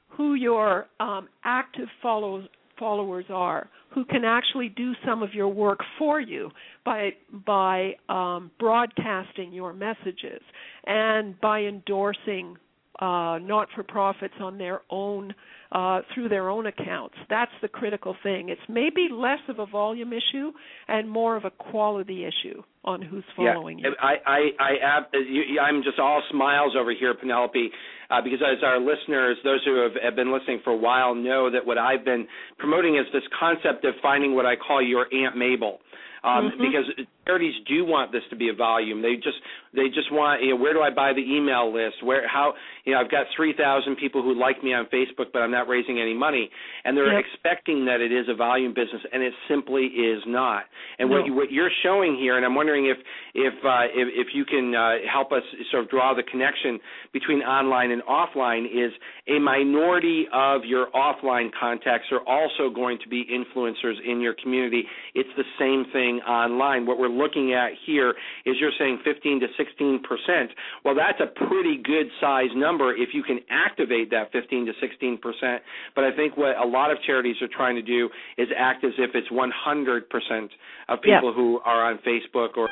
who 0.08 0.34
your 0.34 0.86
um, 1.00 1.28
active 1.44 1.88
follows 2.02 2.46
followers 2.78 3.24
are 3.30 3.68
who 3.90 4.04
can 4.04 4.24
actually 4.24 4.68
do 4.68 4.92
some 5.06 5.22
of 5.22 5.32
your 5.34 5.48
work 5.48 5.80
for 5.98 6.20
you 6.20 6.50
by 6.84 7.10
by 7.46 7.94
um, 8.08 8.50
broadcasting 8.58 9.52
your 9.52 9.72
messages 9.72 10.42
and 10.86 11.40
by 11.40 11.60
endorsing 11.60 12.56
uh, 13.00 13.38
not-for-profits 13.42 14.34
on 14.40 14.56
their 14.58 14.82
own 14.90 15.34
uh, 15.72 16.00
through 16.12 16.28
their 16.28 16.48
own 16.50 16.66
accounts. 16.66 17.14
That's 17.28 17.50
the 17.62 17.68
critical 17.68 18.16
thing. 18.22 18.48
It's 18.48 18.60
maybe 18.68 19.08
less 19.10 19.40
of 19.48 19.58
a 19.58 19.66
volume 19.66 20.12
issue 20.12 20.52
and 20.88 21.08
more 21.10 21.36
of 21.36 21.44
a 21.44 21.50
quality 21.50 22.24
issue 22.24 22.62
on 22.84 23.02
who's 23.02 23.24
following 23.36 23.78
yeah, 23.78 23.88
you. 23.88 23.96
I, 24.00 24.14
I, 24.26 24.40
I, 24.60 25.60
I'm 25.62 25.82
just 25.82 25.98
all 25.98 26.22
smiles 26.30 26.74
over 26.78 26.92
here, 26.92 27.14
Penelope, 27.14 27.70
uh, 28.10 28.20
because 28.22 28.40
as 28.42 28.62
our 28.62 28.78
listeners, 28.78 29.36
those 29.42 29.60
who 29.64 29.82
have, 29.82 29.92
have 30.02 30.16
been 30.16 30.32
listening 30.32 30.60
for 30.62 30.70
a 30.70 30.76
while, 30.76 31.14
know 31.14 31.50
that 31.50 31.64
what 31.64 31.78
I've 31.78 32.04
been 32.04 32.26
promoting 32.58 32.96
is 32.96 33.06
this 33.12 33.22
concept 33.38 33.84
of 33.84 33.94
finding 34.02 34.34
what 34.34 34.46
I 34.46 34.54
call 34.56 34.82
your 34.82 35.06
Aunt 35.12 35.36
Mabel. 35.36 35.80
um, 36.24 36.50
Mhm. 36.50 36.58
because 36.58 37.06
charities 37.26 37.54
do 37.66 37.84
want 37.84 38.12
this 38.12 38.22
to 38.30 38.36
be 38.36 38.48
a 38.48 38.54
volume. 38.54 39.02
They 39.02 39.14
just 39.16 39.38
they 39.74 39.88
just 39.88 40.12
want 40.12 40.42
you 40.42 40.50
know 40.50 40.56
where 40.56 40.72
do 40.72 40.80
I 40.80 40.90
buy 40.90 41.12
the 41.12 41.22
email 41.22 41.72
list? 41.72 42.02
Where 42.02 42.26
how 42.28 42.54
you 42.84 42.92
know 42.92 43.00
I've 43.00 43.10
got 43.10 43.26
three 43.36 43.54
thousand 43.56 43.96
people 43.96 44.22
who 44.22 44.38
like 44.38 44.62
me 44.62 44.72
on 44.74 44.86
Facebook, 44.86 45.32
but 45.32 45.40
I'm 45.40 45.50
not 45.50 45.68
raising 45.68 46.00
any 46.00 46.14
money, 46.14 46.50
and 46.84 46.96
they're 46.96 47.12
Yep. 47.14 47.24
expecting 47.26 47.84
that 47.86 48.00
it 48.00 48.12
is 48.12 48.26
a 48.28 48.34
volume 48.34 48.74
business, 48.74 49.02
and 49.12 49.22
it 49.22 49.32
simply 49.48 49.86
is 49.86 50.22
not. 50.26 50.64
And 50.98 51.08
No. 51.10 51.16
what 51.16 51.26
you, 51.26 51.34
what 51.34 51.52
you're 51.52 51.70
showing 51.82 52.16
here, 52.16 52.36
and 52.36 52.44
I'm 52.44 52.54
wondering 52.54 52.86
if 52.86 52.98
if 53.34 53.54
uh, 53.64 53.84
if, 53.94 54.08
if 54.26 54.34
you 54.34 54.44
can 54.44 54.74
uh, 54.74 54.96
help 55.10 55.32
us 55.32 55.42
sort 55.70 55.84
of 55.84 55.90
draw 55.90 56.14
the 56.14 56.22
connection 56.22 56.78
between 57.12 57.40
online 57.42 57.90
and 57.90 58.02
offline, 58.02 58.64
is 58.66 58.92
a 59.28 59.38
minority 59.38 60.26
of 60.32 60.64
your 60.64 60.86
offline 60.94 61.50
contacts 61.58 62.06
are 62.12 62.20
also 62.26 62.68
going 62.74 62.98
to 63.02 63.08
be 63.08 63.24
influencers 63.32 63.94
in 64.06 64.20
your 64.20 64.34
community. 64.42 64.84
It's 65.14 65.28
the 65.36 65.44
same 65.58 65.84
thing 65.92 66.20
online. 66.26 66.86
What 66.86 66.98
we're 66.98 67.08
looking 67.16 67.54
at 67.54 67.70
here 67.86 68.14
is 68.44 68.56
you're 68.60 68.74
saying 68.78 68.98
15 69.04 69.40
to 69.40 69.46
16 69.56 70.02
percent. 70.02 70.50
Well, 70.84 70.94
that's 70.94 71.20
a 71.20 71.26
pretty 71.46 71.78
good 71.82 72.06
size 72.20 72.50
number 72.54 72.94
if 72.94 73.10
you 73.14 73.22
can 73.22 73.40
activate 73.50 74.10
that 74.10 74.32
15 74.32 74.66
to 74.66 74.72
16 74.80 75.18
percent. 75.18 75.62
But 75.94 76.04
I 76.04 76.12
think 76.14 76.36
what 76.36 76.56
a 76.56 76.66
lot 76.66 76.90
of 76.90 76.98
charities 77.06 77.36
are 77.42 77.48
trying 77.48 77.76
to 77.76 77.82
do 77.82 78.08
is 78.38 78.48
act 78.56 78.84
as 78.84 78.92
if 78.98 79.10
it's 79.14 79.30
100 79.30 80.10
percent 80.10 80.50
of 80.88 80.98
Yeah. 81.04 81.18
people 81.20 81.32
who 81.32 81.60
are 81.64 81.90
on 81.90 81.98
Facebook 81.98 82.56
or 82.56 82.68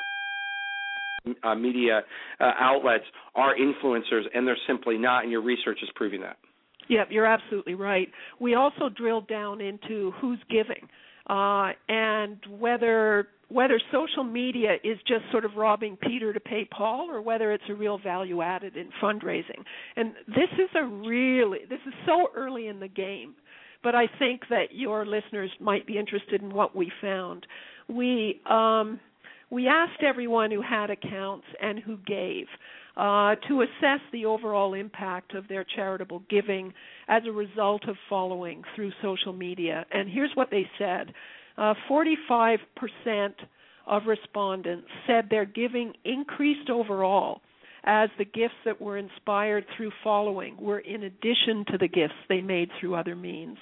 uh, 1.45 1.55
media 1.55 2.03
uh, 2.41 2.51
outlets 2.59 3.05
are 3.35 3.55
influencers, 3.57 4.23
and 4.35 4.47
they're 4.47 4.57
simply 4.67 4.99
not. 4.99 5.23
And 5.23 5.31
your 5.31 5.43
research 5.43 5.79
is 5.83 5.89
proving 5.95 6.21
that. 6.23 6.37
Yep, 6.89 7.09
you're 7.11 7.27
absolutely 7.27 7.75
right. 7.75 8.09
We 8.41 8.55
also 8.55 8.89
drilled 8.89 9.29
down 9.29 9.61
into 9.61 10.13
who's 10.21 10.41
giving 10.51 10.89
uh, 11.29 11.71
and 11.89 12.39
whether 12.59 13.29
whether 13.49 13.79
social 13.93 14.25
media 14.25 14.77
is 14.83 14.97
just 15.07 15.25
sort 15.31 15.45
of 15.45 15.57
robbing 15.57 15.99
Peter 15.99 16.33
to 16.33 16.41
pay 16.41 16.67
Paul, 16.75 17.11
or 17.11 17.21
whether 17.21 17.53
it's 17.53 17.65
a 17.69 17.75
real 17.75 17.99
value 17.99 18.41
added 18.41 18.79
in 18.79 18.89
fundraising. 19.03 19.63
And 19.95 20.15
this 20.27 20.49
is 20.55 20.71
a 20.75 20.85
really 20.85 21.61
this 21.69 21.81
is 21.87 21.93
so 22.07 22.29
early 22.35 22.69
in 22.69 22.81
the 22.81 22.89
game, 22.89 23.35
but 23.83 23.95
I 23.95 24.07
think 24.19 24.43
that 24.49 24.73
your 24.75 25.05
listeners 25.05 25.51
might 25.61 25.87
be 25.87 25.99
interested 25.99 26.41
in 26.43 26.55
what 26.55 26.75
we 26.75 26.91
found. 27.01 27.47
We 27.89 28.41
um, 28.49 28.99
we 29.51 29.69
asked 29.69 30.03
everyone 30.03 30.51
who 30.51 30.63
had 30.63 30.91
accounts 30.91 31.47
and 31.61 31.79
who 31.79 31.99
gave 31.99 32.47
uh, 32.97 33.35
to 33.49 33.63
assess 33.63 34.01
the 34.13 34.27
overall 34.27 34.75
impact 34.75 35.35
of 35.35 35.49
their 35.49 35.65
charitable 35.65 36.23
giving 36.29 36.73
as 37.09 37.23
a 37.27 37.33
result 37.33 37.89
of 37.89 37.97
following 38.09 38.63
through 38.75 38.93
social 39.03 39.33
media. 39.33 39.87
And 39.91 40.11
here's 40.11 40.33
what 40.35 40.51
they 40.51 40.69
said 40.79 41.13
uh, 41.57 41.75
45% 41.89 42.59
of 43.87 44.03
respondents 44.07 44.89
said 45.07 45.27
their 45.29 45.45
giving 45.45 45.93
increased 46.05 46.71
overall 46.71 47.41
as 47.85 48.09
the 48.17 48.25
gifts 48.25 48.55
that 48.65 48.81
were 48.81 48.97
inspired 48.97 49.65
through 49.77 49.91
following 50.05 50.57
were 50.61 50.79
in 50.79 51.03
addition 51.05 51.65
to 51.71 51.79
the 51.79 51.89
gifts 51.89 52.15
they 52.29 52.41
made 52.41 52.69
through 52.79 52.95
other 52.95 53.17
means. 53.17 53.59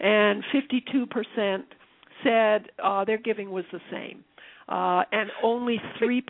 And 0.00 0.44
52% 0.52 1.62
said 2.22 2.66
uh, 2.82 3.04
their 3.04 3.18
giving 3.18 3.50
was 3.50 3.64
the 3.72 3.80
same. 3.90 4.24
Uh, 4.66 5.02
and 5.12 5.30
only 5.42 5.78
3% 6.02 6.22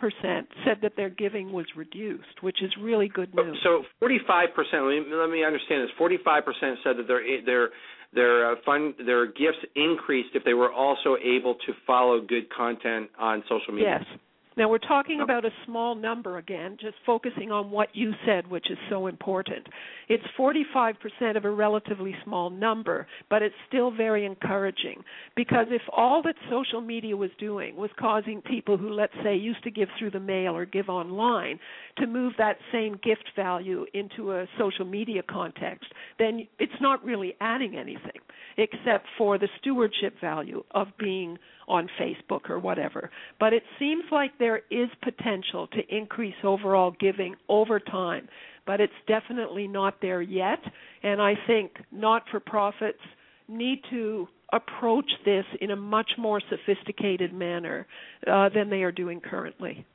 said 0.65 0.77
that 0.81 0.93
their 0.97 1.09
giving 1.09 1.53
was 1.53 1.65
reduced, 1.75 2.41
which 2.41 2.61
is 2.61 2.71
really 2.81 3.07
good 3.07 3.33
news. 3.33 3.57
So 3.63 3.83
45 3.99 4.49
percent. 4.53 4.83
Let 4.83 4.91
me 4.91 5.03
let 5.15 5.29
me 5.29 5.43
understand 5.45 5.83
this. 5.83 5.91
45 5.97 6.43
percent 6.43 6.77
said 6.83 6.97
that 6.97 7.07
their 7.07 7.21
their 7.45 7.69
their 8.13 8.51
uh, 8.51 8.55
fund 8.65 8.95
their 9.05 9.25
gifts 9.27 9.63
increased 9.75 10.29
if 10.33 10.43
they 10.43 10.53
were 10.53 10.71
also 10.71 11.15
able 11.23 11.55
to 11.65 11.73
follow 11.87 12.19
good 12.19 12.49
content 12.49 13.09
on 13.17 13.41
social 13.47 13.73
media. 13.73 13.99
Yes. 13.99 14.19
Now 14.57 14.69
we're 14.69 14.77
talking 14.77 15.19
about 15.19 15.43
a 15.43 15.49
small 15.65 15.95
number 15.95 16.37
again, 16.37 16.77
just 16.79 16.95
focusing 17.05 17.51
on 17.51 17.71
what 17.71 17.89
you 17.93 18.13
said, 18.25 18.47
which 18.47 18.71
is 18.71 18.77
so 18.89 19.07
important. 19.07 19.67
It's 20.07 20.23
45% 20.39 21.35
of 21.35 21.43
a 21.43 21.51
relatively 21.51 22.15
small 22.23 22.49
number, 22.49 23.05
but 23.29 23.41
it's 23.41 23.55
still 23.67 23.91
very 23.91 24.25
encouraging 24.25 25.03
because 25.35 25.67
if 25.71 25.81
all 25.91 26.21
that 26.23 26.35
social 26.49 26.79
media 26.79 27.17
was 27.17 27.31
doing 27.37 27.75
was 27.75 27.89
causing 27.99 28.41
people 28.41 28.77
who, 28.77 28.91
let's 28.91 29.13
say, 29.23 29.35
used 29.35 29.63
to 29.63 29.71
give 29.71 29.89
through 29.99 30.11
the 30.11 30.19
mail 30.21 30.55
or 30.55 30.65
give 30.65 30.87
online 30.87 31.59
to 31.97 32.07
move 32.07 32.31
that 32.37 32.57
same 32.71 32.93
gift 33.03 33.29
value 33.35 33.85
into 33.93 34.31
a 34.31 34.47
social 34.57 34.85
media 34.85 35.21
context, 35.29 35.87
then 36.17 36.47
it's 36.59 36.71
not 36.79 37.03
really 37.03 37.35
adding 37.41 37.75
anything 37.75 38.21
except 38.57 39.05
for 39.17 39.37
the 39.37 39.49
stewardship 39.59 40.13
value 40.21 40.63
of 40.71 40.87
being 40.97 41.37
on 41.67 41.89
Facebook 41.99 42.49
or 42.49 42.59
whatever. 42.59 43.09
But 43.39 43.53
it 43.53 43.63
seems 43.79 44.03
like 44.11 44.37
there 44.37 44.61
is 44.69 44.89
potential 45.01 45.67
to 45.67 45.95
increase 45.95 46.35
overall 46.43 46.95
giving 46.99 47.35
over 47.49 47.79
time, 47.79 48.27
but 48.65 48.79
it's 48.79 48.93
definitely 49.07 49.67
not 49.67 49.95
there 50.01 50.21
yet. 50.21 50.59
And 51.03 51.21
I 51.21 51.33
think 51.47 51.71
not 51.91 52.23
for 52.29 52.39
profits 52.39 52.99
need 53.47 53.81
to 53.91 54.27
approach 54.53 55.09
this 55.25 55.45
in 55.61 55.71
a 55.71 55.75
much 55.75 56.11
more 56.17 56.41
sophisticated 56.49 57.33
manner 57.33 57.87
uh, 58.27 58.49
than 58.49 58.69
they 58.69 58.83
are 58.83 58.91
doing 58.91 59.19
currently. 59.19 59.85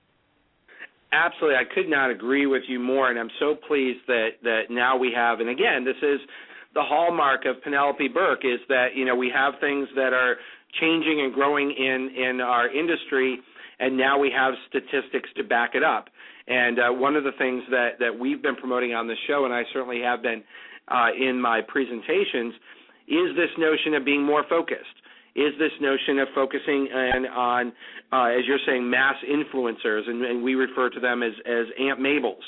Absolutely, 1.12 1.56
I 1.56 1.64
could 1.74 1.88
not 1.88 2.10
agree 2.10 2.46
with 2.46 2.62
you 2.68 2.78
more, 2.78 3.10
and 3.10 3.18
I'm 3.18 3.30
so 3.40 3.56
pleased 3.56 4.00
that 4.06 4.28
that 4.44 4.62
now 4.70 4.96
we 4.96 5.12
have. 5.14 5.40
And 5.40 5.48
again, 5.48 5.84
this 5.84 5.96
is 6.02 6.20
the 6.74 6.82
hallmark 6.82 7.44
of 7.46 7.62
Penelope 7.62 8.08
Burk 8.08 8.40
is 8.44 8.60
that 8.68 8.88
you 8.94 9.04
know 9.04 9.16
we 9.16 9.30
have 9.34 9.54
things 9.60 9.88
that 9.96 10.12
are 10.12 10.36
changing 10.80 11.20
and 11.24 11.34
growing 11.34 11.70
in 11.70 12.10
in 12.16 12.40
our 12.40 12.68
industry, 12.68 13.38
and 13.78 13.96
now 13.96 14.18
we 14.18 14.30
have 14.34 14.54
statistics 14.68 15.28
to 15.36 15.44
back 15.44 15.70
it 15.74 15.82
up. 15.82 16.08
And 16.46 16.78
uh, 16.78 16.88
one 16.90 17.16
of 17.16 17.24
the 17.24 17.32
things 17.38 17.62
that 17.70 17.98
that 17.98 18.16
we've 18.16 18.42
been 18.42 18.56
promoting 18.56 18.94
on 18.94 19.06
the 19.06 19.16
show, 19.26 19.44
and 19.44 19.54
I 19.54 19.62
certainly 19.72 20.00
have 20.02 20.22
been 20.22 20.42
uh, 20.88 21.08
in 21.18 21.40
my 21.40 21.60
presentations, 21.66 22.54
is 23.08 23.34
this 23.36 23.50
notion 23.58 23.94
of 23.94 24.04
being 24.04 24.24
more 24.24 24.44
focused. 24.48 24.96
Is 25.36 25.54
this 25.60 25.70
notion 25.80 26.18
of 26.18 26.26
focusing 26.34 26.88
on, 26.92 27.26
on 27.26 27.72
uh, 28.10 28.36
as 28.36 28.46
you're 28.46 28.58
saying, 28.66 28.90
mass 28.90 29.14
influencers, 29.22 30.08
and, 30.08 30.24
and 30.24 30.42
we 30.42 30.56
refer 30.56 30.90
to 30.90 30.98
them 30.98 31.22
as 31.22 31.32
as 31.46 31.66
Aunt 31.78 32.00
Mabels, 32.00 32.42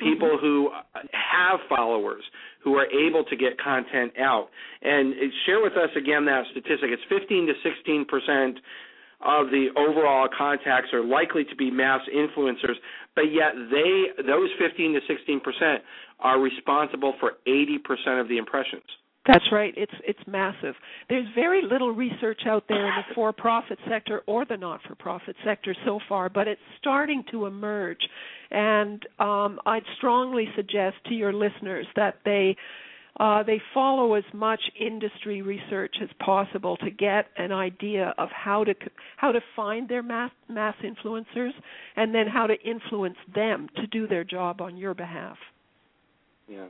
people 0.00 0.28
mm-hmm. 0.28 0.44
who 0.44 0.70
have 1.12 1.60
followers 1.68 2.22
who 2.64 2.74
are 2.74 2.86
able 2.86 3.24
to 3.24 3.36
get 3.36 3.58
content 3.58 4.12
out. 4.18 4.48
And 4.82 5.14
share 5.46 5.62
with 5.62 5.74
us 5.74 5.90
again 5.96 6.24
that 6.26 6.44
statistic. 6.50 6.90
It's 6.90 7.02
15 7.08 7.46
to 7.46 7.52
16 7.62 8.04
percent 8.06 8.58
of 9.20 9.48
the 9.48 9.68
overall 9.76 10.28
contacts 10.36 10.88
are 10.92 11.04
likely 11.04 11.44
to 11.44 11.54
be 11.56 11.70
mass 11.70 12.00
influencers, 12.08 12.76
but 13.14 13.32
yet 13.32 13.52
they 13.70 14.22
those 14.26 14.48
15 14.58 14.94
to 14.94 15.00
16 15.06 15.40
percent 15.40 15.84
are 16.20 16.40
responsible 16.40 17.14
for 17.20 17.32
80 17.46 17.78
percent 17.84 18.18
of 18.20 18.28
the 18.28 18.38
impressions. 18.38 18.84
That's 19.32 19.44
right. 19.52 19.72
It's 19.76 19.92
it's 20.04 20.18
massive. 20.26 20.74
There's 21.08 21.26
very 21.36 21.62
little 21.62 21.92
research 21.92 22.40
out 22.46 22.64
there 22.68 22.84
in 22.84 22.92
the 22.96 23.14
for-profit 23.14 23.78
sector 23.88 24.22
or 24.26 24.44
the 24.44 24.56
not-for-profit 24.56 25.36
sector 25.44 25.72
so 25.84 26.00
far, 26.08 26.28
but 26.28 26.48
it's 26.48 26.60
starting 26.80 27.22
to 27.30 27.46
emerge. 27.46 28.00
And 28.50 29.00
um, 29.20 29.60
I'd 29.66 29.84
strongly 29.98 30.48
suggest 30.56 30.96
to 31.06 31.14
your 31.14 31.32
listeners 31.32 31.86
that 31.94 32.16
they 32.24 32.56
uh, 33.20 33.44
they 33.44 33.62
follow 33.72 34.14
as 34.14 34.24
much 34.32 34.60
industry 34.80 35.42
research 35.42 35.94
as 36.02 36.08
possible 36.18 36.76
to 36.78 36.90
get 36.90 37.26
an 37.36 37.52
idea 37.52 38.12
of 38.18 38.30
how 38.30 38.64
to 38.64 38.74
how 39.16 39.30
to 39.30 39.40
find 39.54 39.88
their 39.88 40.02
mass 40.02 40.32
mass 40.48 40.74
influencers 40.82 41.52
and 41.94 42.12
then 42.12 42.26
how 42.26 42.48
to 42.48 42.54
influence 42.68 43.18
them 43.32 43.68
to 43.76 43.86
do 43.86 44.08
their 44.08 44.24
job 44.24 44.60
on 44.60 44.76
your 44.76 44.94
behalf. 44.94 45.36
Yeah. 46.48 46.66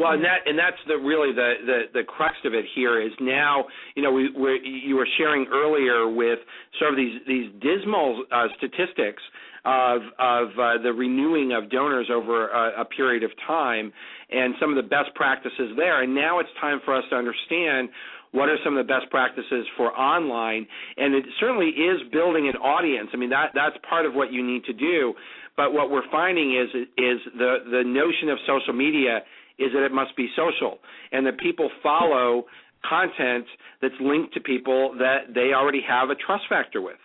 Well, 0.00 0.12
and 0.12 0.24
that 0.24 0.48
and 0.48 0.58
that's 0.58 0.80
the 0.88 0.96
really 0.96 1.34
the 1.34 1.52
the 1.66 2.00
the 2.00 2.04
crux 2.04 2.34
of 2.46 2.54
it 2.54 2.64
here 2.74 3.02
is 3.02 3.12
now 3.20 3.66
you 3.94 4.02
know 4.02 4.10
we 4.10 4.30
we 4.32 4.58
you 4.64 4.96
were 4.96 5.06
sharing 5.18 5.46
earlier 5.52 6.08
with 6.08 6.38
sort 6.78 6.92
of 6.92 6.96
these 6.96 7.20
these 7.28 7.52
dismal 7.60 8.24
uh, 8.32 8.46
statistics 8.56 9.22
of 9.66 10.00
of 10.18 10.48
uh, 10.56 10.82
the 10.82 10.92
renewing 10.96 11.52
of 11.52 11.70
donors 11.70 12.08
over 12.10 12.48
a, 12.48 12.80
a 12.80 12.84
period 12.86 13.22
of 13.24 13.30
time 13.46 13.92
and 14.30 14.54
some 14.58 14.70
of 14.70 14.76
the 14.82 14.88
best 14.88 15.14
practices 15.14 15.76
there. 15.76 16.02
And 16.02 16.14
now 16.14 16.38
it's 16.38 16.48
time 16.62 16.80
for 16.82 16.96
us 16.96 17.04
to 17.10 17.16
understand 17.16 17.90
what 18.32 18.48
are 18.48 18.56
some 18.64 18.78
of 18.78 18.86
the 18.86 18.90
best 18.90 19.10
practices 19.10 19.66
for 19.76 19.92
online. 19.92 20.66
And 20.96 21.14
it 21.14 21.26
certainly 21.38 21.76
is 21.76 22.00
building 22.10 22.48
an 22.48 22.56
audience. 22.56 23.10
I 23.12 23.18
mean 23.18 23.30
that 23.30 23.50
that's 23.54 23.76
part 23.86 24.06
of 24.06 24.14
what 24.14 24.32
you 24.32 24.42
need 24.42 24.64
to 24.64 24.72
do. 24.72 25.12
But 25.58 25.74
what 25.74 25.90
we're 25.90 26.08
finding 26.10 26.56
is 26.56 26.68
is 26.96 27.20
the 27.36 27.68
the 27.68 27.84
notion 27.84 28.30
of 28.30 28.38
social 28.46 28.72
media 28.72 29.20
is 29.60 29.72
that 29.74 29.84
it 29.84 29.92
must 29.92 30.16
be 30.16 30.28
social 30.34 30.78
and 31.12 31.26
that 31.26 31.38
people 31.38 31.70
follow 31.82 32.44
content 32.88 33.44
that's 33.82 33.94
linked 34.00 34.34
to 34.34 34.40
people 34.40 34.94
that 34.98 35.34
they 35.34 35.52
already 35.54 35.82
have 35.86 36.10
a 36.10 36.14
trust 36.14 36.44
factor 36.48 36.80
with. 36.80 36.96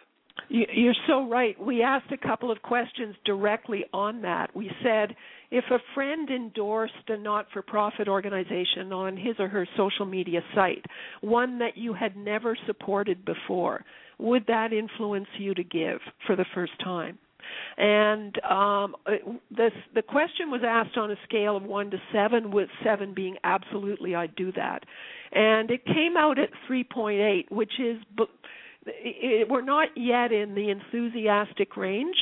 You're 0.50 0.96
so 1.08 1.28
right. 1.28 1.60
We 1.60 1.82
asked 1.82 2.12
a 2.12 2.18
couple 2.18 2.52
of 2.52 2.62
questions 2.62 3.16
directly 3.26 3.86
on 3.94 4.22
that. 4.22 4.56
We 4.56 4.70
said 4.84 5.16
if 5.50 5.64
a 5.72 5.80
friend 5.94 6.30
endorsed 6.30 6.94
a 7.08 7.18
not 7.18 7.48
for 7.54 7.62
profit 7.62 8.08
organization 8.08 8.92
on 8.92 9.16
his 9.18 9.36
or 9.40 9.48
her 9.48 9.68
social 9.78 10.06
media 10.06 10.42
site, 10.54 10.86
one 11.22 11.60
that 11.60 11.78
you 11.78 11.94
had 11.94 12.18
never 12.18 12.58
supported 12.68 13.26
before, 13.26 13.86
would 14.20 14.46
that 14.48 14.74
influence 14.74 15.28
you 15.38 15.54
to 15.54 15.64
give 15.64 16.00
for 16.28 16.36
the 16.36 16.46
first 16.54 16.74
time? 16.84 17.18
And 17.78 18.42
um, 18.44 18.96
this, 19.50 19.72
the 19.94 20.02
question 20.02 20.50
was 20.52 20.62
asked 20.66 20.98
on 20.98 21.12
a 21.12 21.16
scale 21.28 21.58
of 21.58 21.64
one 21.64 21.92
to 21.92 21.98
seven, 22.14 22.52
with 22.52 22.70
seven 22.84 23.14
being 23.14 23.36
absolutely 23.44 24.16
I'd 24.16 24.36
do 24.36 24.52
that. 24.54 24.84
And 25.32 25.70
it 25.70 25.86
came 25.86 26.16
out 26.18 26.40
at 26.40 26.50
3.8, 26.70 27.52
which 27.52 27.74
is 27.80 27.98
it, 28.88 29.50
we're 29.50 29.62
not 29.62 29.90
yet 29.96 30.32
in 30.32 30.56
the 30.56 30.70
enthusiastic 30.70 31.76
range, 31.76 32.16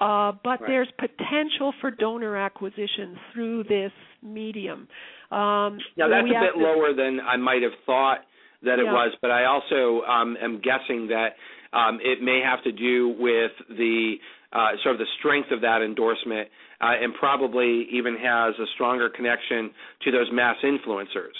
uh, 0.00 0.32
but 0.44 0.60
right. 0.60 0.68
there's 0.68 0.88
potential 0.98 1.72
for 1.80 1.90
donor 1.90 2.36
acquisition 2.36 3.16
through 3.32 3.64
this 3.64 3.92
medium. 4.22 4.88
Um, 5.30 5.78
now 5.96 6.08
that's 6.08 6.26
a 6.26 6.40
bit 6.40 6.58
to, 6.58 6.62
lower 6.62 6.94
than 6.94 7.20
I 7.20 7.36
might 7.36 7.62
have 7.62 7.72
thought 7.86 8.18
that 8.62 8.78
it 8.78 8.84
yeah. 8.84 8.92
was, 8.92 9.12
but 9.22 9.30
I 9.30 9.44
also 9.44 10.04
um, 10.04 10.36
am 10.42 10.60
guessing 10.60 11.08
that 11.08 11.30
um, 11.72 11.98
it 12.02 12.22
may 12.22 12.40
have 12.44 12.62
to 12.64 12.72
do 12.72 13.14
with 13.18 13.52
the 13.68 14.16
uh, 14.52 14.70
sort 14.82 14.94
of 14.94 14.98
the 14.98 15.10
strength 15.18 15.50
of 15.50 15.60
that 15.60 15.82
endorsement, 15.82 16.48
uh, 16.80 16.94
and 17.00 17.14
probably 17.14 17.86
even 17.92 18.16
has 18.16 18.54
a 18.58 18.66
stronger 18.74 19.08
connection 19.08 19.70
to 20.02 20.10
those 20.10 20.28
mass 20.32 20.56
influencers. 20.64 21.36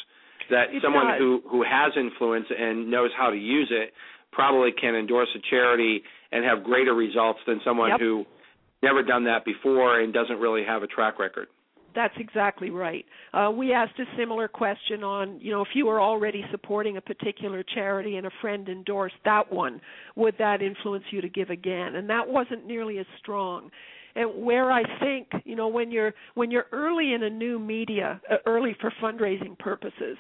That 0.51 0.75
it 0.75 0.83
someone 0.83 1.07
does. 1.07 1.19
who 1.19 1.43
who 1.49 1.63
has 1.63 1.93
influence 1.97 2.47
and 2.51 2.91
knows 2.91 3.11
how 3.17 3.31
to 3.31 3.37
use 3.37 3.69
it 3.71 3.93
probably 4.33 4.71
can 4.73 4.95
endorse 4.95 5.29
a 5.35 5.41
charity 5.51 6.03
and 6.33 6.45
have 6.45 6.63
greater 6.65 6.95
results 6.95 7.41
than 7.47 7.61
someone 7.65 7.91
yep. 7.91 8.01
who 8.01 8.25
never 8.83 9.03
done 9.03 9.25
that 9.25 9.45
before 9.45 10.01
and 10.01 10.13
doesn't 10.13 10.39
really 10.39 10.65
have 10.65 10.83
a 10.83 10.87
track 10.87 11.19
record. 11.19 11.49
That's 11.95 12.15
exactly 12.19 12.71
right. 12.71 13.05
Uh, 13.33 13.51
we 13.51 13.73
asked 13.73 13.99
a 13.99 14.05
similar 14.17 14.49
question 14.49 15.03
on, 15.03 15.41
you 15.41 15.51
know, 15.51 15.61
if 15.61 15.69
you 15.75 15.87
were 15.87 16.01
already 16.01 16.45
supporting 16.51 16.97
a 16.97 17.01
particular 17.01 17.65
charity 17.75 18.17
and 18.17 18.27
a 18.27 18.31
friend 18.41 18.69
endorsed 18.69 19.17
that 19.25 19.53
one, 19.53 19.81
would 20.17 20.35
that 20.39 20.63
influence 20.63 21.05
you 21.11 21.21
to 21.21 21.29
give 21.29 21.51
again? 21.51 21.97
And 21.97 22.09
that 22.09 22.29
wasn't 22.29 22.67
nearly 22.67 22.99
as 22.99 23.07
strong. 23.19 23.71
And 24.15 24.45
where 24.45 24.71
I 24.73 24.83
think, 24.99 25.29
you 25.45 25.55
know, 25.55 25.69
when 25.69 25.91
you're 25.91 26.15
when 26.35 26.51
you're 26.51 26.67
early 26.73 27.13
in 27.13 27.23
a 27.23 27.31
new 27.31 27.59
media, 27.59 28.21
uh, 28.31 28.37
early 28.47 28.77
for 28.81 28.93
fundraising 29.03 29.57
purposes, 29.59 30.17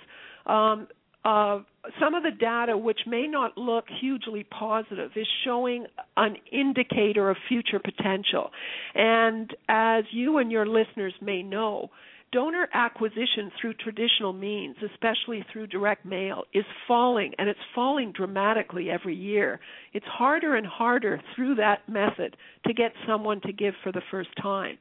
um, 0.46 0.86
uh, 1.24 1.60
some 2.00 2.14
of 2.14 2.22
the 2.22 2.30
data, 2.30 2.76
which 2.76 3.00
may 3.06 3.26
not 3.26 3.56
look 3.58 3.84
hugely 4.00 4.44
positive, 4.44 5.10
is 5.16 5.26
showing 5.44 5.86
an 6.16 6.36
indicator 6.50 7.30
of 7.30 7.36
future 7.48 7.78
potential. 7.78 8.50
And 8.94 9.54
as 9.68 10.04
you 10.12 10.38
and 10.38 10.50
your 10.50 10.66
listeners 10.66 11.14
may 11.20 11.42
know, 11.42 11.90
donor 12.32 12.68
acquisition 12.72 13.50
through 13.60 13.74
traditional 13.74 14.32
means, 14.32 14.76
especially 14.92 15.44
through 15.52 15.66
direct 15.66 16.04
mail, 16.04 16.44
is 16.54 16.64
falling, 16.86 17.32
and 17.38 17.48
it's 17.48 17.58
falling 17.74 18.12
dramatically 18.12 18.88
every 18.90 19.16
year. 19.16 19.60
It's 19.92 20.06
harder 20.06 20.54
and 20.54 20.66
harder 20.66 21.20
through 21.34 21.56
that 21.56 21.88
method 21.88 22.36
to 22.66 22.72
get 22.72 22.92
someone 23.06 23.40
to 23.42 23.52
give 23.52 23.74
for 23.82 23.90
the 23.92 24.02
first 24.10 24.30
time. 24.40 24.78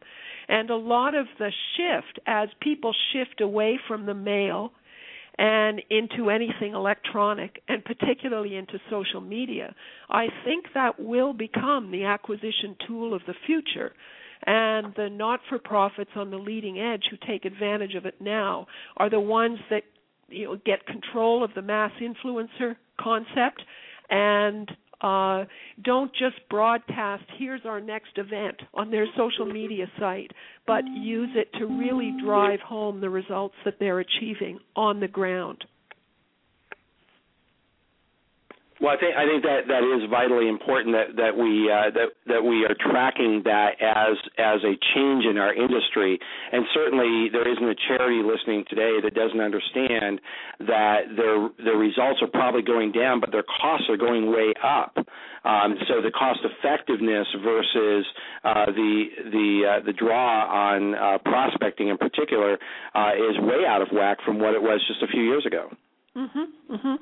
And 0.47 0.69
a 0.69 0.75
lot 0.75 1.15
of 1.15 1.27
the 1.37 1.51
shift, 1.75 2.19
as 2.27 2.49
people 2.61 2.93
shift 3.13 3.41
away 3.41 3.79
from 3.87 4.05
the 4.05 4.13
mail, 4.13 4.71
and 5.39 5.81
into 5.89 6.29
anything 6.29 6.73
electronic 6.73 7.63
and 7.69 7.83
particularly 7.85 8.57
into 8.57 8.77
social 8.89 9.21
media, 9.21 9.73
I 10.09 10.27
think 10.43 10.65
that 10.73 10.99
will 10.99 11.31
become 11.31 11.91
the 11.91 12.03
acquisition 12.03 12.75
tool 12.85 13.13
of 13.13 13.21
the 13.25 13.33
future. 13.45 13.93
And 14.45 14.93
the 14.95 15.09
not 15.09 15.39
for 15.47 15.57
profits 15.57 16.11
on 16.15 16.29
the 16.29 16.37
leading 16.37 16.79
edge 16.79 17.03
who 17.09 17.17
take 17.25 17.45
advantage 17.45 17.95
of 17.95 18.05
it 18.05 18.15
now 18.19 18.67
are 18.97 19.09
the 19.09 19.19
ones 19.19 19.59
that 19.69 19.83
you 20.27 20.45
know 20.45 20.57
get 20.65 20.85
control 20.85 21.43
of 21.43 21.51
the 21.55 21.61
mass 21.61 21.91
influencer 22.01 22.75
concept 22.99 23.61
and 24.09 24.69
uh, 25.01 25.45
don't 25.83 26.11
just 26.13 26.35
broadcast 26.49 27.23
here's 27.37 27.61
our 27.65 27.79
next 27.79 28.17
event 28.17 28.55
on 28.73 28.91
their 28.91 29.07
social 29.15 29.45
media 29.45 29.85
site, 29.99 30.31
but 30.67 30.83
use 30.87 31.29
it 31.35 31.51
to 31.57 31.65
really 31.65 32.13
drive 32.23 32.59
home 32.59 32.99
the 32.99 33.09
results 33.09 33.55
that 33.65 33.75
they're 33.79 33.99
achieving 33.99 34.59
on 34.75 34.99
the 34.99 35.07
ground. 35.07 35.63
Well, 38.79 38.95
I 38.95 38.97
think 38.97 39.11
I 39.11 39.27
think 39.27 39.43
that 39.43 39.67
that 39.67 39.83
is 39.83 40.09
vitally 40.09 40.47
important 40.47 40.95
that 40.95 41.19
that 41.19 41.35
we 41.35 41.67
uh, 41.67 41.91
that 41.99 42.15
that 42.31 42.39
we 42.39 42.63
are 42.63 42.75
tracking 42.79 43.43
that 43.43 43.75
as 43.83 44.15
as 44.39 44.63
a 44.63 44.79
change 44.95 45.25
in 45.27 45.37
our 45.37 45.53
industry, 45.53 46.17
and 46.53 46.63
certainly 46.73 47.27
there 47.27 47.43
isn't 47.43 47.67
a 47.67 47.75
charity 47.91 48.23
listening 48.23 48.63
today 48.69 49.03
that 49.03 49.13
doesn't 49.13 49.41
understand 49.41 50.21
that 50.63 51.11
their 51.11 51.49
their 51.59 51.75
results 51.75 52.23
are 52.23 52.31
probably 52.31 52.61
going 52.61 52.93
down, 52.93 53.19
but 53.19 53.33
their 53.33 53.43
costs 53.43 53.89
are 53.89 53.97
going 53.97 54.31
way 54.31 54.53
up. 54.63 54.95
Um, 55.43 55.75
so 55.91 55.99
the 55.99 56.11
cost 56.11 56.39
effectiveness 56.47 57.27
versus 57.43 58.05
uh, 58.45 58.71
the 58.71 59.03
the 59.27 59.49
uh, 59.67 59.85
the 59.85 59.93
draw 59.93 60.47
on 60.47 60.95
uh, 60.95 61.17
prospecting 61.27 61.89
in 61.89 61.97
particular 61.97 62.57
uh, 62.95 63.11
is 63.11 63.35
way 63.43 63.67
out 63.67 63.81
of 63.81 63.89
whack 63.91 64.19
from 64.23 64.39
what 64.39 64.55
it 64.55 64.61
was 64.61 64.79
just 64.87 65.03
a 65.03 65.07
few 65.07 65.23
years 65.23 65.45
ago. 65.45 65.67
Mhm. 66.15 66.47
Mhm. 66.69 66.99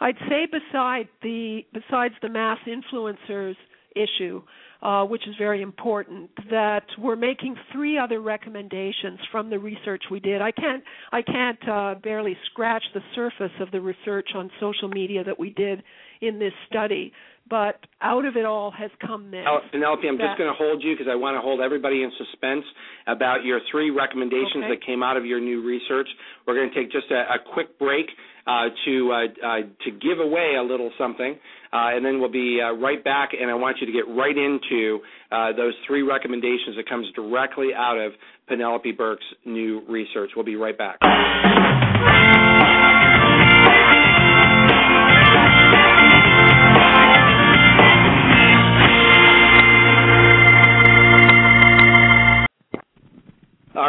I'd 0.00 0.18
say 0.28 0.46
beside 0.46 1.08
the 1.22 1.64
besides 1.72 2.14
the 2.20 2.28
mass 2.28 2.58
influencers 2.66 3.56
issue, 3.94 4.42
uh, 4.82 5.04
which 5.06 5.26
is 5.26 5.34
very 5.36 5.62
important, 5.62 6.30
that 6.50 6.84
we're 6.98 7.16
making 7.16 7.56
three 7.72 7.96
other 7.98 8.20
recommendations 8.20 9.18
from 9.30 9.48
the 9.50 9.58
research 9.58 10.04
we 10.10 10.20
did. 10.20 10.42
I 10.42 10.50
can't 10.52 10.84
I 11.12 11.22
can't 11.22 11.68
uh, 11.68 11.94
barely 12.02 12.36
scratch 12.46 12.84
the 12.92 13.02
surface 13.14 13.52
of 13.60 13.70
the 13.70 13.80
research 13.80 14.34
on 14.34 14.50
social 14.60 14.88
media 14.88 15.24
that 15.24 15.38
we 15.38 15.50
did 15.50 15.82
in 16.20 16.38
this 16.38 16.52
study, 16.66 17.12
but 17.48 17.78
out 18.00 18.24
of 18.24 18.36
it 18.36 18.44
all 18.44 18.70
has 18.70 18.90
come 19.00 19.30
this. 19.30 19.44
Penelope, 19.70 20.06
I'm 20.06 20.18
that, 20.18 20.34
just 20.34 20.38
going 20.38 20.50
to 20.50 20.56
hold 20.56 20.82
you 20.82 20.94
because 20.94 21.10
I 21.10 21.14
want 21.14 21.36
to 21.36 21.40
hold 21.40 21.60
everybody 21.60 22.02
in 22.02 22.10
suspense 22.18 22.64
about 23.06 23.44
your 23.44 23.60
three 23.70 23.90
recommendations 23.90 24.64
okay. 24.66 24.74
that 24.74 24.84
came 24.84 25.02
out 25.02 25.16
of 25.16 25.24
your 25.24 25.40
new 25.40 25.64
research. 25.64 26.08
We're 26.46 26.54
going 26.54 26.70
to 26.70 26.74
take 26.74 26.90
just 26.90 27.10
a, 27.10 27.22
a 27.34 27.38
quick 27.54 27.78
break 27.78 28.06
uh, 28.46 28.68
to 28.84 29.12
uh, 29.12 29.46
uh, 29.46 29.60
to 29.84 29.90
give 29.90 30.20
away 30.20 30.54
a 30.58 30.62
little 30.62 30.90
something, 30.98 31.34
uh, 31.72 31.94
and 31.94 32.04
then 32.04 32.20
we'll 32.20 32.30
be 32.30 32.60
uh, 32.62 32.72
right 32.74 33.02
back. 33.02 33.30
And 33.38 33.50
I 33.50 33.54
want 33.54 33.78
you 33.80 33.86
to 33.86 33.92
get 33.92 34.06
right 34.08 34.36
into 34.36 35.00
uh, 35.30 35.52
those 35.56 35.74
three 35.86 36.02
recommendations 36.02 36.76
that 36.76 36.88
comes 36.88 37.06
directly 37.14 37.68
out 37.76 37.98
of 37.98 38.12
Penelope 38.48 38.92
Burk's 38.92 39.26
new 39.44 39.82
research. 39.88 40.30
We'll 40.36 40.44
be 40.44 40.56
right 40.56 40.76
back. 40.78 40.98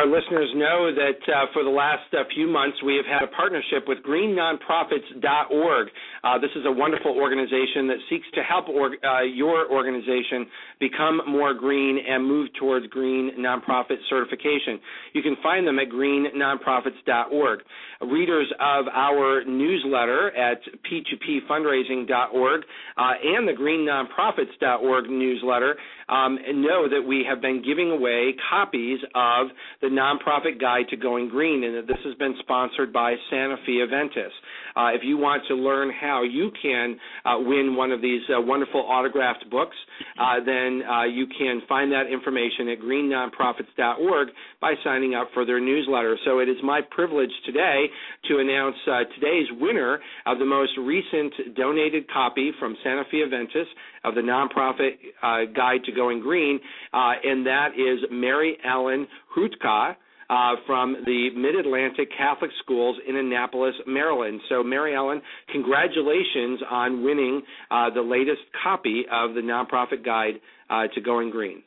Our 0.08 0.14
listeners 0.14 0.49
know 0.55 0.89
that 0.95 1.20
uh, 1.28 1.45
for 1.51 1.66
the 1.66 1.70
last 1.70 2.08
uh, 2.14 2.24
few 2.34 2.47
months 2.47 2.78
we 2.82 2.95
have 2.95 3.05
had 3.05 3.28
a 3.28 3.32
partnership 3.36 3.84
with 3.88 3.97
GreenNonprofits.org. 4.08 5.88
Uh, 6.24 6.39
this 6.39 6.51
is 6.55 6.64
a 6.66 6.72
wonderful 6.72 7.12
organization 7.12 7.88
that 7.88 7.97
seeks 8.10 8.26
to 8.36 8.41
help 8.41 8.70
or, 8.70 8.95
uh, 9.03 9.24
your 9.24 9.70
organization 9.70 10.47
become 10.80 11.20
more 11.28 11.53
green 11.53 11.99
and 12.08 12.26
move 12.26 12.47
towards 12.58 12.88
green 12.88 13.32
nonprofit 13.38 13.97
certification. 14.10 14.80
You 15.12 15.22
can 15.22 15.36
find 15.43 15.68
them 15.68 15.78
at 15.78 15.89
GreenNonprofits.org. 15.89 17.60
Readers 18.01 18.47
of 18.62 18.86
our 18.88 19.43
newsletter 19.43 20.32
at 20.38 20.62
p2pfundraising.org 20.89 22.62
uh, 22.97 23.12
and 23.24 23.47
the 23.47 23.53
GreenNonprofits.org 23.53 25.10
newsletter 25.10 25.76
um, 26.10 26.38
know 26.53 26.88
that 26.89 27.05
we 27.05 27.26
have 27.28 27.41
been 27.41 27.62
giving 27.64 27.91
away 27.91 28.36
copies 28.49 28.99
of 29.14 29.47
the 29.82 29.88
Nonprofit 29.88 30.60
Guide 30.60 30.86
to 30.89 30.97
Going 30.97 31.30
Green, 31.30 31.64
and 31.64 31.76
that 31.76 31.88
this 31.88 31.97
has 32.05 32.16
been 32.16 32.36
sponsored 32.39 32.93
by 32.93 33.16
Sanofi 33.32 33.86
Aventis. 33.86 34.32
Uh, 34.78 34.90
if 34.94 35.02
you 35.04 35.18
want 35.18 35.42
to 35.48 35.56
learn 35.56 35.92
how 36.00 36.22
you 36.22 36.52
can 36.62 36.98
uh, 37.26 37.36
win 37.40 37.76
one 37.76 37.92
of 37.92 38.00
these 38.02 38.22
uh, 38.30 38.40
wonderful 38.40 38.82
autographed 38.82 39.50
books, 39.50 39.76
uh, 40.20 40.36
then 40.46 40.84
uh, 40.88 41.04
you 41.04 41.26
can 41.26 41.62
find 41.68 41.92
that 41.92 42.06
information 42.12 42.70
at 42.70 42.80
greennonprofits.org 42.80 44.28
by 44.62 44.74
signing 44.84 45.16
up 45.16 45.30
for 45.34 45.46
their 45.46 45.60
newsletter. 45.60 46.16
So 46.26 46.40
it 46.40 46.48
is 46.48 46.58
my 46.64 46.82
privilege 46.92 47.32
today 47.46 47.86
to 48.28 48.38
announce 48.38 48.76
uh, 48.86 49.00
today's 49.16 49.48
winner 49.60 50.00
of 50.28 50.38
the 50.38 50.46
most 50.46 50.74
recent 50.78 51.56
donated 51.56 52.08
copy 52.12 52.52
from 52.60 52.78
Sanofi 52.86 53.26
Aventis 53.26 53.66
of 54.04 54.14
the 54.14 54.22
Nonprofit 54.22 55.56
Guide 55.56 55.84
to 55.86 55.92
Going 55.92 56.20
Green, 56.20 56.60
and 56.94 57.46
that 57.48 57.70
is 57.76 58.08
Mary 58.12 58.58
Ellen 58.64 59.08
Hrutka 59.36 59.96
uh, 60.30 60.56
from 60.66 60.98
the 61.06 61.30
Mid 61.36 61.56
Atlantic 61.56 62.10
Catholic 62.18 62.52
Schools 62.64 62.98
in 63.08 63.16
Annapolis, 63.16 63.76
Maryland. 63.86 64.42
So, 64.50 64.64
Mary 64.64 64.96
Ellen, 64.96 65.22
congratulations 65.52 66.60
on 66.70 67.04
winning 67.04 67.42
uh, 67.72 67.90
the 67.94 68.02
latest 68.02 68.42
copy 68.64 69.06
of 69.12 69.34
the 69.34 69.42
Nonprofit 69.42 70.04
Guide 70.06 70.40
uh, 70.70 70.88
to 70.94 71.02
Going 71.02 71.30
Green. 71.30 71.64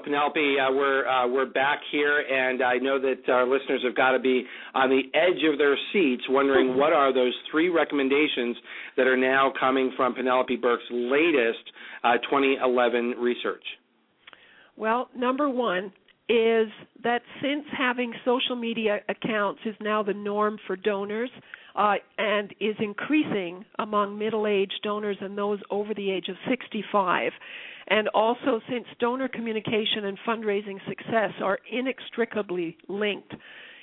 Penelope. 0.00 0.56
Uh, 0.58 0.72
we're 0.72 1.06
uh, 1.06 1.28
we're 1.28 1.46
back 1.46 1.80
here, 1.90 2.20
and 2.20 2.62
I 2.62 2.76
know 2.76 3.00
that 3.00 3.28
our 3.30 3.46
listeners 3.46 3.82
have 3.84 3.96
got 3.96 4.12
to 4.12 4.18
be 4.18 4.44
on 4.74 4.90
the 4.90 5.02
edge 5.14 5.42
of 5.50 5.58
their 5.58 5.76
seats, 5.92 6.22
wondering 6.28 6.76
what 6.76 6.92
are 6.92 7.12
those 7.12 7.34
three 7.50 7.68
recommendations 7.68 8.56
that 8.96 9.06
are 9.06 9.16
now 9.16 9.52
coming 9.58 9.92
from 9.96 10.14
Penelope 10.14 10.56
Burk's 10.56 10.84
latest 10.90 11.64
uh, 12.04 12.14
2011 12.30 13.14
research. 13.18 13.64
Well, 14.76 15.08
number 15.16 15.48
one 15.48 15.92
is 16.28 16.68
that 17.02 17.20
since 17.42 17.64
having 17.76 18.12
social 18.24 18.56
media 18.56 19.00
accounts 19.08 19.60
is 19.66 19.74
now 19.80 20.02
the 20.02 20.14
norm 20.14 20.58
for 20.66 20.76
donors 20.76 21.30
uh, 21.74 21.94
and 22.18 22.54
is 22.60 22.76
increasing 22.78 23.64
among 23.78 24.18
middle 24.18 24.46
aged 24.46 24.80
donors 24.82 25.16
and 25.20 25.36
those 25.36 25.60
over 25.70 25.94
the 25.94 26.10
age 26.10 26.28
of 26.28 26.36
65, 26.48 27.32
and 27.88 28.08
also 28.08 28.60
since 28.68 28.86
donor 28.98 29.28
communication 29.28 30.04
and 30.04 30.18
fundraising 30.26 30.78
success 30.88 31.32
are 31.42 31.58
inextricably 31.70 32.76
linked, 32.88 33.34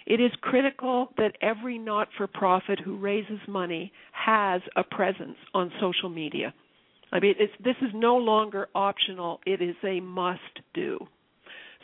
it 0.05 0.19
is 0.19 0.31
critical 0.41 1.09
that 1.17 1.35
every 1.41 1.77
not 1.77 2.07
for 2.17 2.25
profit 2.25 2.79
who 2.79 2.97
raises 2.97 3.39
money 3.47 3.91
has 4.11 4.61
a 4.75 4.83
presence 4.83 5.37
on 5.53 5.71
social 5.79 6.09
media. 6.09 6.53
I 7.11 7.19
mean, 7.19 7.35
this 7.63 7.75
is 7.81 7.89
no 7.93 8.17
longer 8.17 8.69
optional, 8.73 9.39
it 9.45 9.61
is 9.61 9.75
a 9.83 9.99
must 9.99 10.41
do. 10.73 11.07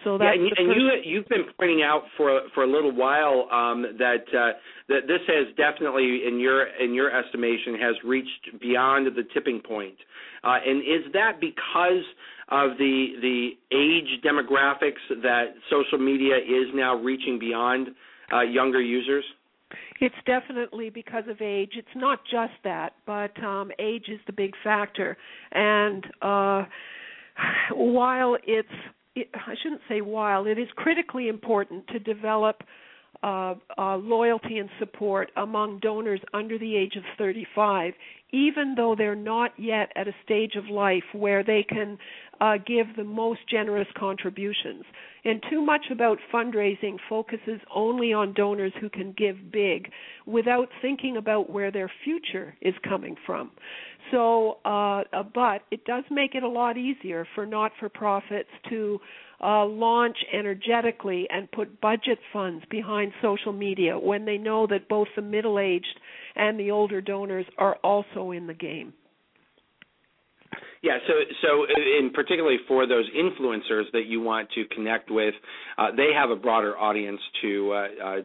So 0.05 0.19
yeah, 0.21 0.33
and, 0.33 0.51
and 0.55 0.75
you 0.75 0.91
you've 1.03 1.27
been 1.27 1.45
pointing 1.57 1.81
out 1.81 2.03
for 2.15 2.41
for 2.53 2.63
a 2.63 2.67
little 2.67 2.95
while 2.95 3.49
um, 3.51 3.97
that 3.97 4.23
uh, 4.31 4.53
that 4.87 5.07
this 5.07 5.21
has 5.27 5.47
definitely, 5.57 6.21
in 6.27 6.39
your 6.39 6.67
in 6.79 6.93
your 6.93 7.09
estimation, 7.11 7.73
has 7.81 7.95
reached 8.05 8.61
beyond 8.61 9.07
the 9.07 9.23
tipping 9.33 9.59
point. 9.59 9.95
Uh, 10.43 10.57
and 10.63 10.81
is 10.81 11.11
that 11.13 11.41
because 11.41 12.05
of 12.49 12.77
the 12.77 13.15
the 13.19 13.49
age 13.75 14.21
demographics 14.23 15.01
that 15.23 15.55
social 15.71 15.97
media 15.97 16.37
is 16.37 16.67
now 16.75 16.95
reaching 16.95 17.39
beyond 17.39 17.87
uh, 18.31 18.41
younger 18.41 18.81
users? 18.81 19.25
It's 19.99 20.15
definitely 20.27 20.91
because 20.91 21.23
of 21.27 21.41
age. 21.41 21.71
It's 21.75 21.87
not 21.95 22.19
just 22.29 22.53
that, 22.63 22.93
but 23.07 23.43
um, 23.43 23.71
age 23.79 24.05
is 24.09 24.19
the 24.27 24.33
big 24.33 24.53
factor. 24.63 25.17
And 25.51 26.05
uh, 26.21 26.65
while 27.73 28.37
it's 28.45 28.69
it, 29.16 29.30
I 29.34 29.55
shouldn't 29.61 29.82
say 29.88 30.01
while 30.01 30.45
it 30.45 30.59
is 30.59 30.68
critically 30.76 31.28
important 31.28 31.88
to 31.88 31.99
develop 31.99 32.63
uh, 33.24 33.55
uh, 33.78 33.95
loyalty 33.97 34.57
and 34.59 34.70
support 34.78 35.32
among 35.38 35.80
donors 35.80 36.20
under 36.34 36.57
the 36.59 36.76
age 36.76 36.95
of 36.95 37.03
35, 37.18 37.93
even 38.36 38.75
though 38.75 38.95
they're 38.97 39.15
not 39.15 39.51
yet 39.57 39.93
at 39.95 40.09
a 40.09 40.15
stage 40.25 40.55
of 40.57 40.65
life 40.69 41.05
where 41.13 41.41
they 41.41 41.63
can 41.63 41.97
uh, 42.41 42.57
give 42.67 42.88
the 42.97 43.03
most 43.03 43.39
generous 43.49 43.88
contributions. 43.97 44.83
And 45.23 45.41
too 45.49 45.61
much 45.61 45.86
about 45.89 46.17
fundraising 46.33 46.97
focuses 47.07 47.61
only 47.73 48.11
on 48.11 48.33
donors 48.33 48.73
who 48.81 48.89
can 48.89 49.13
give 49.17 49.53
big 49.53 49.89
without 50.25 50.67
thinking 50.81 51.15
about 51.15 51.49
where 51.49 51.71
their 51.71 51.89
future 52.03 52.53
is 52.61 52.73
coming 52.83 53.15
from. 53.25 53.51
So, 54.11 54.57
uh, 54.65 55.03
uh, 55.13 55.23
but 55.33 55.61
it 55.71 55.86
does 55.86 56.03
make 56.11 56.36
it 56.36 56.43
a 56.43 56.49
lot 56.49 56.77
easier 56.77 57.25
for 57.36 57.45
not 57.45 57.71
for 57.79 57.88
profits 57.88 58.49
to 58.69 58.99
uh, 59.41 59.65
launch 59.65 60.17
energetically 60.33 61.27
and 61.29 61.49
put 61.51 61.79
budget 61.79 62.19
funds 62.33 62.65
behind 62.69 63.13
social 63.21 63.53
media 63.53 63.97
when 63.97 64.25
they 64.25 64.38
know 64.38 64.67
that 64.67 64.89
both 64.89 65.07
the 65.15 65.21
middle 65.21 65.57
aged 65.57 65.99
and 66.36 66.59
the 66.59 66.71
older 66.71 67.01
donors 67.01 67.45
are 67.57 67.75
also 67.83 68.31
in 68.31 68.47
the 68.47 68.53
game. 68.53 68.93
Yeah, 70.86 70.99
so 71.07 71.13
so 71.41 71.65
in 71.99 72.11
particularly 72.13 72.57
for 72.67 72.86
those 72.86 73.05
influencers 73.17 73.86
that 73.93 74.03
you 74.05 74.21
want 74.21 74.49
to 74.51 74.65
connect 74.75 75.09
with, 75.09 75.33
uh, 75.79 75.88
they 75.97 76.09
have 76.13 76.29
a 76.29 76.36
broader 76.36 76.77
audience 76.77 77.19
to 77.41 77.71
uh, 77.71 77.75
uh, 77.75 78.07
uh, 78.07 78.19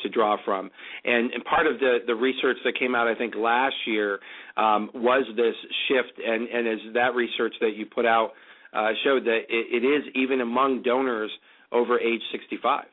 to 0.00 0.08
draw 0.08 0.38
from, 0.42 0.70
and, 1.04 1.30
and 1.32 1.44
part 1.44 1.66
of 1.66 1.78
the 1.78 1.98
the 2.06 2.14
research 2.14 2.56
that 2.64 2.78
came 2.78 2.94
out 2.94 3.06
I 3.06 3.14
think 3.14 3.34
last 3.36 3.74
year 3.86 4.20
um, 4.56 4.88
was 4.94 5.26
this 5.36 5.54
shift, 5.88 6.18
and 6.26 6.48
and 6.48 6.66
as 6.66 6.94
that 6.94 7.14
research 7.14 7.54
that 7.60 7.76
you 7.76 7.84
put 7.84 8.06
out 8.06 8.30
uh, 8.72 8.92
showed 9.04 9.24
that 9.24 9.40
it, 9.50 9.82
it 9.82 9.86
is 9.86 10.04
even 10.14 10.40
among 10.40 10.82
donors 10.82 11.30
over 11.70 12.00
age 12.00 12.22
65. 12.32 12.84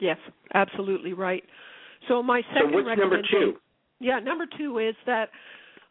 Yes, 0.00 0.18
absolutely 0.54 1.12
right. 1.12 1.42
So 2.08 2.22
my 2.22 2.42
second 2.54 2.70
so 2.70 2.82
what's 2.82 2.98
number 2.98 3.20
two? 3.30 3.56
Yeah, 4.00 4.18
number 4.20 4.46
two 4.58 4.78
is 4.78 4.94
that 5.06 5.30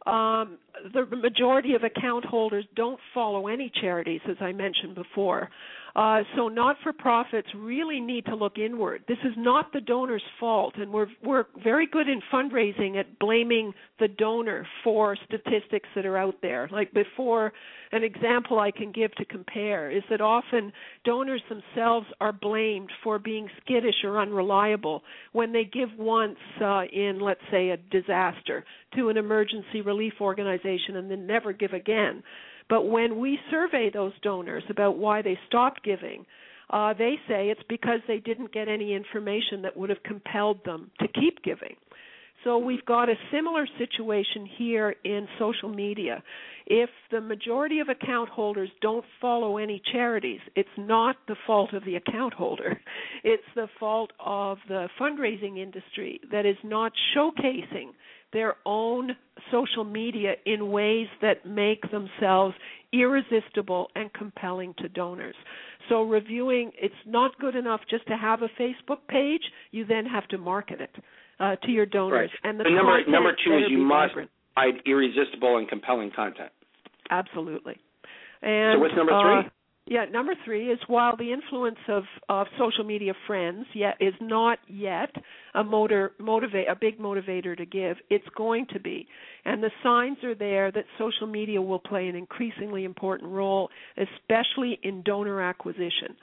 um, 0.06 0.58
the 0.94 1.06
majority 1.16 1.76
of 1.76 1.84
account 1.84 2.26
holders 2.26 2.66
don't 2.76 3.00
follow 3.14 3.48
any 3.48 3.72
charities, 3.82 4.22
as 4.30 4.36
I 4.42 4.52
mentioned 4.52 4.96
before. 4.96 5.50
Uh, 5.96 6.24
so 6.36 6.48
not-for-profits 6.48 7.48
really 7.56 8.00
need 8.00 8.26
to 8.26 8.36
look 8.36 8.58
inward. 8.58 9.04
This 9.08 9.20
is 9.24 9.34
not 9.38 9.72
the 9.74 9.82
donor's 9.82 10.24
fault, 10.40 10.74
and 10.78 10.92
we're 10.92 11.08
we're 11.24 11.46
very 11.64 11.86
good 11.86 12.10
in 12.10 12.20
fundraising 12.34 13.00
at 13.00 13.20
blaming 13.20 13.74
the 14.00 14.08
donor 14.08 14.66
for 14.84 15.16
statistics 15.28 15.88
that 15.96 16.08
are 16.08 16.18
out 16.18 16.34
there. 16.42 16.68
Like 16.72 16.92
before, 16.94 17.54
an 17.92 18.04
example 18.04 18.60
I 18.60 18.72
can 18.72 18.92
give 18.92 19.14
to 19.16 19.26
compare 19.26 19.92
is 19.92 20.02
that 20.10 20.20
often 20.20 20.74
donors 21.06 21.44
themselves 21.48 22.08
are 22.20 22.34
blamed 22.34 22.90
for 23.04 23.20
being 23.20 23.48
skittish 23.62 24.04
or 24.04 24.20
unreliable 24.20 25.04
when 25.32 25.54
they 25.54 25.64
give 25.64 25.90
once 26.00 26.40
uh, 26.60 26.86
in, 26.92 27.20
let's 27.20 27.42
say, 27.52 27.70
a 27.70 27.78
disaster 27.78 28.66
to 28.96 29.10
an 29.10 29.18
emergency 29.18 29.82
relief 29.82 30.14
organization 30.22 30.96
and 30.96 31.12
then 31.12 31.28
never 31.28 31.54
give 31.54 31.74
again. 31.74 32.24
But 32.70 32.84
when 32.84 33.20
we 33.20 33.40
survey 33.52 33.90
those 33.94 34.14
donors 34.22 34.64
about 34.70 34.98
why 34.98 35.22
they 35.22 35.38
stopped 35.48 35.84
giving, 35.84 36.26
uh, 36.70 36.94
they 36.94 37.16
say 37.28 37.50
it's 37.50 37.62
because 37.70 38.00
they 38.08 38.20
didn't 38.20 38.54
get 38.54 38.68
any 38.68 38.94
information 38.94 39.62
that 39.64 39.78
would 39.78 39.90
have 39.90 40.02
compelled 40.04 40.64
them 40.66 40.92
to 41.00 41.08
keep 41.08 41.44
giving. 41.44 41.76
So 42.44 42.58
we've 42.58 42.86
got 42.86 43.08
a 43.08 43.16
similar 43.32 43.66
situation 43.78 44.46
here 44.58 44.96
in 45.06 45.28
social 45.40 45.70
media. 45.70 46.22
If 46.66 46.90
the 47.10 47.22
majority 47.22 47.80
of 47.80 47.88
account 47.88 48.30
holders 48.30 48.70
don't 48.82 49.06
follow 49.22 49.58
any 49.58 49.82
charities, 49.94 50.42
it's 50.56 50.68
not 50.78 51.16
the 51.28 51.38
fault 51.48 51.74
of 51.74 51.86
the 51.86 51.96
account 51.96 52.34
holder. 52.34 52.80
It's 53.24 53.44
the 53.56 53.68
fault 53.80 54.12
of 54.20 54.58
the 54.68 54.90
fundraising 55.00 55.58
industry 55.58 56.20
that 56.32 56.46
is 56.46 56.58
not 56.64 56.92
showcasing 57.16 57.92
their 58.34 58.56
own 58.66 59.12
social 59.52 59.84
media 59.84 60.34
in 60.46 60.72
ways 60.72 61.08
that 61.22 61.46
make 61.46 61.90
themselves 61.92 62.56
irresistible 62.92 63.88
and 63.96 64.12
compelling 64.14 64.74
to 64.80 64.90
donors. 64.90 65.36
So 65.90 66.04
reviewing, 66.04 66.72
it's 66.80 66.94
not 67.06 67.38
good 67.40 67.56
enough 67.56 67.82
just 67.90 68.08
to 68.08 68.18
have 68.18 68.42
a 68.42 68.50
Facebook 68.62 69.08
page. 69.08 69.42
You 69.72 69.86
then 69.86 70.06
have 70.06 70.28
to 70.30 70.38
market 70.38 70.82
it 70.82 70.96
uh, 71.40 71.56
to 71.64 71.72
your 71.72 71.86
donors. 71.86 72.32
Right. 72.44 72.50
And 72.50 72.60
the 72.60 72.64
number 72.64 73.00
number 73.10 73.36
two 73.46 73.56
is 73.58 73.64
you 73.70 73.80
must 73.80 74.14
provide 74.14 74.82
irresistible 74.86 75.58
and 75.58 75.68
compelling 75.68 76.12
content. 76.16 76.52
Absolutely. 77.10 77.78
And 78.42 78.78
so 78.78 78.80
what's 78.80 78.96
number 78.96 79.12
three? 79.12 79.40
Uh, 79.48 79.50
yeah, 79.86 80.06
number 80.06 80.34
three 80.46 80.72
is 80.72 80.80
while 80.88 81.18
the 81.18 81.34
influence 81.34 81.80
of, 81.90 82.04
of 82.30 82.48
social 82.58 82.86
media 82.86 83.14
friends 83.28 83.66
yet 83.74 83.96
is 84.00 84.14
not 84.22 84.60
yet 84.68 85.10
a 85.56 85.64
motor 85.64 86.14
motivate 86.20 86.70
a 86.70 86.76
big 86.76 87.00
motivator 87.00 87.58
to 87.58 87.66
give, 87.66 87.98
it's 88.10 88.28
going 88.38 88.66
to 88.72 88.80
be. 88.80 89.06
And 89.44 89.62
the 89.62 89.72
signs 89.84 90.24
are 90.24 90.36
there 90.36 90.72
that 90.72 90.86
social 90.98 91.28
media 91.28 91.62
will 91.62 91.80
play 91.80 92.08
an 92.08 92.16
increasingly 92.16 92.86
important 92.86 93.30
role, 93.30 93.70
especially 93.98 94.80
in 94.84 95.04
donor 95.04 95.42
acquisition. 95.42 96.16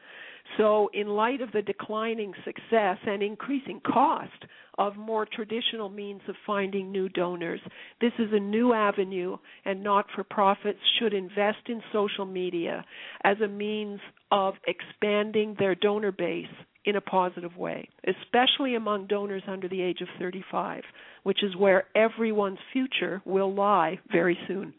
So, 0.57 0.91
in 0.93 1.09
light 1.09 1.41
of 1.41 1.53
the 1.53 1.63
declining 1.63 2.35
success 2.45 2.99
and 3.07 3.23
increasing 3.23 3.81
cost 3.81 4.45
of 4.79 4.97
more 4.97 5.27
traditional 5.27 5.89
means 5.89 6.23
of 6.29 6.35
finding 6.47 6.91
new 6.91 7.09
donors, 7.09 7.61
this 8.01 8.13
is 8.19 8.31
a 8.33 8.41
new 8.41 8.73
avenue, 8.73 9.37
and 9.65 9.83
not 9.83 10.07
for 10.15 10.25
profits 10.25 10.81
should 10.99 11.15
invest 11.15 11.69
in 11.69 11.83
social 11.93 12.25
media 12.25 12.85
as 13.23 13.41
a 13.41 13.49
means 13.49 14.01
of 14.33 14.55
expanding 14.67 15.55
their 15.59 15.75
donor 15.75 16.13
base 16.13 16.47
in 16.85 16.97
a 16.97 17.01
positive 17.01 17.57
way, 17.57 17.89
especially 18.07 18.75
among 18.75 19.07
donors 19.07 19.43
under 19.47 19.69
the 19.69 19.83
age 19.83 20.01
of 20.01 20.09
35, 20.19 20.83
which 21.23 21.43
is 21.43 21.55
where 21.55 21.85
everyone's 21.95 22.59
future 22.73 23.21
will 23.25 23.55
lie 23.55 23.99
very 24.11 24.39
soon 24.49 24.73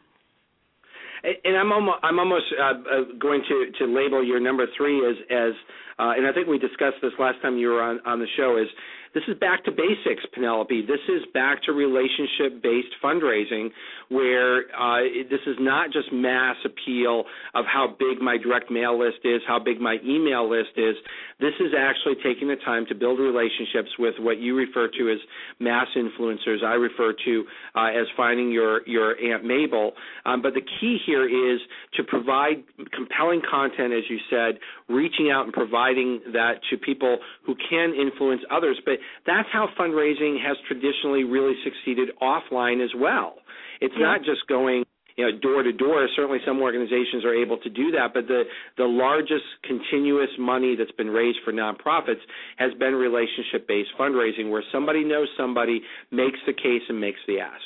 and 1.23 1.57
I'm 1.57 1.71
almost 1.71 1.97
I'm 2.03 2.19
almost 2.19 2.45
uh, 2.59 2.63
uh, 2.63 2.73
going 3.19 3.41
to 3.47 3.71
to 3.79 3.85
label 3.85 4.23
your 4.23 4.39
number 4.39 4.65
three 4.77 5.05
as 5.07 5.15
as 5.29 5.53
uh, 5.99 6.13
and 6.17 6.25
I 6.27 6.33
think 6.33 6.47
we 6.47 6.57
discussed 6.57 6.97
this 7.01 7.13
last 7.19 7.41
time 7.41 7.57
you 7.57 7.69
were 7.69 7.81
on 7.81 7.99
on 8.05 8.19
the 8.19 8.27
show 8.37 8.57
is 8.57 8.67
this 9.13 9.23
is 9.27 9.37
back 9.39 9.63
to 9.65 9.71
basics, 9.71 10.23
Penelope. 10.33 10.85
This 10.87 11.03
is 11.09 11.23
back 11.33 11.61
to 11.63 11.73
relationship-based 11.73 12.95
fundraising, 13.03 13.69
where 14.09 14.63
uh, 14.71 15.03
this 15.29 15.41
is 15.45 15.57
not 15.59 15.91
just 15.91 16.11
mass 16.13 16.55
appeal 16.63 17.25
of 17.53 17.65
how 17.65 17.95
big 17.99 18.21
my 18.21 18.37
direct 18.37 18.71
mail 18.71 18.97
list 18.97 19.19
is, 19.23 19.41
how 19.47 19.59
big 19.59 19.81
my 19.81 19.97
email 20.05 20.49
list 20.49 20.71
is. 20.77 20.95
This 21.39 21.53
is 21.59 21.73
actually 21.77 22.15
taking 22.23 22.47
the 22.47 22.55
time 22.63 22.85
to 22.87 22.95
build 22.95 23.19
relationships 23.19 23.89
with 23.99 24.15
what 24.19 24.37
you 24.37 24.55
refer 24.55 24.87
to 24.87 25.11
as 25.11 25.17
mass 25.59 25.87
influencers. 25.97 26.63
I 26.63 26.73
refer 26.73 27.13
to 27.25 27.43
uh, 27.75 27.87
as 27.87 28.07
finding 28.15 28.51
your 28.51 28.87
your 28.87 29.19
Aunt 29.19 29.43
Mabel. 29.43 29.91
Um, 30.25 30.41
but 30.41 30.53
the 30.53 30.61
key 30.61 30.97
here 31.05 31.27
is 31.27 31.59
to 31.95 32.03
provide 32.03 32.63
compelling 32.93 33.41
content, 33.49 33.91
as 33.91 34.03
you 34.09 34.19
said, 34.29 34.59
reaching 34.87 35.31
out 35.31 35.45
and 35.45 35.53
providing 35.53 36.21
that 36.31 36.61
to 36.69 36.77
people 36.77 37.17
who 37.45 37.55
can 37.69 37.93
influence 37.93 38.41
others. 38.51 38.79
But 38.85 39.00
that's 39.25 39.47
how 39.51 39.67
fundraising 39.79 40.37
has 40.41 40.57
traditionally 40.67 41.23
really 41.23 41.55
succeeded 41.63 42.09
offline 42.21 42.83
as 42.83 42.91
well. 42.95 43.35
It's 43.79 43.93
yeah. 43.97 44.05
not 44.05 44.19
just 44.19 44.47
going 44.47 44.83
you 45.17 45.25
know 45.25 45.37
door 45.39 45.63
to 45.63 45.71
door 45.71 46.07
certainly 46.15 46.39
some 46.45 46.61
organizations 46.61 47.25
are 47.25 47.33
able 47.33 47.57
to 47.57 47.69
do 47.69 47.91
that 47.91 48.13
but 48.13 48.27
the 48.27 48.43
the 48.77 48.85
largest 48.85 49.43
continuous 49.63 50.29
money 50.39 50.75
that's 50.75 50.91
been 50.91 51.09
raised 51.09 51.39
for 51.43 51.51
nonprofits 51.51 52.21
has 52.57 52.73
been 52.79 52.93
relationship 52.93 53.67
based 53.67 53.89
fundraising 53.99 54.49
where 54.49 54.63
somebody 54.71 55.03
knows 55.03 55.27
somebody 55.37 55.81
makes 56.11 56.39
the 56.47 56.53
case 56.53 56.81
and 56.89 56.99
makes 56.99 57.19
the 57.27 57.39
ask 57.39 57.61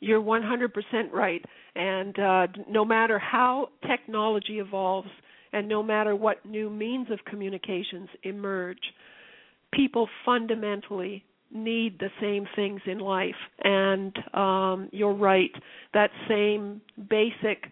you're 0.00 0.20
100% 0.20 0.68
right 1.12 1.44
and 1.74 2.18
uh, 2.18 2.46
no 2.68 2.84
matter 2.84 3.18
how 3.18 3.68
technology 3.88 4.58
evolves 4.58 5.08
and 5.52 5.68
no 5.68 5.82
matter 5.82 6.16
what 6.16 6.44
new 6.44 6.68
means 6.68 7.10
of 7.10 7.18
communications 7.24 8.08
emerge 8.24 8.80
people 9.72 10.08
fundamentally 10.24 11.24
need 11.50 11.98
the 11.98 12.10
same 12.20 12.46
things 12.56 12.80
in 12.86 12.98
life. 12.98 13.34
And 13.62 14.16
um, 14.34 14.88
you're 14.92 15.14
right, 15.14 15.50
that 15.94 16.10
same 16.28 16.80
basic, 17.10 17.64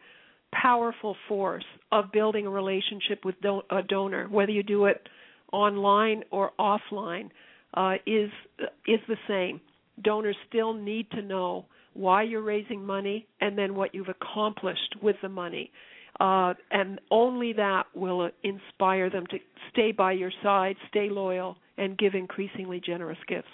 powerful 0.53 1.17
force 1.29 1.65
of 1.93 2.13
building 2.13 2.47
a 2.47 2.51
relationship 2.51 3.25
with 3.25 3.41
do- 3.41 3.63
a 3.71 3.83
donor, 3.83 4.29
whether 4.29 4.53
you 4.53 4.63
do 4.63 4.87
it 4.87 5.09
online 5.53 6.23
or 6.31 6.53
offline, 6.59 7.31
uh, 7.75 7.95
is 8.07 8.31
is 8.87 9.01
the 9.09 9.17
same. 9.29 9.61
Donors 10.03 10.37
still 10.49 10.73
need 10.75 11.11
to 11.13 11.23
know 11.23 11.67
why 11.95 12.23
you're 12.23 12.43
raising 12.43 12.85
money 12.85 13.27
and 13.41 13.57
then 13.57 13.75
what 13.75 13.95
you've 13.95 14.09
accomplished 14.09 14.97
with 15.03 15.17
the 15.23 15.29
money. 15.29 15.71
Uh, 16.19 16.53
and 16.71 17.01
only 17.11 17.53
that 17.53 17.85
will 17.95 18.31
inspire 18.43 19.09
them 19.09 19.27
to 19.29 19.39
stay 19.73 19.91
by 19.91 20.13
your 20.13 20.33
side, 20.43 20.77
stay 20.89 21.09
loyal, 21.09 21.57
and 21.81 21.97
give 21.99 22.15
increasingly 22.15 22.79
generous 22.79 23.19
gifts. 23.27 23.49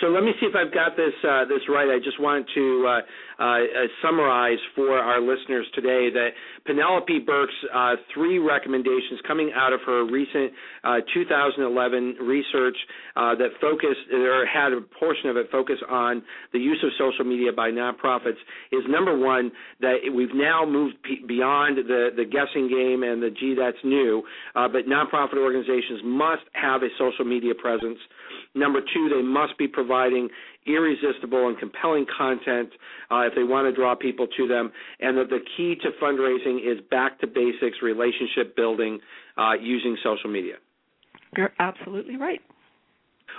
So 0.00 0.08
let 0.08 0.24
me 0.24 0.32
see 0.40 0.46
if 0.46 0.54
I've 0.56 0.72
got 0.72 0.96
this 0.96 1.12
uh, 1.22 1.44
this 1.44 1.60
right. 1.68 1.88
I 1.88 1.98
just 2.02 2.20
wanted 2.20 2.46
to 2.54 2.86
uh, 2.86 3.42
uh, 3.42 3.58
summarize 4.02 4.58
for 4.74 4.98
our 4.98 5.20
listeners 5.20 5.66
today 5.74 6.08
that 6.12 6.30
Penelope 6.64 7.18
Burk's 7.26 7.52
uh, 7.74 7.96
three 8.14 8.38
recommendations 8.38 9.20
coming 9.26 9.52
out 9.54 9.72
of 9.72 9.80
her 9.84 10.04
recent 10.04 10.52
uh, 10.84 10.96
2011 11.12 12.16
research 12.22 12.76
uh, 13.16 13.34
that 13.34 13.50
focused 13.60 14.00
or 14.12 14.46
had 14.46 14.72
a 14.72 14.80
portion 14.98 15.28
of 15.28 15.36
it 15.36 15.48
focus 15.50 15.76
on 15.90 16.22
the 16.52 16.58
use 16.58 16.82
of 16.84 16.90
social 16.98 17.24
media 17.24 17.52
by 17.52 17.70
nonprofits 17.70 18.40
is 18.70 18.82
number 18.88 19.18
one 19.18 19.50
that 19.80 19.96
we've 20.14 20.34
now 20.34 20.64
moved 20.64 20.96
p- 21.02 21.24
beyond 21.26 21.76
the 21.76 22.10
the 22.16 22.24
guessing 22.24 22.68
game 22.68 23.02
and 23.02 23.22
the 23.22 23.30
gee 23.30 23.54
that's 23.58 23.82
new, 23.84 24.22
but 24.54 24.86
nonprofit 24.88 25.36
organizations 25.36 26.00
must 26.04 26.42
have 26.52 26.82
a 26.82 26.88
social 26.98 27.24
media 27.24 27.54
presence. 27.54 27.98
Number 28.54 28.80
two, 28.80 29.08
they 29.08 29.22
must 29.22 29.56
be 29.58 29.66
providing 29.82 30.28
irresistible 30.66 31.48
and 31.48 31.58
compelling 31.58 32.06
content 32.16 32.70
uh, 33.10 33.26
if 33.26 33.34
they 33.34 33.42
want 33.42 33.66
to 33.66 33.72
draw 33.74 33.94
people 33.94 34.26
to 34.36 34.46
them, 34.46 34.70
and 35.00 35.18
that 35.18 35.28
the 35.28 35.40
key 35.56 35.74
to 35.82 35.90
fundraising 36.02 36.58
is 36.58 36.78
back 36.90 37.20
to 37.20 37.26
basics, 37.26 37.78
relationship 37.82 38.54
building 38.54 39.00
uh, 39.36 39.54
using 39.60 39.96
social 40.02 40.30
media. 40.30 40.54
You're 41.36 41.52
absolutely 41.58 42.16
right. 42.16 42.40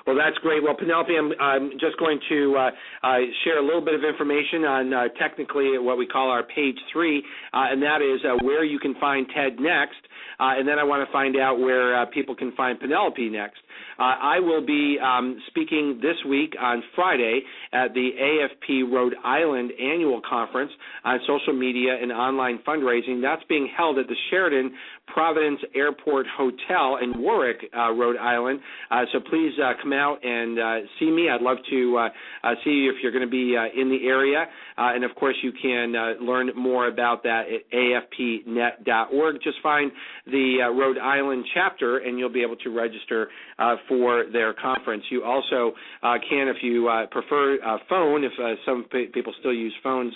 Well, 0.05 0.17
that's 0.17 0.37
great. 0.39 0.61
Well, 0.61 0.75
Penelope, 0.75 1.13
I'm, 1.15 1.31
I'm 1.39 1.71
just 1.79 1.97
going 1.97 2.19
to 2.27 2.55
uh, 2.57 2.71
uh, 3.07 3.17
share 3.43 3.59
a 3.59 3.65
little 3.65 3.79
bit 3.79 3.93
of 3.93 4.03
information 4.03 4.65
on 4.65 4.93
uh, 4.93 5.03
technically 5.17 5.77
what 5.77 5.97
we 5.97 6.05
call 6.05 6.29
our 6.29 6.43
page 6.43 6.75
three, 6.91 7.23
uh, 7.53 7.71
and 7.71 7.81
that 7.81 8.01
is 8.01 8.19
uh, 8.25 8.43
where 8.43 8.65
you 8.65 8.79
can 8.79 8.95
find 8.99 9.27
Ted 9.33 9.59
next. 9.59 10.01
Uh, 10.39 10.59
and 10.59 10.67
then 10.67 10.77
I 10.77 10.83
want 10.83 11.07
to 11.07 11.11
find 11.13 11.37
out 11.37 11.59
where 11.59 12.05
people 12.07 12.35
can 12.35 12.51
find 12.53 12.79
Penelope 12.79 13.29
next. 13.29 13.59
I 13.99 14.39
will 14.39 14.65
be 14.65 14.97
um, 15.03 15.39
speaking 15.47 15.99
this 16.01 16.17
week 16.27 16.53
on 16.59 16.83
Friday 16.95 17.41
at 17.71 17.93
the 17.93 18.09
AFP 18.19 18.91
Rhode 18.91 19.15
Island 19.23 19.71
annual 19.79 20.21
conference 20.27 20.71
on 21.03 21.19
social 21.27 21.53
media 21.53 21.97
and 22.01 22.11
online 22.11 22.59
fundraising. 22.67 23.21
That's 23.21 23.43
being 23.47 23.69
held 23.75 23.97
at 23.99 24.07
the 24.07 24.15
Sheraton 24.29 24.73
Providence 25.07 25.59
Airport 25.75 26.25
Hotel 26.35 26.97
in 27.01 27.21
Warwick, 27.21 27.57
uh, 27.75 27.91
Rhode 27.91 28.17
Island. 28.17 28.59
Uh, 28.89 29.03
so 29.11 29.19
please 29.19 29.51
uh, 29.63 29.73
come 29.81 29.93
out 29.93 30.23
and 30.23 30.59
uh, 30.59 30.87
see 30.99 31.11
me. 31.11 31.29
I'd 31.29 31.41
love 31.41 31.57
to 31.69 31.97
uh, 31.97 32.09
uh, 32.47 32.55
see 32.63 32.71
you 32.71 32.91
if 32.91 32.97
you're 33.03 33.11
going 33.11 33.25
to 33.25 33.29
be 33.29 33.55
in 33.79 33.89
the 33.89 34.07
area. 34.07 34.45
and 34.77 35.03
of 35.03 35.13
course, 35.15 35.35
you 35.43 35.51
can 35.61 35.93
learn 36.25 36.49
more 36.55 36.87
about 36.87 37.23
that 37.23 37.43
at 37.47 37.71
afpnet.org. 37.71 39.35
Just 39.43 39.57
find 39.61 39.91
the 40.25 40.57
Rhode 40.73 40.97
Island 40.97 41.45
chapter, 41.53 41.99
and 41.99 42.17
you'll 42.17 42.33
be 42.33 42.41
able 42.41 42.57
to 42.57 42.69
register 42.69 43.29
Uh, 43.63 43.77
for 43.87 44.25
their 44.33 44.53
conference. 44.53 45.03
You 45.09 45.23
also 45.23 45.71
uh, 46.01 46.15
can, 46.29 46.49
if 46.49 46.57
you 46.61 46.89
uh, 46.89 47.05
prefer 47.07 47.57
uh, 47.65 47.77
phone, 47.87 48.25
if 48.25 48.33
uh, 48.37 48.55
some 48.65 48.85
p- 48.91 49.05
people 49.13 49.33
still 49.39 49.53
use 49.53 49.73
phones, 49.81 50.13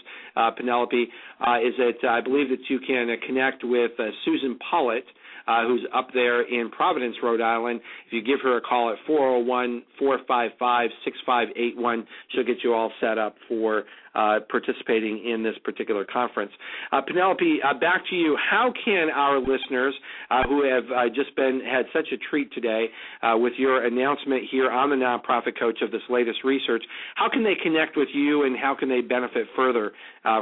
Penelope, 0.57 1.01
is 1.01 1.73
that 1.77 1.93
I 2.09 2.19
believe 2.19 2.49
that 2.49 2.59
you 2.67 2.77
can 2.85 3.07
connect 3.25 3.63
with 3.63 3.91
Susan 4.25 4.59
Pollitt, 4.69 5.05
uh, 5.47 5.65
who's 5.65 5.85
up 5.95 6.09
there 6.13 6.41
in 6.41 6.69
Providence, 6.69 7.15
Rhode 7.23 7.39
Island. 7.39 7.79
If 8.07 8.13
you 8.13 8.21
give 8.21 8.41
her 8.43 8.57
a 8.57 8.61
call 8.61 8.91
at 8.91 8.97
401 9.07 9.83
455 9.97 10.89
6581, 11.05 12.05
she'll 12.31 12.43
get 12.43 12.57
you 12.65 12.73
all 12.73 12.91
set 12.99 13.17
up 13.17 13.35
for 13.47 13.83
uh, 14.17 14.39
participating 14.49 15.23
in 15.25 15.43
this 15.43 15.53
particular 15.63 16.05
conference. 16.05 16.51
Uh, 16.91 17.01
Penelope, 17.01 17.59
uh, 17.63 17.77
back 17.77 18.01
to 18.09 18.15
you. 18.15 18.35
How 18.49 18.73
can 18.83 19.09
our 19.13 19.39
listeners 19.39 19.93
uh, 20.31 20.43
who 20.47 20.63
have 20.67 20.83
uh, 20.85 21.09
just 21.13 21.35
been 21.35 21.61
had 21.63 21.85
such 21.93 22.07
a 22.11 22.17
treat 22.17 22.51
today 22.51 22.87
uh, 23.21 23.37
with 23.37 23.53
your 23.57 23.85
announcement 23.85 24.43
here 24.49 24.71
on 24.71 24.89
the 24.89 24.95
nonprofit 24.95 25.59
coach 25.59 25.79
of 25.83 25.91
this 25.91 26.01
latest 26.09 26.43
research, 26.43 26.83
how 27.15 27.29
can 27.29 27.43
they 27.43 27.55
connect 27.61 27.95
with 27.95 28.07
you 28.13 28.43
and 28.43 28.57
how 28.57 28.75
can 28.77 28.89
they 28.89 29.01
benefit 29.01 29.47
further 29.55 29.91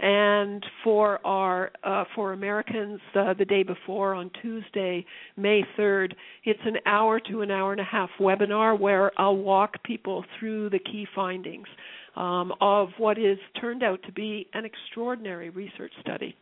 and 0.01 0.65
for 0.83 1.25
our 1.27 1.71
uh, 1.85 2.05
for 2.15 2.33
Americans 2.33 3.01
uh, 3.15 3.35
the 3.35 3.45
day 3.45 3.63
before 3.63 4.15
on 4.15 4.31
Tuesday, 4.43 5.05
May 5.37 5.63
3rd. 5.79 6.13
It's 6.45 6.61
an 6.65 6.79
hour 6.87 7.21
to 7.31 7.43
an 7.43 7.51
hour 7.51 7.73
and 7.73 7.81
a 7.81 7.85
half 7.85 8.11
webinar 8.21 8.79
where 8.79 9.13
I'll 9.19 9.37
walk 9.37 9.83
people 9.85 10.25
through 10.39 10.71
the 10.71 10.79
key 10.79 11.07
findings 11.15 11.69
um, 12.17 12.53
of 12.61 12.89
what 12.99 13.19
is 13.19 13.39
turned 13.61 13.83
out 13.83 14.03
to 14.05 14.13
be 14.13 14.49
an 14.55 14.65
extraordinary 14.65 15.51
research 15.51 15.93
study. 16.01 16.37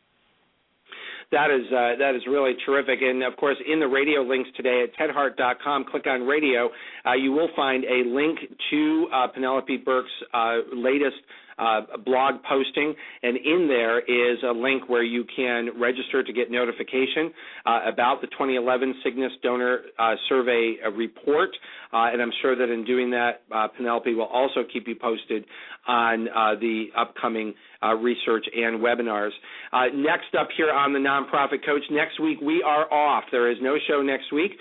That 1.32 1.50
is 1.50 1.64
uh, 1.72 1.96
that 1.98 2.14
is 2.14 2.20
really 2.28 2.52
terrific, 2.66 3.00
and 3.00 3.22
of 3.22 3.34
course, 3.38 3.56
in 3.66 3.80
the 3.80 3.88
radio 3.88 4.20
links 4.20 4.50
today 4.54 4.84
at 4.84 4.94
tedhart.com, 5.00 5.86
click 5.90 6.06
on 6.06 6.26
radio. 6.26 6.68
Uh, 7.06 7.14
you 7.14 7.32
will 7.32 7.48
find 7.56 7.84
a 7.84 8.06
link 8.06 8.38
to 8.70 9.06
uh, 9.10 9.28
Penelope 9.28 9.78
Burk's 9.78 10.10
uh, 10.34 10.58
latest 10.74 11.16
uh, 11.56 11.80
blog 12.04 12.34
posting, 12.46 12.94
and 13.22 13.38
in 13.38 13.66
there 13.66 14.00
is 14.00 14.42
a 14.46 14.52
link 14.52 14.90
where 14.90 15.02
you 15.02 15.24
can 15.34 15.70
register 15.80 16.22
to 16.22 16.32
get 16.34 16.50
notification 16.50 17.32
uh, 17.64 17.80
about 17.90 18.20
the 18.20 18.26
2011 18.26 18.94
Cygnus 19.02 19.32
Donor 19.42 19.80
Survey 20.28 20.76
report. 20.94 21.48
And 21.94 22.20
I'm 22.20 22.32
sure 22.42 22.54
that 22.56 22.70
in 22.70 22.84
doing 22.84 23.10
that, 23.12 23.40
Penelope 23.76 24.12
will 24.12 24.24
also 24.24 24.64
keep 24.70 24.86
you 24.86 24.96
posted 24.96 25.46
on 25.88 26.24
the 26.60 26.86
upcoming 26.94 27.54
research 28.00 28.46
and 28.54 28.80
webinars. 28.80 29.30
next 29.94 30.34
up 30.38 30.48
here 30.56 30.70
on 30.70 30.92
the 30.92 30.98
Nonprofit 30.98 31.64
Coach, 31.64 31.82
next 31.90 32.20
week 32.20 32.40
we 32.40 32.62
are 32.62 32.92
off. 32.92 33.24
There 33.30 33.50
is 33.50 33.58
no 33.60 33.76
show 33.88 34.02
next 34.02 34.32
week. 34.32 34.52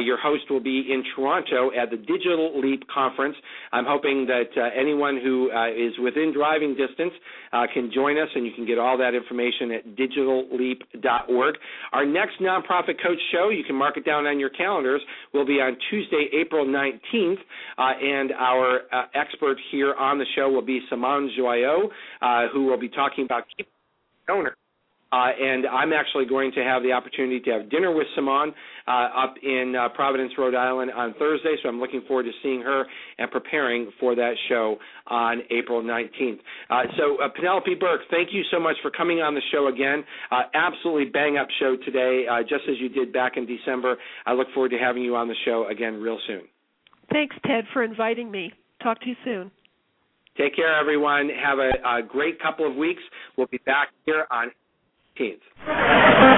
your 0.00 0.18
host 0.20 0.50
will 0.50 0.60
be 0.60 0.88
in 0.90 1.02
Toronto 1.14 1.70
at 1.76 1.90
the 1.90 1.96
Digital 1.96 2.60
Leap 2.60 2.82
Conference. 2.92 3.36
I'm 3.72 3.84
hoping 3.86 4.26
that 4.26 4.50
anyone 4.76 5.20
who 5.22 5.50
is 5.76 5.92
within 6.02 6.32
driving 6.32 6.76
distance 6.76 7.12
can 7.74 7.90
join 7.94 8.18
us, 8.18 8.28
and 8.34 8.46
you 8.46 8.52
can 8.52 8.66
get 8.66 8.78
all 8.78 8.98
that 8.98 9.14
information 9.14 9.72
at 9.72 9.96
digitalleap.org. 9.96 11.54
Our 11.92 12.06
next 12.06 12.40
Nonprofit 12.40 13.02
Coach 13.02 13.18
show, 13.32 13.50
you 13.50 13.64
can 13.64 13.76
mark 13.76 13.96
it 13.96 14.04
down 14.04 14.26
on 14.26 14.38
your 14.38 14.50
calendars, 14.50 15.02
will 15.32 15.46
be 15.46 15.54
on 15.54 15.76
Tuesday, 15.90 16.28
April 16.40 16.66
19th, 16.66 17.36
uh, 17.78 17.82
and 18.02 18.32
our 18.32 18.80
uh, 18.92 19.04
expert 19.14 19.56
here 19.70 19.94
on 19.94 20.18
the 20.18 20.26
show 20.36 20.48
will 20.48 20.62
be 20.64 20.80
Simone 20.88 21.30
Joyaux, 21.38 21.88
uh, 22.22 22.48
who 22.52 22.67
will 22.68 22.78
be 22.78 22.88
talking 22.88 23.24
about 23.24 23.44
donors. 24.26 24.56
Uh, 25.10 25.30
and 25.40 25.66
I'm 25.66 25.94
actually 25.94 26.26
going 26.26 26.52
to 26.52 26.60
have 26.62 26.82
the 26.82 26.92
opportunity 26.92 27.40
to 27.40 27.50
have 27.50 27.70
dinner 27.70 27.94
with 27.94 28.06
Simone 28.14 28.52
uh, 28.86 29.08
up 29.16 29.34
in 29.42 29.74
uh, 29.74 29.88
Providence, 29.94 30.32
Rhode 30.36 30.54
Island 30.54 30.90
on 30.90 31.14
Thursday. 31.18 31.56
So 31.62 31.68
I'm 31.70 31.80
looking 31.80 32.02
forward 32.06 32.24
to 32.24 32.32
seeing 32.42 32.60
her 32.60 32.84
and 33.16 33.30
preparing 33.30 33.90
for 33.98 34.14
that 34.14 34.34
show 34.50 34.76
on 35.06 35.40
April 35.50 35.82
19th. 35.82 36.40
Uh, 36.68 36.82
so 36.98 37.22
uh, 37.24 37.28
Penelope 37.34 37.74
Burk, 37.80 38.02
thank 38.10 38.28
you 38.32 38.42
so 38.50 38.60
much 38.60 38.76
for 38.82 38.90
coming 38.90 39.20
on 39.20 39.34
the 39.34 39.40
show 39.50 39.68
again. 39.68 40.04
Uh, 40.30 40.42
absolutely 40.52 41.06
bang 41.06 41.38
up 41.38 41.48
show 41.58 41.76
today, 41.86 42.26
just 42.42 42.64
as 42.68 42.76
you 42.78 42.90
did 42.90 43.10
back 43.10 43.38
in 43.38 43.46
December. 43.46 43.96
I 44.26 44.34
look 44.34 44.48
forward 44.52 44.70
to 44.72 44.78
having 44.78 45.02
you 45.02 45.16
on 45.16 45.26
the 45.26 45.36
show 45.46 45.66
again 45.70 45.94
real 46.02 46.18
soon. 46.26 46.42
Thanks, 47.10 47.34
Ted, 47.46 47.64
for 47.72 47.82
inviting 47.82 48.30
me. 48.30 48.52
Talk 48.82 49.00
to 49.00 49.08
you 49.08 49.16
soon. 49.24 49.50
Take 50.38 50.54
care, 50.54 50.78
everyone. 50.78 51.28
Have 51.30 51.58
a, 51.58 51.70
a 51.84 52.02
great 52.02 52.40
couple 52.40 52.64
of 52.68 52.76
weeks. 52.76 53.02
We'll 53.36 53.48
be 53.48 53.60
back 53.66 53.88
here 54.06 54.24
on 54.30 54.52
18th. 55.18 56.37